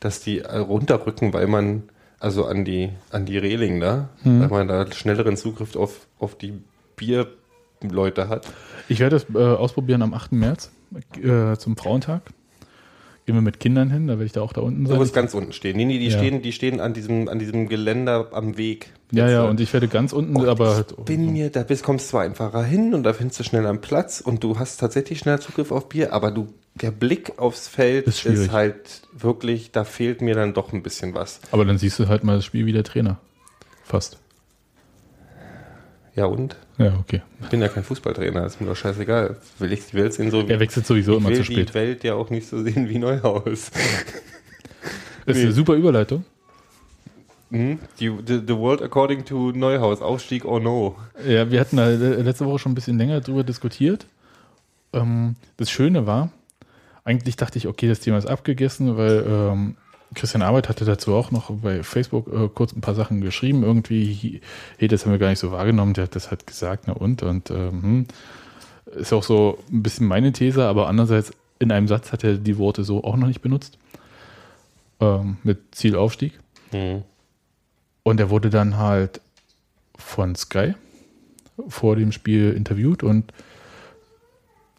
dass 0.01 0.19
die 0.21 0.41
äh, 0.41 0.57
runterrücken, 0.57 1.33
weil 1.33 1.47
man, 1.47 1.85
also 2.25 2.47
an 2.47 2.65
die, 2.65 2.89
an 3.11 3.27
die 3.27 3.39
Reling 3.39 3.81
da, 3.81 4.09
weil 4.25 4.49
man 4.49 4.69
da 4.69 4.91
schnelleren 4.93 5.37
Zugriff 5.37 5.77
auf, 5.77 6.07
auf 6.19 6.37
die 6.37 6.55
Bierleute 6.97 8.29
hat. 8.29 8.47
ich 8.89 9.01
werde 9.01 9.17
das 9.17 9.27
äh, 9.35 9.39
ausprobieren 9.39 10.03
am 10.03 10.15
8. 10.15 10.33
März 10.33 10.71
äh, 11.23 11.57
zum 11.57 11.77
Frauentag. 11.77 12.23
Gehen 13.27 13.37
wir 13.37 13.43
mit 13.43 13.59
Kindern 13.59 13.91
hin, 13.91 14.07
da 14.07 14.15
werde 14.15 14.27
ich 14.27 14.33
da 14.33 14.43
auch 14.43 14.53
da 14.53 14.61
unten 14.61 14.85
Du 14.85 14.91
sein. 14.91 14.99
musst 14.99 15.15
ganz 15.15 15.33
unten 15.33 15.53
stehen. 15.53 15.77
Nee, 15.79 15.87
nee, 15.87 15.99
die 15.99 16.09
Ja. 16.09 16.19
stehen, 16.19 16.43
die 16.43 16.53
stehen 16.53 16.79
an 16.81 16.93
diesem, 16.93 17.29
an 17.29 17.39
diesem 17.39 17.69
Geländer 17.71 18.29
am 18.33 18.59
Weg. 18.59 18.93
ja, 19.13 19.29
ja, 19.31 19.43
Jetzt, 19.43 19.51
und 19.51 19.61
ich 19.61 19.73
werde 19.73 19.89
ganz 19.89 20.13
unten, 20.13 20.37
aber 20.47 20.75
halt, 20.77 20.95
ich 20.99 21.05
bin 21.05 21.33
mir, 21.33 21.49
da 21.51 21.63
bist, 21.63 21.85
kommst 21.85 22.09
zwar 22.09 22.23
einfacher 22.23 22.63
hin 22.63 22.93
und 22.93 23.03
da 23.03 23.15
findest 23.15 23.41
du 23.41 23.45
schnell 23.45 23.65
am 23.67 23.81
Platz 23.81 24.21
und 24.21 24.45
du 24.45 24.59
hast 24.59 24.77
tatsächlich 24.79 25.21
schnell 25.21 25.39
Zugriff 25.41 25.73
auf 25.73 25.89
Bier, 25.89 26.13
aber 26.13 26.31
du, 26.33 26.49
der 26.77 26.91
Blick 26.91 27.39
aufs 27.39 27.69
Feld 27.69 28.07
Ist 28.07 28.27
ist, 28.27 28.51
halt 28.53 29.03
wirklich, 29.13 29.71
da 29.71 29.85
fehlt 29.85 30.21
mir 30.23 30.35
dann 30.35 30.55
doch 30.55 30.73
ein 30.73 30.83
bisschen 30.83 31.15
was. 31.15 31.41
aber 31.53 31.65
dann 31.65 31.79
siehst 31.79 31.99
du 31.99 32.09
halt 32.09 32.25
mal 32.25 32.37
das 32.37 32.45
Spiel 32.45 32.67
wie 32.67 32.73
der 32.73 32.85
Trainer. 32.85 33.19
Fast. 33.85 34.19
Ja 36.17 36.27
und? 36.27 36.57
Ja, 36.79 36.95
okay. 37.01 37.23
Ich 37.43 37.49
bin 37.49 37.61
ja 37.61 37.69
kein 37.69 37.83
Fußballtrainer, 37.85 38.47
ist 38.47 38.61
mir 38.61 38.69
doch 38.69 38.77
scheißegal. 38.77 39.37
Will 39.59 39.73
ich 39.73 39.87
die 39.87 39.95
Welt 39.95 40.13
sehen 40.15 40.31
so. 40.31 40.41
Er 40.47 40.61
wechselt 40.61 40.87
sowieso 40.87 41.13
ich 41.13 41.19
immer 41.19 41.29
will 41.31 41.37
zu 41.37 41.43
die 41.43 41.53
spät. 41.55 41.75
Welt 41.75 42.05
ja 42.05 42.15
auch 42.15 42.31
nicht 42.31 42.49
so 42.49 42.63
sehen 42.63 42.89
wie 42.89 42.99
Neuhaus. 42.99 43.71
Das 45.27 45.37
ist 45.37 45.43
eine 45.43 45.53
super 45.53 45.75
Überleitung. 45.75 46.25
Hm? 47.51 47.79
Die, 48.01 48.13
the, 48.27 48.41
the 48.47 48.57
World 48.57 48.83
According 48.83 49.25
to 49.27 49.53
Neuhaus, 49.53 50.03
Aufstieg 50.03 50.45
or 50.45 50.61
no. 50.61 50.97
Ja, 51.27 51.51
wir 51.51 51.61
hatten 51.61 51.77
da 51.77 51.89
le- 51.89 52.23
letzte 52.23 52.47
Woche 52.47 52.59
schon 52.61 52.73
ein 52.73 52.75
bisschen 52.77 52.99
länger 52.99 53.21
drüber 53.21 53.45
diskutiert. 53.45 54.07
Ähm, 54.93 55.35
das 55.57 55.71
Schöne 55.71 56.07
war, 56.07 56.31
eigentlich 57.05 57.37
dachte 57.37 57.59
ich, 57.59 57.69
okay, 57.69 57.89
das 57.89 58.01
Thema 58.01 58.19
ist 58.19 58.27
abgegessen, 58.27 58.97
weil 58.97 59.25
ähm, 59.27 59.77
Christian 60.15 60.43
Arbeit 60.43 60.69
hatte 60.69 60.85
dazu 60.85 61.15
auch 61.15 61.31
noch 61.31 61.51
bei 61.51 61.83
Facebook 61.83 62.33
äh, 62.33 62.49
kurz 62.49 62.73
ein 62.73 62.81
paar 62.81 62.95
Sachen 62.95 63.21
geschrieben. 63.21 63.63
Irgendwie, 63.63 64.41
hey, 64.79 64.89
das 64.89 65.05
haben 65.05 65.13
wir 65.13 65.19
gar 65.19 65.29
nicht 65.29 65.39
so 65.39 65.53
wahrgenommen. 65.53 65.95
Der 65.95 66.05
hat 66.05 66.17
das 66.17 66.31
halt 66.31 66.47
gesagt, 66.47 66.85
na 66.87 66.95
und? 66.95 67.23
Und 67.23 67.51
ähm, 67.51 67.83
hm. 67.83 68.07
ist 68.97 69.13
auch 69.13 69.23
so 69.23 69.59
ein 69.71 69.83
bisschen 69.83 70.07
meine 70.07 70.33
These, 70.33 70.65
aber 70.65 70.89
andererseits 70.89 71.33
in 71.59 71.71
einem 71.73 71.89
Satz 71.89 72.13
hat 72.13 72.25
er 72.25 72.35
die 72.35 72.59
Worte 72.59 72.85
so 72.85 73.05
auch 73.05 73.17
noch 73.17 73.29
nicht 73.29 73.43
benutzt. 73.43 73.79
Ähm, 75.01 75.39
mit 75.43 75.75
Zielaufstieg. 75.75 76.39
Und 78.03 78.21
er 78.21 78.31
wurde 78.31 78.51
dann 78.51 78.79
halt 78.79 79.21
von 79.97 80.35
Sky 80.35 80.75
vor 81.69 81.97
dem 81.97 82.13
Spiel 82.13 82.53
interviewt 82.53 83.03
und 83.03 83.33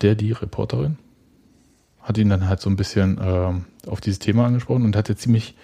der, 0.01 0.15
die 0.15 0.33
Reporterin, 0.33 0.97
hat 2.05 2.17
ihn 2.19 2.29
dann 2.29 2.47
halt 2.47 2.61
so 2.61 2.69
ein 2.69 2.75
bisschen 2.75 3.19
ähm, 3.21 3.65
auf 3.87 3.99
dieses 3.99 4.19
Thema 4.19 4.45
angesprochen 4.45 4.85
und 4.85 4.95
hatte 4.95 5.15
ziemlich, 5.15 5.55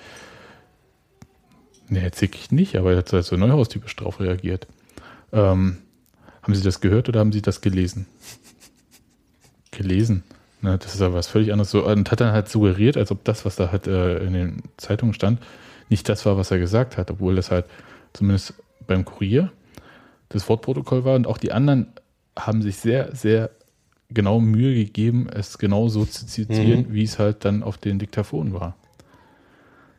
ne, 1.88 2.12
zickig 2.12 2.52
nicht, 2.52 2.76
aber 2.76 2.92
er 2.92 2.98
hat 2.98 3.14
halt 3.14 3.26
so 3.26 3.38
Neuhaus-typisch 3.38 3.96
drauf 3.96 4.20
reagiert. 4.20 4.68
Ähm, 5.32 5.78
haben 6.42 6.56
Sie 6.56 6.64
das 6.64 6.82
gehört 6.82 7.08
oder 7.08 7.20
haben 7.20 7.32
Sie 7.32 7.44
das 7.44 7.62
gelesen? 7.62 8.08
gelesen. 9.70 10.24
Ne, 10.62 10.78
das 10.78 10.96
ist 10.96 11.02
aber 11.02 11.16
was 11.16 11.28
völlig 11.28 11.52
anderes. 11.52 11.72
So, 11.72 11.86
und 11.86 12.12
hat 12.12 12.22
dann 12.22 12.34
halt 12.34 12.50
suggeriert, 12.50 12.98
als 12.98 13.12
ob 13.12 13.24
das, 13.24 13.46
was 13.46 13.56
da 13.56 13.72
halt 13.72 13.88
äh, 13.88 14.18
in 14.24 14.34
den 14.34 14.64
Zeitungen 14.78 15.14
stand, 15.14 15.40
nicht 15.90 16.10
das 16.10 16.26
war, 16.26 16.38
was 16.38 16.52
er 16.52 16.60
gesagt 16.60 16.98
hat, 16.98 17.12
obwohl 17.12 17.36
das 17.36 17.52
halt 17.52 17.66
zumindest 18.14 18.56
beim 18.88 19.06
Kurier 19.06 19.52
das 20.30 20.50
Wortprotokoll 20.50 21.06
war 21.06 21.16
und 21.16 21.28
auch 21.28 21.38
die 21.38 21.52
anderen 21.52 21.94
haben 22.38 22.62
sich 22.62 22.78
sehr, 22.78 23.16
sehr 23.16 23.52
genau 24.14 24.40
Mühe 24.40 24.74
gegeben, 24.76 25.28
es 25.34 25.58
genau 25.58 25.88
so 25.90 26.06
zu 26.06 26.26
zitieren, 26.26 26.88
wie 26.90 27.04
es 27.04 27.20
halt 27.20 27.46
dann 27.46 27.64
auf 27.64 27.78
den 27.78 28.00
Diktaphonen 28.00 28.54
war. 28.54 28.76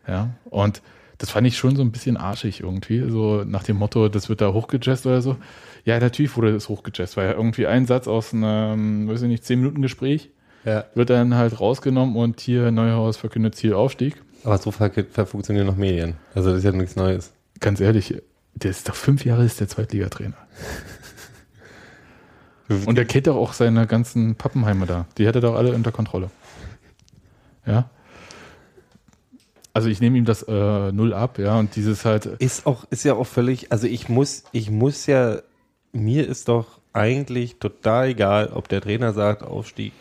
Ja, 0.07 0.31
und 0.45 0.83
das 1.19 1.31
fand 1.31 1.47
ich 1.47 1.57
schon 1.57 1.77
so 1.77 1.83
ein 1.83 1.93
bisschen 1.93 2.17
arschig 2.17 2.61
irgendwie, 2.61 3.09
so 3.09 3.45
nach 3.45 3.63
dem 3.63 3.77
Motto, 3.77 4.09
das 4.09 4.29
wird 4.29 4.41
da 4.41 4.53
hochgejazzt 4.53 5.07
oder 5.07 5.23
so. 5.23 5.37
Ja, 5.85 5.99
natürlich 6.01 6.37
wurde 6.37 6.53
das 6.53 6.69
hochgejazzt, 6.69 7.17
weil 7.17 7.27
ja 7.29 7.35
irgendwie 7.35 7.67
ein 7.67 7.87
Satz 7.87 8.09
aus 8.09 8.33
einem, 8.33 9.09
weiß 9.09 9.23
ich 9.23 9.29
nicht, 9.29 9.45
10 9.45 9.61
Minuten 9.61 9.83
Gespräch 9.83 10.31
Ja. 10.65 10.85
wird 10.95 11.11
dann 11.11 11.35
halt 11.37 11.61
rausgenommen 11.61 12.17
und 12.17 12.41
hier 12.41 12.71
Neuhaus 12.73 13.17
verkündet 13.17 13.55
Zielaufstieg. 13.55 14.21
Aber 14.45 14.59
so 14.59 14.73
ver- 14.73 14.91
funktionieren 15.27 15.67
noch 15.69 15.77
Medien. 15.77 16.15
Also 16.35 16.51
das 16.51 16.59
ist 16.59 16.65
ja 16.65 16.73
nichts 16.73 16.97
Neues. 16.97 17.33
Ganz 17.61 17.81
ehrlich, 17.81 18.21
der 18.55 18.71
ist 18.73 18.89
doch 18.89 18.95
fünf 18.97 19.25
Jahre 19.25 19.45
ist 19.45 19.61
der 19.61 19.69
Zweitligatrainer. 19.69 20.37
Und 22.87 22.99
er 22.99 23.05
kennt 23.05 23.27
doch 23.27 23.37
auch 23.37 23.53
seine 23.53 23.87
ganzen 23.87 24.35
Pappenheime 24.37 24.87
da. 24.87 25.07
Die 25.19 25.27
hat 25.27 25.35
er 25.35 25.41
doch 25.41 25.55
alle 25.55 25.73
unter 25.75 25.93
Kontrolle. 25.93 26.31
Ja. 27.67 27.89
Also 29.75 29.89
ich 29.89 30.01
nehme 30.01 30.19
ihm 30.19 30.25
das 30.27 30.43
äh, 30.43 30.93
null 30.93 31.15
ab, 31.15 31.39
ja, 31.39 31.59
und 31.59 31.77
dieses 31.77 32.05
halt, 32.05 32.27
Ist 32.27 32.67
auch, 32.67 32.85
ist 32.91 33.05
ja 33.05 33.15
auch 33.15 33.27
völlig, 33.27 33.73
also 33.73 33.87
ich 33.87 34.09
muss, 34.11 34.45
ich 34.53 34.71
muss 34.71 35.07
ja, 35.07 35.39
mir 35.93 36.29
ist 36.29 36.49
doch 36.49 36.81
eigentlich 36.93 37.57
total 37.59 38.09
egal, 38.09 38.49
ob 38.49 38.69
der 38.69 38.83
Trainer 38.83 39.15
sagt, 39.15 39.43
Aufstieg, 39.43 39.95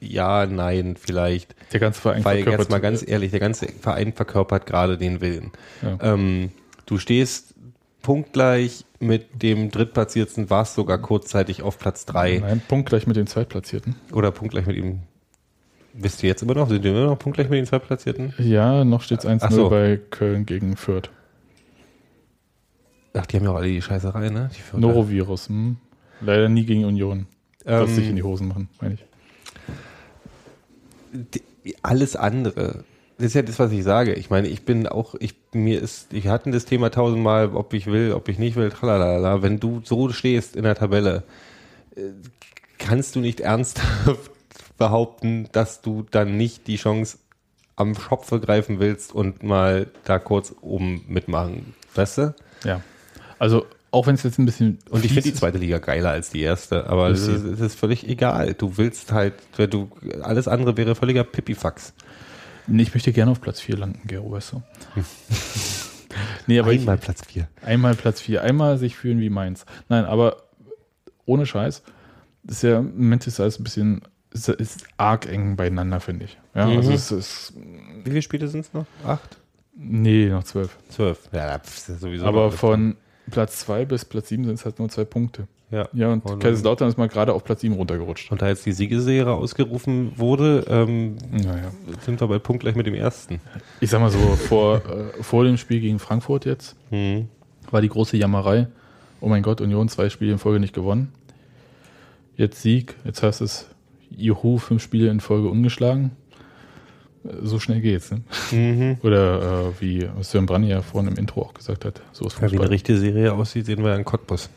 ja, 0.00 0.44
nein, 0.46 0.96
vielleicht. 0.98 1.54
der 1.72 1.78
ganze 1.78 2.00
Verein 2.00 2.24
Weil 2.24 2.38
verkörpert- 2.42 2.58
jetzt 2.58 2.70
mal 2.72 2.80
ganz 2.80 3.06
ehrlich, 3.06 3.30
der 3.30 3.38
ganze 3.38 3.68
Verein 3.68 4.12
verkörpert 4.12 4.66
gerade 4.66 4.98
den 4.98 5.20
Willen. 5.20 5.52
Ja. 5.82 5.98
Ähm, 6.14 6.50
du 6.86 6.98
stehst 6.98 7.54
punktgleich 8.02 8.84
mit 9.00 9.42
dem 9.42 9.70
Drittplatzierten, 9.70 10.50
warst 10.50 10.74
sogar 10.74 10.98
kurzzeitig 10.98 11.62
auf 11.62 11.78
Platz 11.78 12.04
drei 12.04 12.38
Nein, 12.38 12.62
Punkt 12.68 12.88
gleich 12.88 13.06
mit 13.06 13.16
den 13.16 13.26
Zweitplatzierten. 13.26 13.96
oder 14.12 14.30
punktgleich 14.30 14.66
mit 14.66 14.76
ihm. 14.76 15.00
Wisst 15.94 16.22
ihr 16.22 16.28
jetzt 16.30 16.42
immer 16.42 16.54
noch? 16.54 16.68
Sind 16.68 16.82
wir 16.84 16.90
immer 16.90 17.06
noch 17.06 17.18
punktgleich 17.18 17.48
mit 17.50 17.58
den 17.58 17.66
Zweitplatzierten? 17.66 18.32
Ja, 18.38 18.84
noch 18.84 19.02
steht 19.02 19.20
es 19.20 19.26
1-0 19.26 19.38
Ach 19.42 19.50
so. 19.52 19.68
bei 19.70 20.00
Köln 20.10 20.46
gegen 20.46 20.76
Fürth. 20.76 21.10
Ach, 23.14 23.26
die 23.26 23.36
haben 23.36 23.44
ja 23.44 23.50
auch 23.50 23.56
alle 23.56 23.68
die 23.68 23.82
Scheißerei, 23.82 24.30
ne? 24.30 24.50
Die. 24.74 24.78
Norovirus, 24.80 25.48
hm. 25.48 25.76
Leider 26.22 26.48
nie 26.48 26.64
gegen 26.64 26.84
Union. 26.86 27.26
Was 27.64 27.90
Ähm, 27.90 27.94
sich 27.96 28.08
in 28.08 28.16
die 28.16 28.22
Hosen 28.22 28.48
machen, 28.48 28.68
meine 28.80 28.94
ich. 28.94 29.04
die- 31.64 31.76
alles 31.82 32.16
andere. 32.16 32.84
Das 33.22 33.28
ist 33.28 33.34
ja 33.34 33.42
das, 33.42 33.60
was 33.60 33.70
ich 33.70 33.84
sage. 33.84 34.14
Ich 34.14 34.30
meine, 34.30 34.48
ich 34.48 34.64
bin 34.64 34.88
auch, 34.88 35.14
ich, 35.20 35.36
mir 35.52 35.80
ist, 35.80 36.12
ich 36.12 36.26
hatten 36.26 36.50
das 36.50 36.64
Thema 36.64 36.90
tausendmal, 36.90 37.54
ob 37.54 37.72
ich 37.72 37.86
will, 37.86 38.14
ob 38.14 38.28
ich 38.28 38.36
nicht 38.36 38.56
will, 38.56 38.70
tralalala. 38.70 39.42
Wenn 39.42 39.60
du 39.60 39.80
so 39.84 40.10
stehst 40.10 40.56
in 40.56 40.64
der 40.64 40.74
Tabelle, 40.74 41.22
äh, 41.94 42.00
kannst 42.78 43.14
du 43.14 43.20
nicht 43.20 43.38
ernsthaft 43.38 44.32
behaupten, 44.76 45.48
dass 45.52 45.82
du 45.82 46.04
dann 46.10 46.36
nicht 46.36 46.66
die 46.66 46.74
Chance 46.74 47.18
am 47.76 47.94
Schopfe 47.94 48.40
greifen 48.40 48.80
willst 48.80 49.14
und 49.14 49.44
mal 49.44 49.86
da 50.02 50.18
kurz 50.18 50.52
oben 50.60 51.04
mitmachen. 51.06 51.76
Weißt 51.94 52.18
du? 52.18 52.34
Ja. 52.64 52.80
Also, 53.38 53.66
auch 53.92 54.08
wenn 54.08 54.16
es 54.16 54.24
jetzt 54.24 54.40
ein 54.40 54.46
bisschen. 54.46 54.80
Und 54.90 55.04
ich 55.04 55.12
finde 55.12 55.30
die 55.30 55.34
zweite 55.34 55.58
Liga 55.58 55.78
geiler 55.78 56.10
als 56.10 56.30
die 56.30 56.40
erste, 56.40 56.88
aber 56.88 57.10
es 57.10 57.28
Ist 57.28 57.60
ist, 57.60 57.78
völlig 57.78 58.08
egal. 58.08 58.54
Du 58.54 58.78
willst 58.78 59.12
halt, 59.12 59.34
du, 59.56 59.92
alles 60.22 60.48
andere 60.48 60.76
wäre 60.76 60.96
völliger 60.96 61.22
Pipifax. 61.22 61.92
Nee, 62.66 62.82
ich 62.82 62.94
möchte 62.94 63.12
gerne 63.12 63.30
auf 63.32 63.40
Platz 63.40 63.60
4 63.60 63.76
landen, 63.76 64.00
Gero, 64.06 64.30
weißt 64.30 64.52
du. 64.52 64.62
nee, 66.46 66.58
aber 66.58 66.70
Einmal 66.70 66.94
ich, 66.96 67.00
Platz 67.00 67.26
vier. 67.26 67.48
einmal 67.62 67.94
Platz 67.94 68.20
4, 68.20 68.42
einmal 68.42 68.78
sich 68.78 68.96
fühlen 68.96 69.20
wie 69.20 69.30
Mainz. 69.30 69.64
Nein, 69.88 70.04
aber 70.04 70.42
ohne 71.24 71.46
Scheiß, 71.46 71.82
das 72.44 72.56
ist 72.58 72.62
ja, 72.62 72.78
im 72.78 72.92
Moment 72.96 73.26
ist 73.26 73.40
alles 73.40 73.58
ein 73.58 73.64
bisschen, 73.64 74.02
ist, 74.32 74.48
ist 74.48 74.84
arg 74.96 75.26
eng 75.26 75.56
beieinander, 75.56 76.00
finde 76.00 76.26
ich. 76.26 76.38
Ja, 76.54 76.66
Mhm. 76.66 76.76
also 76.78 76.92
es 76.92 77.10
ist, 77.10 77.52
Wie 78.04 78.10
viele 78.10 78.22
Spiele 78.22 78.48
sind 78.48 78.60
es 78.60 78.72
noch? 78.72 78.86
Acht? 79.06 79.38
nee, 79.74 80.28
noch 80.28 80.44
zwölf. 80.44 80.76
Zwölf. 80.90 81.18
Ja, 81.32 81.58
pf, 81.58 81.76
ist 81.78 81.88
ja 81.88 81.94
sowieso. 81.96 82.26
Aber 82.26 82.52
von 82.52 82.96
Platz 83.30 83.60
2 83.60 83.84
bis 83.86 84.04
Platz 84.04 84.28
7 84.28 84.44
sind 84.44 84.54
es 84.54 84.64
halt 84.64 84.78
nur 84.78 84.88
zwei 84.90 85.04
Punkte. 85.04 85.46
Ja. 85.72 85.88
Ja, 85.94 86.12
und 86.12 86.22
Kaiserslautern 86.40 86.88
ist 86.88 86.98
mal 86.98 87.08
gerade 87.08 87.32
auf 87.32 87.42
Platz 87.44 87.62
7 87.62 87.74
runtergerutscht. 87.74 88.30
Und 88.30 88.42
da 88.42 88.48
jetzt 88.48 88.64
die 88.66 88.72
Siegesserie 88.72 89.32
ausgerufen 89.32 90.12
wurde, 90.16 90.64
ähm, 90.68 91.16
Naja. 91.32 91.72
sind 92.04 92.20
wir 92.20 92.28
bei 92.28 92.38
punktgleich 92.38 92.76
mit 92.76 92.86
dem 92.86 92.94
ersten. 92.94 93.40
Ich 93.80 93.88
sag 93.90 94.00
mal 94.00 94.10
so, 94.10 94.18
vor, 94.18 94.76
äh, 94.86 95.22
vor 95.22 95.44
dem 95.44 95.56
Spiel 95.56 95.80
gegen 95.80 95.98
Frankfurt 95.98 96.44
jetzt 96.44 96.76
Mhm. 96.90 97.28
war 97.70 97.80
die 97.80 97.88
große 97.88 98.16
Jammerei. 98.16 98.68
Oh 99.20 99.28
mein 99.28 99.42
Gott, 99.42 99.60
Union 99.60 99.88
zwei 99.88 100.10
Spiele 100.10 100.32
in 100.32 100.38
Folge 100.38 100.60
nicht 100.60 100.74
gewonnen. 100.74 101.12
Jetzt 102.36 102.60
Sieg, 102.62 102.94
jetzt 103.04 103.22
heißt 103.22 103.40
es, 103.40 103.66
Juhu, 104.10 104.58
fünf 104.58 104.82
Spiele 104.82 105.08
in 105.10 105.20
Folge 105.20 105.48
ungeschlagen. 105.48 106.10
Äh, 107.24 107.28
So 107.46 107.58
schnell 107.60 107.80
geht's. 107.80 108.10
Ne? 108.10 108.22
Mhm. 108.50 108.96
Oder 109.02 109.68
äh, 109.68 109.80
wie 109.80 110.08
Sören 110.20 110.46
Branny 110.46 110.68
ja 110.68 110.82
vorhin 110.82 111.10
im 111.12 111.16
Intro 111.18 111.42
auch 111.42 111.54
gesagt 111.54 111.84
hat, 111.84 112.02
so 112.12 112.26
ist 112.26 112.34
Ja, 112.34 112.40
wie 112.40 112.44
eine 112.44 112.50
Fußball. 112.50 112.68
richtige 112.68 112.98
Serie 112.98 113.32
aussieht, 113.32 113.64
sehen 113.66 113.82
wir 113.82 113.90
ja 113.90 113.96
in 113.96 114.04
Cottbus. 114.04 114.50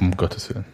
Um 0.00 0.16
Gottes 0.16 0.48
Willen. 0.50 0.64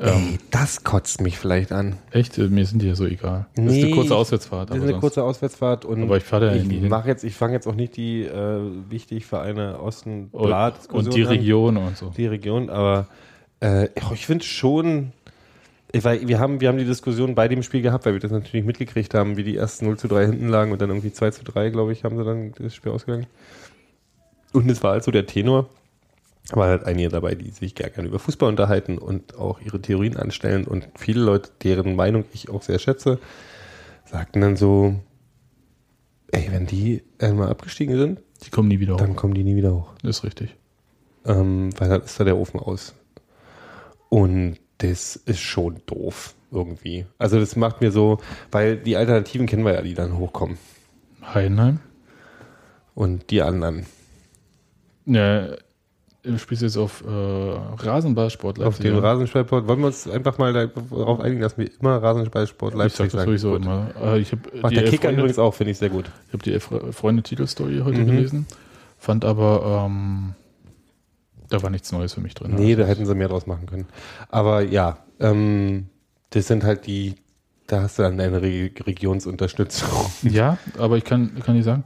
Ähm, 0.00 0.08
Ey, 0.32 0.38
das 0.50 0.82
kotzt 0.82 1.20
mich 1.20 1.38
vielleicht 1.38 1.70
an. 1.70 1.96
echt, 2.10 2.36
äh, 2.38 2.48
mir 2.48 2.66
sind 2.66 2.82
die 2.82 2.88
ja 2.88 2.96
so 2.96 3.06
egal. 3.06 3.46
Das 3.54 3.64
ist 3.66 3.70
Nee, 3.72 3.84
eine 3.84 3.94
kurze 3.94 4.16
Auswärtsfahrt. 4.16 4.70
Das 4.70 4.76
ist 4.78 4.82
eine 4.82 4.94
kurze 4.98 5.22
Auswärtsfahrt 5.22 5.84
und 5.84 6.02
Aber 6.02 6.16
ich 6.16 6.24
fahre 6.24 6.46
da 6.50 6.54
ich 6.56 6.80
mache 6.88 7.06
jetzt, 7.08 7.22
ich 7.22 7.34
fange 7.36 7.52
jetzt 7.54 7.68
auch 7.68 7.76
nicht 7.76 7.96
die 7.96 8.22
äh, 8.24 8.60
wichtig 8.90 9.24
Vereine 9.24 9.78
Osten 9.80 10.30
und, 10.32 10.52
und 10.92 11.14
die 11.14 11.22
an. 11.22 11.28
Region 11.28 11.76
und 11.76 11.96
so. 11.96 12.10
die 12.16 12.26
Region, 12.26 12.70
aber 12.70 13.06
äh, 13.60 13.88
ich 14.12 14.26
finde 14.26 14.44
schon, 14.44 15.12
ich- 15.92 16.02
weil 16.02 16.26
wir 16.26 16.40
haben, 16.40 16.60
wir 16.60 16.68
haben 16.70 16.78
die 16.78 16.84
Diskussion 16.84 17.36
bei 17.36 17.46
dem 17.46 17.62
Spiel 17.62 17.80
gehabt, 17.82 18.04
weil 18.04 18.14
wir 18.14 18.20
das 18.20 18.32
natürlich 18.32 18.66
mitgekriegt 18.66 19.14
haben, 19.14 19.36
wie 19.36 19.44
die 19.44 19.54
erst 19.54 19.80
0 19.82 19.96
zu 19.96 20.08
3 20.08 20.26
hinten 20.26 20.48
lagen 20.48 20.72
und 20.72 20.82
dann 20.82 20.90
irgendwie 20.90 21.12
2 21.12 21.30
zu 21.30 21.44
3, 21.44 21.70
glaube 21.70 21.92
ich, 21.92 22.02
haben 22.02 22.16
sie 22.18 22.24
dann 22.24 22.52
das 22.58 22.74
Spiel 22.74 22.90
ausgegangen. 22.90 23.26
Und 24.52 24.68
es 24.68 24.82
war 24.82 24.90
halt 24.90 25.04
so 25.04 25.12
der 25.12 25.26
Tenor, 25.26 25.68
war 26.52 26.68
halt 26.68 26.84
einige 26.84 27.08
dabei, 27.08 27.34
die 27.34 27.50
sich 27.50 27.74
gar 27.74 27.88
gerne 27.90 28.08
über 28.08 28.18
Fußball 28.18 28.48
unterhalten 28.48 28.98
und 28.98 29.36
auch 29.36 29.60
ihre 29.60 29.80
Theorien 29.80 30.16
anstellen 30.16 30.66
und 30.66 30.88
viele 30.96 31.22
Leute, 31.22 31.50
deren 31.62 31.96
Meinung 31.96 32.24
ich 32.32 32.50
auch 32.50 32.62
sehr 32.62 32.78
schätze, 32.78 33.18
sagten 34.04 34.40
dann 34.42 34.56
so, 34.56 34.94
ey, 36.32 36.48
wenn 36.50 36.66
die 36.66 37.02
einmal 37.18 37.48
abgestiegen 37.48 37.96
sind, 37.96 38.20
Die 38.44 38.50
kommen 38.50 38.68
nie 38.68 38.78
wieder 38.80 38.94
hoch. 38.94 38.98
dann 38.98 39.16
kommen 39.16 39.34
die 39.34 39.42
nie 39.44 39.56
wieder 39.56 39.74
hoch 39.74 39.92
Das 40.02 40.18
ist 40.18 40.24
richtig. 40.24 40.54
ähm, 41.24 41.70
weil 41.78 41.88
dann 41.88 42.02
ist 42.02 42.20
da 42.20 42.24
der 42.24 42.36
Ofen 42.36 42.60
aus. 42.60 42.94
Und 44.10 44.58
das 44.78 45.16
ist 45.16 45.40
schon 45.40 45.80
doof 45.86 46.34
irgendwie. 46.52 47.06
Also 47.18 47.40
das 47.40 47.56
macht 47.56 47.80
mir 47.80 47.90
so, 47.90 48.18
weil 48.50 48.76
die 48.76 48.96
Alternativen 48.96 49.46
kennen 49.46 49.64
wir 49.64 49.72
ja, 49.74 49.82
die 49.82 49.94
dann 49.94 50.18
hochkommen. 50.18 50.58
Heidenheim. 51.32 51.80
Und 52.94 53.30
die 53.30 53.40
anderen. 53.42 53.86
Ja, 55.06 55.56
du 56.24 56.38
spielst 56.38 56.62
jetzt 56.62 56.76
auf 56.76 57.04
äh, 57.06 57.08
Rasenballsport 57.10 58.60
Auf 58.62 58.78
den 58.78 58.94
ja. 58.94 59.00
Rasenballsport, 59.00 59.68
wollen 59.68 59.80
wir 59.80 59.86
uns 59.86 60.08
einfach 60.08 60.38
mal 60.38 60.52
darauf 60.52 61.20
einigen, 61.20 61.40
dass 61.42 61.56
wir 61.58 61.70
immer 61.80 62.02
Rasenballsport 62.02 62.72
Ich 62.74 62.78
Leipzig 62.78 63.10
sag 63.12 63.26
das 63.26 63.40
sagen? 63.42 63.62
immer. 63.62 63.90
Äh, 64.02 64.18
ich 64.20 64.32
habe 64.32 64.42
Macht 64.62 64.74
der 64.74 64.84
Kicker 64.84 65.10
übrigens 65.12 65.38
auch, 65.38 65.54
finde 65.54 65.72
ich 65.72 65.78
sehr 65.78 65.90
gut. 65.90 66.10
ich 66.28 66.32
hab 66.32 66.42
die 66.42 66.52
Elf 66.52 66.70
Freunde 66.92 67.22
Titelstory 67.22 67.80
heute 67.84 68.00
Mhm. 68.00 68.06
gelesen, 68.06 68.46
fand 68.98 69.24
aber, 69.24 69.84
ähm, 69.86 70.34
da 71.50 71.62
war 71.62 71.70
nichts 71.70 71.92
Neues 71.92 72.14
für 72.14 72.20
mich 72.20 72.34
drin. 72.34 72.54
Nee, 72.54 72.74
da 72.74 72.82
Also, 72.82 72.90
hätten 72.92 73.06
sie 73.06 73.14
mehr 73.14 73.28
draus 73.28 73.46
machen 73.46 73.66
können. 73.66 73.86
Aber 74.30 74.62
ja, 74.62 74.96
ähm, 75.20 75.86
das 76.30 76.46
sind 76.48 76.64
halt 76.64 76.86
die, 76.86 77.14
da 77.66 77.82
hast 77.82 77.98
du 77.98 78.02
dann 78.02 78.16
deine 78.18 78.40
Re 78.42 78.70
Regionsunterstützung. 78.86 79.88
Ja, 80.22 80.58
aber 80.78 80.96
ich 80.96 81.04
kann, 81.04 81.38
kann 81.44 81.54
dir 81.54 81.62
sagen, 81.62 81.84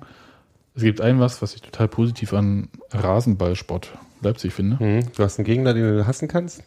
es 0.75 0.83
gibt 0.85 1.01
ein 1.01 1.19
was, 1.19 1.43
was 1.43 1.55
ich 1.57 1.61
total 1.63 1.89
positiv 1.89 2.33
an 2.33 2.69
Rasenballsport 2.93 3.91
Leipzig 4.21 4.53
finde. 4.53 4.79
Hm, 4.79 5.03
Du 5.17 5.23
hast 5.23 5.39
einen 5.39 5.47
Gegner, 5.47 5.75
den 5.75 5.97
du 5.99 6.07
hassen 6.07 6.29
kannst? 6.29 6.63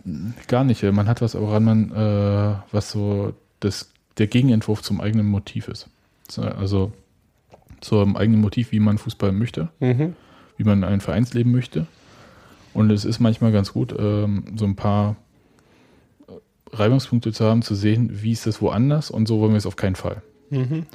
Gar 0.48 0.64
nicht. 0.64 0.84
Man 0.84 1.08
hat 1.08 1.22
was, 1.22 1.36
woran 1.36 1.64
man, 1.64 1.92
äh, 1.92 2.56
was 2.72 2.92
so 2.92 3.34
das, 3.60 3.92
der 4.18 4.28
Gegenentwurf 4.28 4.82
zum 4.82 5.02
eigenen 5.02 5.28
Motiv 5.28 5.68
ist. 5.68 5.88
So, 6.30 6.42
Also 6.44 6.92
zum 7.82 8.16
eigenen 8.16 8.42
Motiv, 8.42 8.72
wie 8.72 8.80
man 8.80 8.98
Fußball 8.98 9.32
möchte, 9.32 9.70
Mhm. 9.80 10.16
wie 10.58 10.64
man 10.64 10.84
ein 10.84 11.02
Vereinsleben 11.02 11.52
möchte. 11.52 11.88
Und 12.74 12.90
es 12.92 13.04
ist 13.06 13.20
manchmal 13.20 13.52
ganz 13.52 13.74
gut, 13.74 13.94
ähm, 13.98 14.46
so 14.56 14.66
ein 14.66 14.76
paar 14.76 15.18
äh, 16.28 16.34
Reibungspunkte 16.76 17.34
zu 17.34 17.44
haben, 17.46 17.64
zu 17.64 17.76
sehen, 17.76 18.22
wie 18.24 18.32
ist 18.32 18.46
das 18.48 18.62
woanders 18.62 19.12
und 19.12 19.28
so 19.28 19.40
wollen 19.42 19.52
wir 19.52 19.58
es 19.58 19.66
auf 19.66 19.76
keinen 19.76 19.96
Fall. 19.96 20.22
Mhm. 20.52 20.86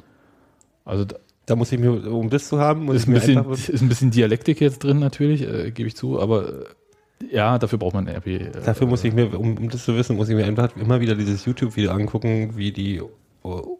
Also 0.85 1.05
da 1.47 1.55
muss 1.55 1.71
ich 1.71 1.79
mir, 1.79 1.91
um 2.11 2.29
das 2.29 2.47
zu 2.47 2.59
haben, 2.59 2.83
muss 2.85 2.97
ist 2.97 3.01
ich 3.03 3.07
ein, 3.07 3.13
mir 3.13 3.19
bisschen, 3.49 3.73
ist 3.73 3.81
ein 3.81 3.89
bisschen 3.89 4.11
Dialektik 4.11 4.61
jetzt 4.61 4.83
drin 4.83 4.99
natürlich, 4.99 5.41
äh, 5.41 5.71
gebe 5.71 5.87
ich 5.87 5.95
zu, 5.95 6.19
aber 6.21 6.47
äh, 6.49 6.65
Ja, 7.31 7.57
dafür 7.57 7.79
braucht 7.79 7.95
man 7.95 8.07
RP. 8.07 8.27
äh, 8.27 8.51
Dafür 8.63 8.85
muss 8.85 9.03
ich 9.03 9.13
mir, 9.13 9.39
um, 9.39 9.57
um 9.57 9.69
das 9.69 9.83
zu 9.85 9.95
wissen, 9.97 10.15
muss 10.17 10.29
ich 10.29 10.35
mir 10.35 10.45
einfach 10.45 10.75
immer 10.77 11.01
wieder 11.01 11.15
dieses 11.15 11.43
YouTube-Video 11.45 11.91
angucken, 11.91 12.51
wie 12.55 12.71
die 12.71 13.01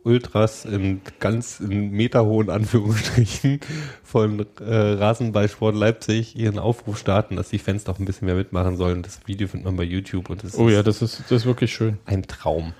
Ultras 0.03 0.63
in 0.63 1.01
ganz 1.19 1.59
in 1.59 1.91
meterhohen 1.91 2.49
Anführungsstrichen 2.49 3.59
von 4.01 4.45
äh, 4.61 4.73
Rasenballsport 4.73 5.75
Leipzig 5.75 6.37
ihren 6.37 6.57
Aufruf 6.57 6.97
starten, 6.97 7.35
dass 7.35 7.49
die 7.49 7.59
Fans 7.59 7.83
doch 7.83 7.99
ein 7.99 8.05
bisschen 8.05 8.27
mehr 8.27 8.35
mitmachen 8.35 8.77
sollen. 8.77 9.01
Das 9.03 9.19
Video 9.25 9.47
findet 9.49 9.65
man 9.65 9.75
bei 9.75 9.83
YouTube 9.83 10.29
und 10.29 10.41
das 10.43 10.57
Oh 10.57 10.69
ist 10.69 10.73
ja, 10.73 10.83
das 10.83 11.01
ist, 11.01 11.19
das 11.27 11.41
ist 11.41 11.45
wirklich 11.45 11.73
schön. 11.73 11.97
ein 12.05 12.23
Traum. 12.23 12.71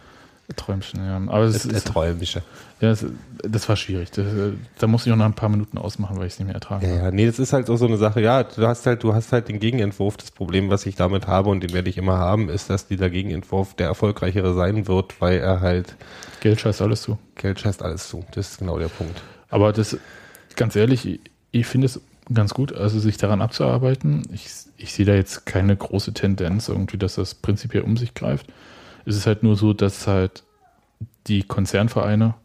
Träumchen, 0.56 1.06
ja. 1.06 1.18
Aber 1.28 1.44
es 1.44 1.68
der 1.68 1.84
Träumische. 1.84 2.42
ja, 2.80 2.90
das, 2.90 3.06
das 3.44 3.68
war 3.68 3.76
schwierig. 3.76 4.12
Das, 4.12 4.26
äh, 4.26 4.54
da 4.80 4.88
musste 4.88 5.10
ich 5.10 5.14
auch 5.14 5.18
nach 5.18 5.26
ein 5.26 5.34
paar 5.34 5.50
Minuten 5.50 5.78
ausmachen, 5.78 6.18
weil 6.18 6.28
ich 6.28 6.34
es 6.34 6.40
nicht 6.40 6.46
mehr 6.48 6.56
ertragen 6.56 6.88
Ja, 6.88 6.96
ja, 6.96 7.12
nee, 7.12 7.26
das 7.26 7.38
ist 7.38 7.52
halt 7.52 7.70
auch 7.70 7.76
so 7.76 7.86
eine 7.86 7.98
Sache, 7.98 8.22
ja, 8.22 8.44
du 8.44 8.66
hast 8.66 8.86
halt, 8.86 9.04
du 9.04 9.14
hast 9.14 9.34
halt 9.34 9.50
den 9.50 9.60
Gegenentwurf. 9.60 10.16
Das 10.16 10.32
Problem, 10.32 10.70
was 10.70 10.86
ich 10.86 10.96
damit 10.96 11.28
habe 11.28 11.50
und 11.50 11.62
den 11.62 11.74
werde 11.74 11.90
ich 11.90 11.98
immer 11.98 12.18
haben, 12.18 12.50
ist, 12.50 12.70
dass 12.70 12.88
dieser 12.88 13.10
Gegenentwurf 13.10 13.74
der 13.74 13.88
erfolgreichere 13.88 14.54
sein 14.54 14.88
wird, 14.88 15.20
weil 15.20 15.40
er 15.40 15.60
halt 15.60 15.96
Geld 16.40 16.62
scheißt 16.62 16.82
alles 16.82 17.02
zu. 17.02 17.18
Geld 17.36 17.60
scheißt 17.60 17.84
alles 17.84 18.08
zu. 18.08 18.24
Das 18.32 18.52
ist 18.52 18.60
genau 18.60 18.80
der 18.80 18.88
Punkt. 18.88 19.22
Aber 19.50 19.74
das, 19.74 19.98
ganz 20.56 20.76
ehrlich, 20.78 21.06
ich, 21.06 21.20
ich 21.52 21.66
finde 21.66 21.88
es 21.88 22.00
ganz 22.34 22.54
gut, 22.54 22.74
also 22.74 23.00
sich 23.00 23.18
daran 23.18 23.42
abzuarbeiten. 23.42 24.24
Ich, 24.34 24.48
ich 24.78 24.94
sehe 24.94 25.06
da 25.06 25.14
jetzt 25.14 25.46
keine 25.46 25.76
große 25.76 26.14
Tendenz 26.14 26.70
irgendwie, 26.70 26.98
dass 26.98 27.16
das 27.16 27.36
prinzipiell 27.36 27.84
um 27.84 27.98
sich 27.98 28.14
greift. 28.14 28.48
Es 29.08 29.16
ist 29.16 29.26
halt 29.26 29.42
nur 29.42 29.56
so, 29.56 29.74
dass 29.74 30.06
halt 30.06 30.44
die 31.28 31.44
Konzernvereine 31.44 32.36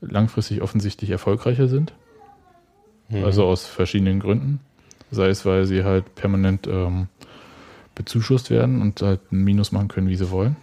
langfristig 0.00 0.62
offensichtlich 0.62 1.10
erfolgreicher 1.10 1.68
sind. 1.68 1.92
Also 3.12 3.44
aus 3.44 3.66
verschiedenen 3.66 4.20
Gründen. 4.20 4.60
Sei 5.10 5.28
es, 5.28 5.44
weil 5.44 5.66
sie 5.66 5.84
halt 5.84 6.14
permanent 6.14 6.66
ähm, 6.66 7.08
bezuschusst 7.94 8.50
werden 8.50 8.82
und 8.82 9.02
halt 9.02 9.20
ein 9.30 9.44
Minus 9.44 9.72
machen 9.72 9.88
können, 9.88 10.08
wie 10.08 10.16
sie 10.16 10.30
wollen. 10.30 10.56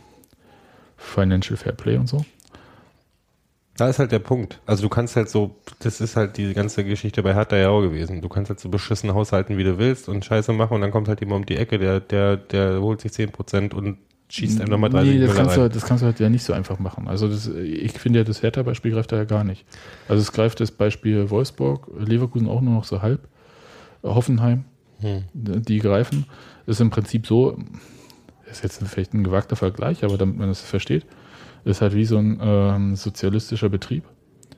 Financial 0.97 1.57
Fair 1.57 1.73
Play 1.73 1.97
und 1.97 2.07
so. 2.07 2.25
Da 3.77 3.87
ist 3.89 3.99
halt 3.99 4.11
der 4.11 4.19
Punkt. 4.19 4.59
Also 4.65 4.83
du 4.83 4.89
kannst 4.89 5.15
halt 5.15 5.29
so, 5.29 5.55
das 5.79 6.01
ist 6.01 6.15
halt 6.15 6.37
diese 6.37 6.53
ganze 6.53 6.83
Geschichte 6.83 7.23
bei 7.23 7.33
Hertha 7.33 7.55
ja 7.55 7.69
auch 7.69 7.81
gewesen. 7.81 8.21
Du 8.21 8.29
kannst 8.29 8.49
halt 8.49 8.59
so 8.59 8.69
beschissen 8.69 9.13
haushalten, 9.13 9.57
wie 9.57 9.63
du 9.63 9.77
willst 9.77 10.09
und 10.09 10.25
Scheiße 10.25 10.51
machen 10.53 10.75
und 10.75 10.81
dann 10.81 10.91
kommt 10.91 11.07
halt 11.07 11.21
jemand 11.21 11.41
um 11.41 11.45
die 11.45 11.57
Ecke, 11.57 11.79
der, 11.79 11.99
der, 11.99 12.37
der 12.37 12.81
holt 12.81 13.01
sich 13.01 13.11
10% 13.11 13.73
und 13.73 13.97
schießt 14.33 14.61
einem 14.61 14.69
nochmal 14.71 14.89
30 14.89 15.13
Nee, 15.13 15.19
das 15.25 15.35
kannst, 15.35 15.51
du, 15.51 15.53
rein. 15.55 15.61
halt- 15.61 15.75
das 15.75 15.85
kannst 15.85 16.01
du 16.01 16.05
halt 16.05 16.19
ja 16.19 16.29
nicht 16.29 16.43
so 16.43 16.53
einfach 16.53 16.79
machen. 16.79 17.07
Also 17.07 17.27
das, 17.27 17.47
ich 17.47 17.91
finde 17.93 18.19
ja, 18.19 18.23
das 18.25 18.41
Hertha-Beispiel 18.41 18.91
greift 18.91 19.11
da 19.11 19.17
ja 19.17 19.23
gar 19.25 19.43
nicht. 19.43 19.65
Also 20.07 20.21
es 20.21 20.31
greift 20.31 20.59
das 20.59 20.71
Beispiel 20.71 21.29
Wolfsburg, 21.29 21.89
Leverkusen 21.99 22.47
auch 22.47 22.61
nur 22.61 22.73
noch 22.73 22.83
so 22.85 23.01
halb, 23.01 23.27
Hoffenheim, 24.03 24.65
Hm. 24.99 25.23
die 25.33 25.79
greifen. 25.79 26.25
Das 26.65 26.77
ist 26.77 26.81
im 26.81 26.89
Prinzip 26.91 27.25
so, 27.27 27.57
ist 28.49 28.63
jetzt 28.63 28.83
vielleicht 28.87 29.13
ein 29.13 29.23
gewagter 29.23 29.55
Vergleich, 29.55 30.03
aber 30.03 30.17
damit 30.17 30.37
man 30.37 30.47
das 30.47 30.61
versteht, 30.61 31.05
ist 31.65 31.81
halt 31.81 31.95
wie 31.95 32.05
so 32.05 32.17
ein 32.17 32.39
ähm, 32.41 32.95
sozialistischer 32.95 33.69
Betrieb. 33.69 34.03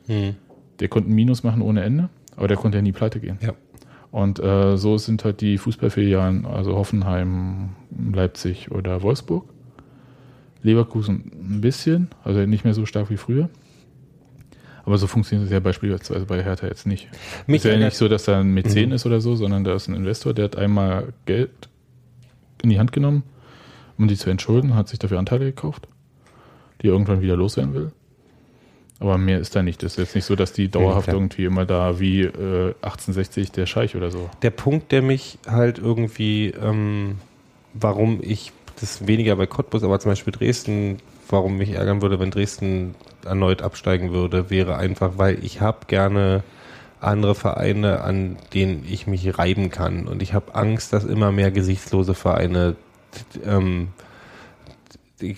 Hm. 0.07 0.35
Der 0.79 0.87
konnte 0.89 1.09
ein 1.09 1.13
Minus 1.15 1.43
machen 1.43 1.61
ohne 1.61 1.81
Ende, 1.83 2.09
aber 2.35 2.47
der 2.47 2.57
konnte 2.57 2.77
ja 2.77 2.81
nie 2.81 2.91
pleite 2.91 3.19
gehen. 3.19 3.37
Ja. 3.41 3.53
Und 4.11 4.39
äh, 4.39 4.77
so 4.77 4.97
sind 4.97 5.23
halt 5.25 5.41
die 5.41 5.57
Fußballfilialen, 5.57 6.45
also 6.45 6.75
Hoffenheim, 6.75 7.69
Leipzig 8.13 8.69
oder 8.71 9.01
Wolfsburg. 9.01 9.45
Leverkusen 10.63 11.31
ein 11.33 11.61
bisschen, 11.61 12.07
also 12.23 12.39
nicht 12.41 12.63
mehr 12.63 12.73
so 12.73 12.85
stark 12.85 13.09
wie 13.09 13.17
früher. 13.17 13.49
Aber 14.85 14.97
so 14.97 15.07
funktioniert 15.07 15.47
es 15.47 15.53
ja 15.53 15.59
beispielsweise 15.61 16.25
bei 16.25 16.43
Hertha 16.43 16.67
jetzt 16.67 16.85
nicht. 16.87 17.07
Mich 17.47 17.63
ist 17.63 17.71
ja 17.71 17.77
nicht 17.77 17.95
so, 17.95 18.07
dass 18.09 18.23
da 18.25 18.39
ein 18.41 18.53
Mäzen 18.53 18.87
Mhm. 18.87 18.91
ist 18.93 19.05
oder 19.05 19.21
so, 19.21 19.35
sondern 19.35 19.63
da 19.63 19.75
ist 19.75 19.87
ein 19.87 19.95
Investor, 19.95 20.33
der 20.33 20.45
hat 20.45 20.57
einmal 20.57 21.13
Geld 21.25 21.51
in 22.61 22.69
die 22.69 22.79
Hand 22.79 22.91
genommen, 22.91 23.23
um 23.97 24.07
die 24.07 24.17
zu 24.17 24.29
entschulden, 24.29 24.75
hat 24.75 24.89
sich 24.89 24.99
dafür 24.99 25.19
Anteile 25.19 25.45
gekauft, 25.45 25.87
die 26.81 26.87
er 26.87 26.93
irgendwann 26.93 27.21
wieder 27.21 27.37
loswerden 27.37 27.73
will. 27.73 27.91
Aber 28.99 29.17
mehr 29.17 29.39
ist 29.39 29.55
da 29.55 29.63
nicht. 29.63 29.83
Das 29.83 29.93
ist 29.93 29.97
jetzt 29.97 30.15
nicht 30.15 30.25
so, 30.25 30.35
dass 30.35 30.53
die 30.53 30.69
dauerhaft 30.69 31.05
klar. 31.05 31.15
irgendwie 31.17 31.45
immer 31.45 31.65
da 31.65 31.99
wie 31.99 32.21
äh, 32.21 32.73
1860 32.81 33.51
der 33.51 33.65
Scheich 33.65 33.95
oder 33.95 34.11
so. 34.11 34.29
Der 34.41 34.49
Punkt, 34.51 34.91
der 34.93 35.01
mich 35.01 35.39
halt 35.47 35.77
irgendwie, 35.77 36.47
ähm, 36.49 37.17
warum 37.73 38.19
ich 38.21 38.51
das 38.79 39.07
weniger 39.07 39.35
bei 39.35 39.45
Cottbus, 39.45 39.83
aber 39.83 39.99
zum 39.99 40.11
Beispiel 40.11 40.33
Dresden, 40.33 40.97
warum 41.29 41.57
mich 41.57 41.71
ärgern 41.71 42.01
würde, 42.01 42.19
wenn 42.19 42.31
Dresden 42.31 42.95
erneut 43.25 43.61
absteigen 43.61 44.11
würde, 44.11 44.49
wäre 44.49 44.75
einfach, 44.75 45.13
weil 45.17 45.43
ich 45.43 45.61
habe 45.61 45.85
gerne 45.87 46.43
andere 46.99 47.35
Vereine, 47.35 48.01
an 48.01 48.37
denen 48.53 48.85
ich 48.89 49.07
mich 49.07 49.37
reiben 49.37 49.69
kann. 49.69 50.07
Und 50.07 50.21
ich 50.21 50.33
habe 50.33 50.55
Angst, 50.55 50.93
dass 50.93 51.03
immer 51.03 51.31
mehr 51.31 51.51
gesichtslose 51.51 52.13
Vereine 52.13 52.75
ähm, 53.45 53.89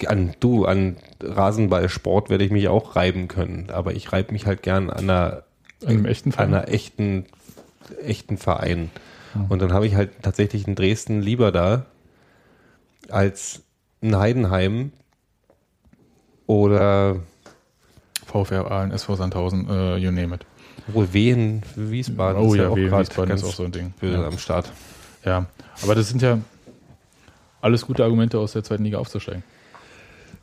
an 0.08 0.34
du, 0.40 0.66
an 0.66 0.98
Rasenballsport 1.22 2.30
werde 2.30 2.44
ich 2.44 2.52
mich 2.52 2.68
auch 2.68 2.96
reiben 2.96 3.28
können. 3.28 3.70
Aber 3.72 3.94
ich 3.94 4.12
reibe 4.12 4.32
mich 4.32 4.46
halt 4.46 4.64
gern 4.64 4.90
an 4.90 5.10
einer 5.10 5.44
einem 5.86 6.06
echten 6.06 6.30
an 6.30 6.34
Verein? 6.34 6.54
einer 6.54 6.70
echten, 6.70 7.26
echten 8.04 8.38
Verein. 8.38 8.90
Und 9.50 9.62
dann 9.62 9.74
habe 9.74 9.86
ich 9.86 9.96
halt 9.96 10.12
tatsächlich 10.22 10.66
in 10.66 10.76
Dresden 10.76 11.22
lieber 11.22 11.52
da 11.52 11.86
als 13.12 13.64
ein 14.02 14.16
Heidenheim 14.16 14.92
oder 16.48 17.18
VfR 18.26 18.70
Aalen, 18.70 18.92
SV 18.92 19.16
Sandhausen, 19.16 19.70
äh, 19.70 19.98
you 19.98 20.12
name 20.12 20.36
it. 20.36 20.46
wohl 20.88 21.12
Wehen, 21.14 21.64
Wiesbaden 21.76 22.42
oh 22.42 22.54
ist 22.54 22.60
ja, 22.60 22.70
auch 22.70 22.76
Wien, 22.76 22.90
grad 22.90 23.02
Wiesbaden 23.08 23.30
ganz 23.30 23.42
ist 23.42 23.50
auch 23.50 23.54
so 23.54 23.64
ein 23.64 23.72
Ding. 23.72 23.94
böse 24.00 24.18
Ja. 24.18 24.28
am 24.28 24.38
Start. 24.38 24.72
ja, 25.24 25.46
aber 25.82 25.96
das 25.96 26.10
sind 26.10 26.22
ja 26.22 26.40
alles 27.62 27.86
gute 27.86 28.04
Argumente, 28.04 28.38
aus 28.38 28.54
der 28.54 28.64
zweiten 28.64 28.84
Liga 28.84 29.00
aufzusteigen. 29.00 29.44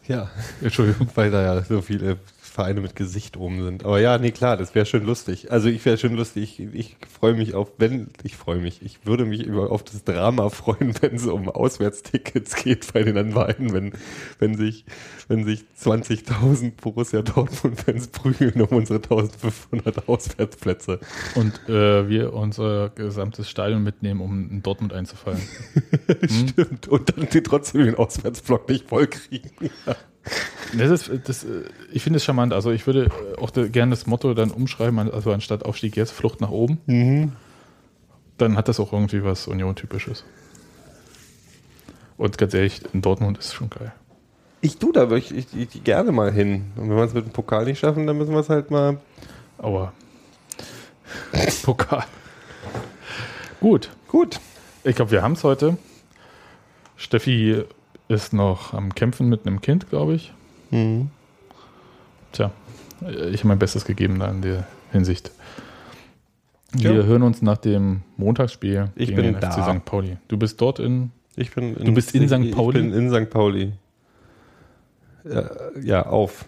Ja, 0.08 0.30
Entschuldigung. 0.60 1.08
weil 1.14 1.30
da 1.30 1.42
ja 1.42 1.62
so 1.62 1.80
viele 1.80 2.18
Vereine 2.52 2.82
mit 2.82 2.94
Gesicht 2.96 3.38
oben 3.38 3.64
sind. 3.64 3.82
Aber 3.86 3.98
ja, 3.98 4.18
nee, 4.18 4.30
klar, 4.30 4.58
das 4.58 4.74
wäre 4.74 4.84
schön 4.84 5.06
lustig. 5.06 5.50
Also 5.50 5.70
ich 5.70 5.82
wäre 5.86 5.96
schön 5.96 6.14
lustig. 6.14 6.60
Ich, 6.60 6.74
ich 6.74 6.96
freue 7.10 7.32
mich 7.32 7.54
auf, 7.54 7.72
wenn, 7.78 8.08
ich 8.24 8.36
freue 8.36 8.58
mich, 8.58 8.82
ich 8.82 9.06
würde 9.06 9.24
mich 9.24 9.42
über, 9.42 9.72
auf 9.72 9.82
das 9.82 10.04
Drama 10.04 10.50
freuen, 10.50 10.94
wenn 11.00 11.14
es 11.14 11.26
um 11.26 11.48
Auswärtstickets 11.48 12.56
geht 12.56 12.92
bei 12.92 13.04
den 13.04 13.32
Vereinen, 13.32 13.72
wenn, 13.72 13.92
wenn 14.38 14.54
sich, 14.54 14.84
wenn 15.28 15.46
sich 15.46 15.64
20.000 15.80 16.72
Borussia 16.72 17.22
Dortmund-Fans 17.22 18.08
prügeln 18.08 18.60
um 18.60 18.76
unsere 18.76 18.98
1.500 18.98 20.06
Auswärtsplätze. 20.06 21.00
Und 21.34 21.68
äh, 21.70 22.06
wir 22.10 22.34
unser 22.34 22.90
gesamtes 22.90 23.48
Stadion 23.48 23.82
mitnehmen, 23.82 24.20
um 24.20 24.50
in 24.50 24.62
Dortmund 24.62 24.92
einzufallen. 24.92 25.40
Stimmt. 26.28 26.86
Und 26.86 27.16
dann 27.16 27.28
die 27.30 27.42
trotzdem 27.42 27.86
den 27.86 27.94
Auswärtsblock 27.94 28.68
nicht 28.68 28.90
voll 28.90 29.06
kriegen. 29.06 29.50
Das 30.76 30.90
ist, 30.90 31.28
das, 31.28 31.44
äh, 31.44 31.64
ich 31.92 32.02
finde 32.02 32.16
es 32.16 32.24
charmant. 32.24 32.52
Also 32.52 32.70
ich 32.70 32.86
würde 32.86 33.06
äh, 33.06 33.40
auch 33.40 33.52
gerne 33.52 33.90
das 33.90 34.06
Motto 34.06 34.32
dann 34.34 34.50
umschreiben, 34.50 34.98
also 35.10 35.32
anstatt 35.32 35.64
Aufstieg 35.64 35.96
jetzt, 35.96 36.12
Flucht 36.12 36.40
nach 36.40 36.50
oben. 36.50 37.32
Dann 38.38 38.56
hat 38.56 38.68
das 38.68 38.80
auch 38.80 38.92
irgendwie 38.92 39.22
was 39.22 39.46
Union-typisches. 39.46 40.24
Und 42.16 42.38
ganz 42.38 42.54
ehrlich, 42.54 42.82
in 42.92 43.02
Dortmund 43.02 43.38
ist 43.38 43.46
es 43.46 43.54
schon 43.54 43.70
geil. 43.70 43.92
Ich 44.60 44.78
tu 44.78 44.92
da 44.92 45.10
wirklich 45.10 45.46
ich, 45.52 45.74
ich, 45.74 45.84
gerne 45.84 46.12
mal 46.12 46.32
hin. 46.32 46.70
Und 46.76 46.88
wenn 46.88 46.96
wir 46.96 47.04
es 47.04 47.14
mit 47.14 47.26
dem 47.26 47.32
Pokal 47.32 47.64
nicht 47.64 47.80
schaffen, 47.80 48.06
dann 48.06 48.16
müssen 48.16 48.32
wir 48.32 48.40
es 48.40 48.48
halt 48.48 48.70
mal. 48.70 48.98
Aua. 49.58 49.92
Pokal. 51.64 52.04
Gut. 53.60 53.90
Gut. 54.08 54.40
Ich 54.84 54.96
glaube, 54.96 55.10
wir 55.10 55.22
haben 55.22 55.32
es 55.32 55.44
heute. 55.44 55.76
Steffi 56.96 57.64
ist 58.12 58.32
noch 58.32 58.74
am 58.74 58.94
Kämpfen 58.94 59.28
mit 59.28 59.46
einem 59.46 59.60
Kind, 59.60 59.88
glaube 59.90 60.14
ich. 60.14 60.32
Mhm. 60.70 61.10
Tja, 62.32 62.50
ich 63.00 63.38
habe 63.40 63.48
mein 63.48 63.58
Bestes 63.58 63.84
gegeben 63.84 64.18
da 64.18 64.30
in 64.30 64.42
der 64.42 64.66
Hinsicht. 64.90 65.30
Ja. 66.74 66.92
Wir 66.94 67.04
hören 67.04 67.22
uns 67.22 67.42
nach 67.42 67.58
dem 67.58 68.02
Montagsspiel 68.16 68.90
Ich 68.94 69.08
gegen 69.08 69.16
bin 69.16 69.32
den 69.32 69.40
da. 69.40 69.50
FC 69.50 69.62
St. 69.62 69.84
Pauli. 69.84 70.16
Du 70.28 70.38
bist 70.38 70.60
dort 70.60 70.78
in. 70.78 71.10
Ich 71.36 71.54
bin 71.54 71.74
Du 71.74 71.92
bist 71.92 72.14
in 72.14 72.28
St. 72.28 72.50
Pauli? 72.54 72.78
Ich 72.78 72.92
bin 72.92 72.94
in 72.94 73.10
St. 73.10 73.30
Pauli. 73.30 73.72
Ja, 75.24 75.50
ja, 75.82 76.06
auf. 76.06 76.44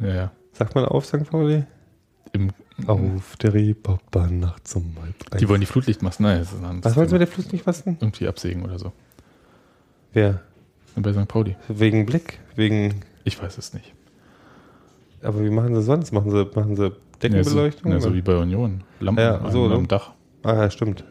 Ja, 0.00 0.14
ja. 0.14 0.32
Sagt 0.52 0.74
man 0.74 0.84
auf 0.84 1.06
St. 1.06 1.28
Pauli? 1.28 1.64
Im, 2.32 2.50
Auf 2.86 3.36
der 3.36 3.54
Reeperbahn 3.54 4.40
nachts 4.40 4.76
um 4.76 4.94
halb 5.02 5.38
die 5.40 5.48
wollen 5.48 5.60
die 5.60 5.66
Flutlichtmasten. 5.66 6.24
Nein, 6.26 6.38
das 6.40 6.52
ist 6.52 6.62
ein 6.62 6.84
Was 6.84 6.96
wollen 6.96 7.08
sie 7.08 7.18
mit 7.18 7.28
der 7.52 7.58
fassen? 7.58 7.96
Irgendwie 8.00 8.28
absägen 8.28 8.64
oder 8.64 8.78
so. 8.78 8.92
Wer? 10.12 10.40
Bei 11.02 11.12
St. 11.12 11.28
Pauli. 11.28 11.56
Wegen 11.68 12.06
Blick? 12.06 12.38
Wegen. 12.56 13.02
Ich 13.24 13.40
weiß 13.40 13.58
es 13.58 13.74
nicht. 13.74 13.92
Aber 15.22 15.42
wie 15.44 15.50
machen 15.50 15.74
sie 15.74 15.82
sonst? 15.82 16.12
Machen 16.12 16.30
sie, 16.30 16.48
machen 16.54 16.76
sie 16.76 16.92
Deckenbeleuchtung? 17.22 17.92
Ja, 17.92 18.00
so, 18.00 18.06
ja, 18.08 18.10
so 18.12 18.16
wie 18.16 18.22
bei 18.22 18.36
Union. 18.36 18.84
Lampen 19.00 19.20
Ja, 19.22 19.50
so, 19.50 19.64
am? 19.66 19.88
Dach. 19.88 20.12
ah, 20.44 20.54
ja, 20.54 20.70
stimmt. 20.70 21.04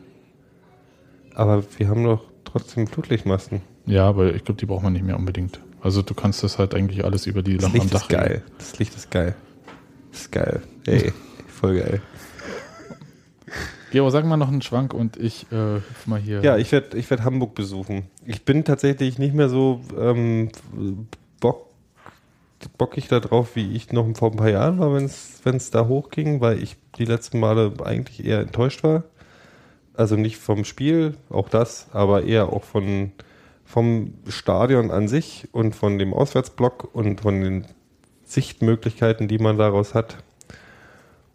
Aber 1.35 1.63
wir 1.77 1.87
haben 1.89 2.03
doch 2.03 2.23
trotzdem 2.45 2.87
Flutlichtmasten. 2.87 3.61
Ja, 3.85 4.07
aber 4.07 4.33
ich 4.33 4.43
glaube, 4.43 4.59
die 4.59 4.65
braucht 4.65 4.83
man 4.83 4.93
nicht 4.93 5.05
mehr 5.05 5.17
unbedingt. 5.17 5.59
Also 5.81 6.01
du 6.01 6.13
kannst 6.13 6.43
das 6.43 6.57
halt 6.57 6.73
eigentlich 6.73 7.05
alles 7.05 7.27
über 7.27 7.43
die 7.43 7.55
Das 7.57 7.63
Lampen 7.63 7.79
am 7.81 7.83
Licht 7.85 7.93
Dach 7.95 8.01
ist 8.01 8.09
geil. 8.09 8.43
Das 8.57 8.79
Licht 8.79 8.95
ist 8.95 9.11
geil. 9.11 9.35
Das 10.11 10.21
ist 10.21 10.31
geil. 10.31 10.61
Ey, 10.85 11.11
voll 11.47 11.77
geil. 11.79 12.01
Gero, 13.97 14.11
sag 14.11 14.25
mal 14.25 14.37
noch 14.37 14.49
einen 14.49 14.61
Schwank 14.61 14.93
und 14.93 15.17
ich 15.17 15.51
äh, 15.51 15.81
mal 16.05 16.19
hier. 16.19 16.43
Ja, 16.43 16.55
ich 16.55 16.71
werde 16.71 16.95
ich 16.95 17.09
werd 17.09 17.23
Hamburg 17.23 17.55
besuchen. 17.55 18.03
Ich 18.27 18.45
bin 18.45 18.63
tatsächlich 18.63 19.17
nicht 19.17 19.33
mehr 19.33 19.49
so 19.49 19.81
ähm, 19.99 20.49
bock, 21.39 21.65
bockig 22.77 23.07
da 23.07 23.19
drauf, 23.19 23.55
wie 23.55 23.73
ich 23.73 23.91
noch 23.91 24.05
vor 24.15 24.29
ein 24.29 24.37
paar 24.37 24.51
Jahren 24.51 24.77
war, 24.77 24.93
wenn 24.93 25.05
es 25.05 25.71
da 25.71 25.87
hochging, 25.87 26.41
weil 26.41 26.61
ich 26.61 26.75
die 26.99 27.05
letzten 27.05 27.39
Male 27.39 27.73
eigentlich 27.83 28.23
eher 28.23 28.41
enttäuscht 28.41 28.83
war. 28.83 29.01
Also 29.95 30.15
nicht 30.15 30.37
vom 30.37 30.63
Spiel, 30.63 31.17
auch 31.31 31.49
das, 31.49 31.87
aber 31.91 32.21
eher 32.21 32.53
auch 32.53 32.65
von, 32.65 33.13
vom 33.65 34.13
Stadion 34.27 34.91
an 34.91 35.07
sich 35.07 35.47
und 35.53 35.75
von 35.75 35.97
dem 35.97 36.13
Auswärtsblock 36.13 36.93
und 36.93 37.21
von 37.21 37.41
den 37.41 37.65
Sichtmöglichkeiten, 38.25 39.27
die 39.27 39.39
man 39.39 39.57
daraus 39.57 39.95
hat. 39.95 40.17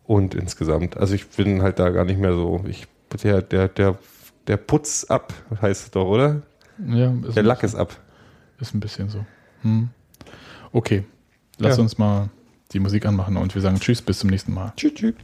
Und 0.05 0.35
insgesamt, 0.35 0.97
also 0.97 1.15
ich 1.15 1.29
bin 1.29 1.63
halt 1.63 1.79
da 1.79 1.91
gar 1.91 2.05
nicht 2.05 2.19
mehr 2.19 2.33
so, 2.33 2.65
ich, 2.67 2.87
der, 3.23 3.41
der, 3.43 3.69
der, 3.69 3.99
der 4.47 4.57
Putz 4.57 5.05
ab, 5.05 5.33
heißt 5.61 5.85
es 5.85 5.91
doch, 5.91 6.07
oder? 6.07 6.43
Ja, 6.87 7.11
der 7.11 7.43
Lack 7.43 7.63
ist 7.63 7.75
ab. 7.75 7.97
Ist 8.59 8.75
ein 8.75 8.81
bisschen 8.81 9.09
so. 9.09 9.25
Hm. 9.63 9.91
Okay, 10.73 11.05
lass 11.59 11.77
Ja. 11.77 11.83
uns 11.83 11.99
mal 11.99 12.31
die 12.73 12.81
Musik 12.81 13.07
anmachen 13.07 13.37
und 13.37 13.55
wir 13.55 13.63
sagen 13.63 13.79
Tschüss, 13.79 14.03
bis 14.03 14.19
zum 14.19 14.31
nächsten 14.31 14.53
Mal. 14.55 14.73
Tschüss, 14.77 14.95
tschüss. 14.95 15.15